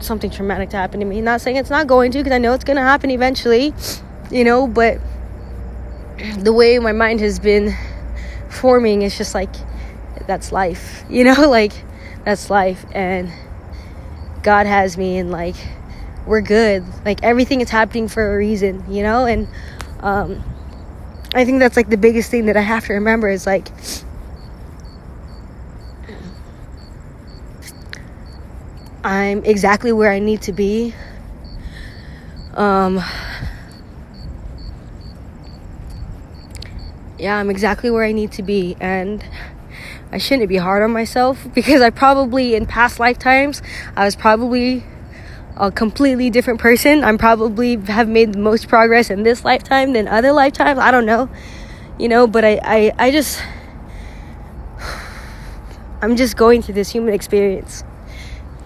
something 0.01 0.31
traumatic 0.31 0.71
to 0.71 0.77
happen 0.77 1.01
to 1.01 1.07
me. 1.07 1.21
Not 1.21 1.41
saying 1.41 1.57
it's 1.57 1.71
not 1.71 1.87
going 1.87 2.13
to 2.13 2.19
because 2.19 2.33
I 2.33 2.39
know 2.39 2.53
it's 2.53 2.65
gonna 2.65 2.83
happen 2.83 3.11
eventually. 3.11 3.75
You 4.31 4.45
know, 4.45 4.67
but 4.67 4.99
the 6.39 6.53
way 6.53 6.79
my 6.79 6.93
mind 6.93 7.21
has 7.21 7.39
been 7.39 7.75
forming 8.49 9.03
is 9.03 9.17
just 9.19 9.35
like 9.35 9.55
that's 10.27 10.53
life 10.53 11.05
you 11.11 11.25
know 11.25 11.49
like 11.49 11.73
that's 12.25 12.51
life 12.51 12.87
and 12.93 13.31
god 14.43 14.67
has 14.67 14.97
me 14.97 15.19
and 15.19 15.31
like 15.31 15.57
we're 16.27 16.41
good 16.41 16.85
like 17.05 17.23
everything 17.23 17.61
is 17.61 17.71
happening 17.71 18.09
for 18.09 18.35
a 18.35 18.37
reason 18.37 18.85
you 18.89 19.03
know 19.03 19.27
and 19.27 19.49
um 20.01 20.43
i 21.35 21.45
think 21.45 21.59
that's 21.59 21.77
like 21.77 21.91
the 21.91 21.97
biggest 21.97 22.31
thing 22.31 22.47
that 22.47 22.57
i 22.57 22.61
have 22.61 22.85
to 22.87 22.95
remember 22.95 23.29
is 23.29 23.47
like 23.47 23.69
i'm 29.03 29.45
exactly 29.45 29.93
where 29.93 30.11
i 30.11 30.19
need 30.19 30.41
to 30.41 30.53
be 30.53 30.95
um 32.55 33.03
yeah, 37.25 37.39
I'm 37.39 37.49
exactly 37.49 37.91
where 37.91 38.05
I 38.05 38.13
need 38.13 38.33
to 38.33 38.43
be. 38.43 38.77
And 38.81 39.25
I 40.13 40.19
shouldn't 40.19 40.49
be 40.49 40.59
hard 40.59 40.83
on 40.83 40.93
myself 40.93 41.47
because 41.55 41.81
I 41.81 41.91
probably, 41.91 42.55
in 42.55 42.67
past 42.67 43.01
lifetimes, 43.01 43.63
I 43.97 44.05
was 44.05 44.15
probably 44.15 44.85
a 45.57 45.71
completely 45.71 46.31
different 46.31 46.61
person. 46.61 47.05
I'm 47.05 47.19
probably 47.19 47.77
have 47.77 48.09
made 48.09 48.33
the 48.33 48.39
most 48.39 48.69
progress 48.69 49.11
in 49.11 49.23
this 49.23 49.45
lifetime 49.45 49.93
than 49.93 50.09
other 50.09 50.33
lifetimes. 50.33 50.79
I 50.79 50.91
don't 50.91 51.07
know, 51.07 51.29
you 51.99 52.09
know, 52.09 52.27
but 52.27 52.45
I, 52.45 52.61
I, 52.63 52.93
I 52.99 53.11
just, 53.11 53.41
I'm 56.03 56.17
just 56.17 56.37
going 56.37 56.63
through 56.63 56.75
this 56.75 56.91
human 56.91 57.15
experience, 57.15 57.85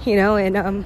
you 0.05 0.17
know, 0.17 0.37
and, 0.37 0.57
um, 0.57 0.85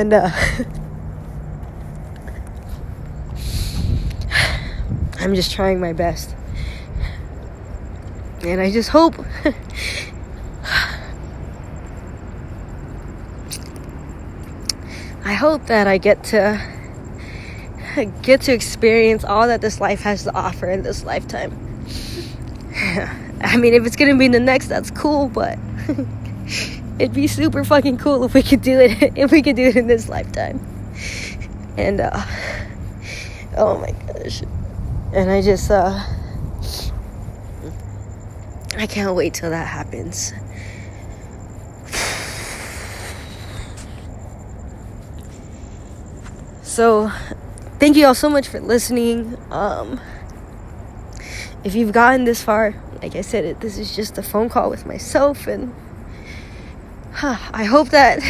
and 0.00 0.12
uh, 0.14 0.30
I'm 5.20 5.34
just 5.34 5.52
trying 5.52 5.78
my 5.78 5.92
best. 5.92 6.34
And 8.42 8.58
I 8.58 8.72
just 8.72 8.88
hope 8.88 9.18
I 15.22 15.34
hope 15.34 15.66
that 15.66 15.86
I 15.86 15.98
get 15.98 16.24
to 16.24 16.58
get 18.22 18.40
to 18.42 18.52
experience 18.54 19.22
all 19.22 19.48
that 19.48 19.60
this 19.60 19.82
life 19.82 20.00
has 20.00 20.24
to 20.24 20.34
offer 20.34 20.70
in 20.70 20.82
this 20.82 21.04
lifetime. 21.04 21.52
I 23.42 23.58
mean, 23.58 23.74
if 23.74 23.84
it's 23.84 23.96
going 23.96 24.10
to 24.10 24.18
be 24.18 24.28
the 24.28 24.40
next, 24.40 24.68
that's 24.68 24.90
cool, 24.90 25.28
but 25.28 25.58
it'd 27.00 27.14
be 27.14 27.26
super 27.26 27.64
fucking 27.64 27.96
cool 27.96 28.24
if 28.24 28.34
we 28.34 28.42
could 28.42 28.60
do 28.60 28.78
it 28.78 29.12
if 29.16 29.32
we 29.32 29.42
could 29.42 29.56
do 29.56 29.64
it 29.64 29.76
in 29.76 29.86
this 29.86 30.08
lifetime. 30.08 30.60
And 31.76 32.00
uh 32.00 32.24
oh 33.56 33.78
my 33.78 33.92
gosh. 33.92 34.42
And 35.12 35.30
i 35.30 35.40
just 35.40 35.70
uh 35.70 35.98
i 38.76 38.86
can't 38.86 39.16
wait 39.16 39.34
till 39.34 39.50
that 39.50 39.66
happens. 39.66 40.32
So 46.62 47.10
thank 47.78 47.96
you 47.96 48.06
all 48.06 48.14
so 48.14 48.28
much 48.28 48.46
for 48.46 48.60
listening. 48.60 49.38
Um 49.50 49.98
if 51.64 51.74
you've 51.74 51.92
gotten 51.92 52.24
this 52.24 52.42
far, 52.42 52.74
like 53.02 53.16
I 53.16 53.20
said, 53.20 53.60
this 53.60 53.76
is 53.78 53.94
just 53.94 54.16
a 54.16 54.22
phone 54.22 54.48
call 54.48 54.70
with 54.70 54.86
myself, 54.86 55.46
and 55.46 55.74
huh, 57.20 57.36
I 57.52 57.64
hope 57.64 57.90
that 57.90 58.22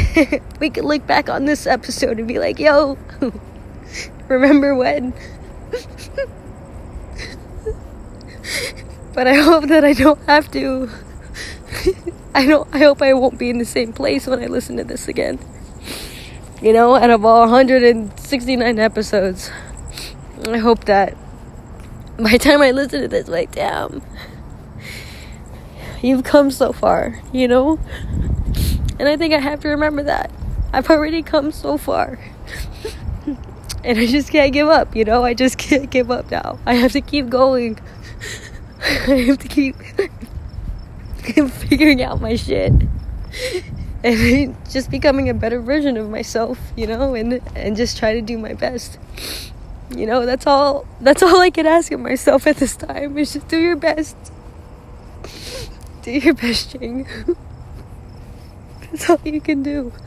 we 0.61 0.68
can 0.68 0.84
look 0.84 1.07
back 1.07 1.28
on 1.28 1.45
this 1.45 1.64
episode 1.64 2.18
and 2.18 2.26
be 2.26 2.41
like, 2.41 2.59
yo, 2.59 2.99
remember 4.28 4.74
when? 4.74 5.12
but 9.14 9.28
I 9.28 9.34
hope 9.34 9.68
that 9.68 9.84
I 9.84 9.93
don't 9.93 10.20
have 10.26 10.51
to. 10.53 10.91
I 12.34 12.47
don't. 12.47 12.68
I 12.74 12.78
hope 12.78 13.01
I 13.01 13.12
won't 13.14 13.38
be 13.38 13.49
in 13.49 13.59
the 13.59 13.64
same 13.64 13.93
place 13.93 14.26
when 14.26 14.43
I 14.43 14.47
listen 14.47 14.76
to 14.78 14.84
this 14.84 15.07
again. 15.07 15.38
You 16.61 16.72
know, 16.72 16.97
out 16.97 17.11
of 17.11 17.24
all 17.24 17.43
169 17.43 18.78
episodes, 18.80 19.53
I 20.49 20.59
hope 20.59 20.86
that 20.86 21.16
by 22.18 22.32
the 22.32 22.38
time 22.41 22.61
I 22.61 22.72
listen 22.72 23.03
to 23.03 23.09
this, 23.09 23.28
like, 23.28 23.53
damn, 23.53 24.03
you've 26.03 26.24
come 26.24 26.51
so 26.51 26.72
far, 26.72 27.22
you 27.32 27.47
know? 27.47 27.78
And 29.01 29.09
I 29.09 29.16
think 29.16 29.32
I 29.32 29.38
have 29.38 29.61
to 29.61 29.68
remember 29.68 30.03
that. 30.03 30.30
I've 30.74 30.90
already 30.90 31.22
come 31.22 31.53
so 31.53 31.78
far. 31.78 32.18
and 33.82 33.98
I 33.98 34.05
just 34.05 34.30
can't 34.30 34.53
give 34.53 34.68
up, 34.68 34.94
you 34.94 35.07
know? 35.07 35.24
I 35.24 35.32
just 35.32 35.57
can't 35.57 35.88
give 35.88 36.11
up 36.11 36.30
now. 36.30 36.59
I 36.66 36.74
have 36.74 36.92
to 36.92 37.01
keep 37.01 37.30
going. 37.30 37.80
I 38.82 39.24
have 39.26 39.38
to 39.38 39.48
keep 39.48 39.74
figuring 41.51 42.03
out 42.03 42.20
my 42.20 42.36
shit. 42.36 42.74
And 44.05 44.55
just 44.68 44.90
becoming 44.90 45.30
a 45.30 45.34
better 45.34 45.62
version 45.62 45.96
of 45.96 46.11
myself, 46.11 46.59
you 46.76 46.86
know, 46.86 47.14
and 47.14 47.40
and 47.57 47.76
just 47.78 47.96
try 47.96 48.12
to 48.12 48.20
do 48.20 48.36
my 48.36 48.53
best. 48.53 48.98
You 49.90 50.07
know, 50.07 50.24
that's 50.24 50.46
all 50.46 50.86
that's 51.01 51.20
all 51.20 51.40
I 51.40 51.51
can 51.51 51.66
ask 51.66 51.90
of 51.90 51.98
myself 51.98 52.46
at 52.46 52.59
this 52.59 52.76
time 52.76 53.18
is 53.18 53.32
just 53.32 53.48
do 53.48 53.59
your 53.59 53.74
best. 53.74 54.16
Do 56.03 56.12
your 56.12 56.34
best, 56.34 56.78
Jing. 56.78 57.09
That's 58.93 59.09
all 59.11 59.20
you 59.24 59.41
can 59.41 59.62
do. 59.62 59.93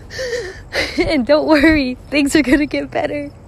And 0.97 1.25
don't 1.25 1.47
worry, 1.47 1.95
things 2.09 2.35
are 2.35 2.41
gonna 2.41 2.65
get 2.65 2.91
better. 2.91 3.31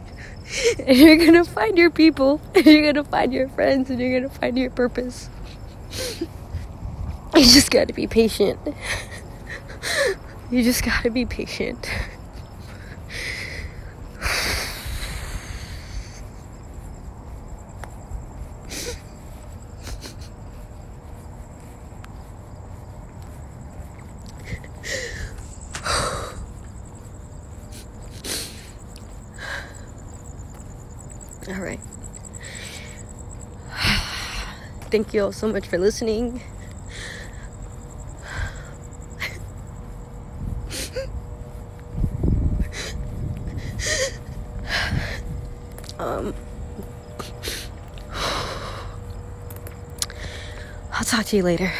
And 0.79 0.95
you're 0.97 1.17
gonna 1.17 1.43
find 1.43 1.77
your 1.77 1.89
people, 1.89 2.39
and 2.53 2.65
you're 2.65 2.93
gonna 2.93 3.03
find 3.03 3.33
your 3.33 3.49
friends, 3.49 3.89
and 3.89 3.99
you're 3.99 4.19
gonna 4.19 4.31
find 4.33 4.57
your 4.57 4.69
purpose. 4.69 5.29
You 7.35 7.41
just 7.43 7.69
gotta 7.69 7.93
be 7.93 8.07
patient. 8.07 8.59
You 10.51 10.63
just 10.63 10.83
gotta 10.83 11.09
be 11.11 11.25
patient. 11.25 11.89
All 31.47 31.61
right. 31.61 31.79
Thank 34.95 35.13
you 35.13 35.25
all 35.25 35.33
so 35.33 35.51
much 35.51 35.67
for 35.67 35.77
listening. 35.77 36.41
um, 45.99 46.33
I'll 50.93 51.03
talk 51.03 51.25
to 51.25 51.35
you 51.35 51.43
later. 51.43 51.73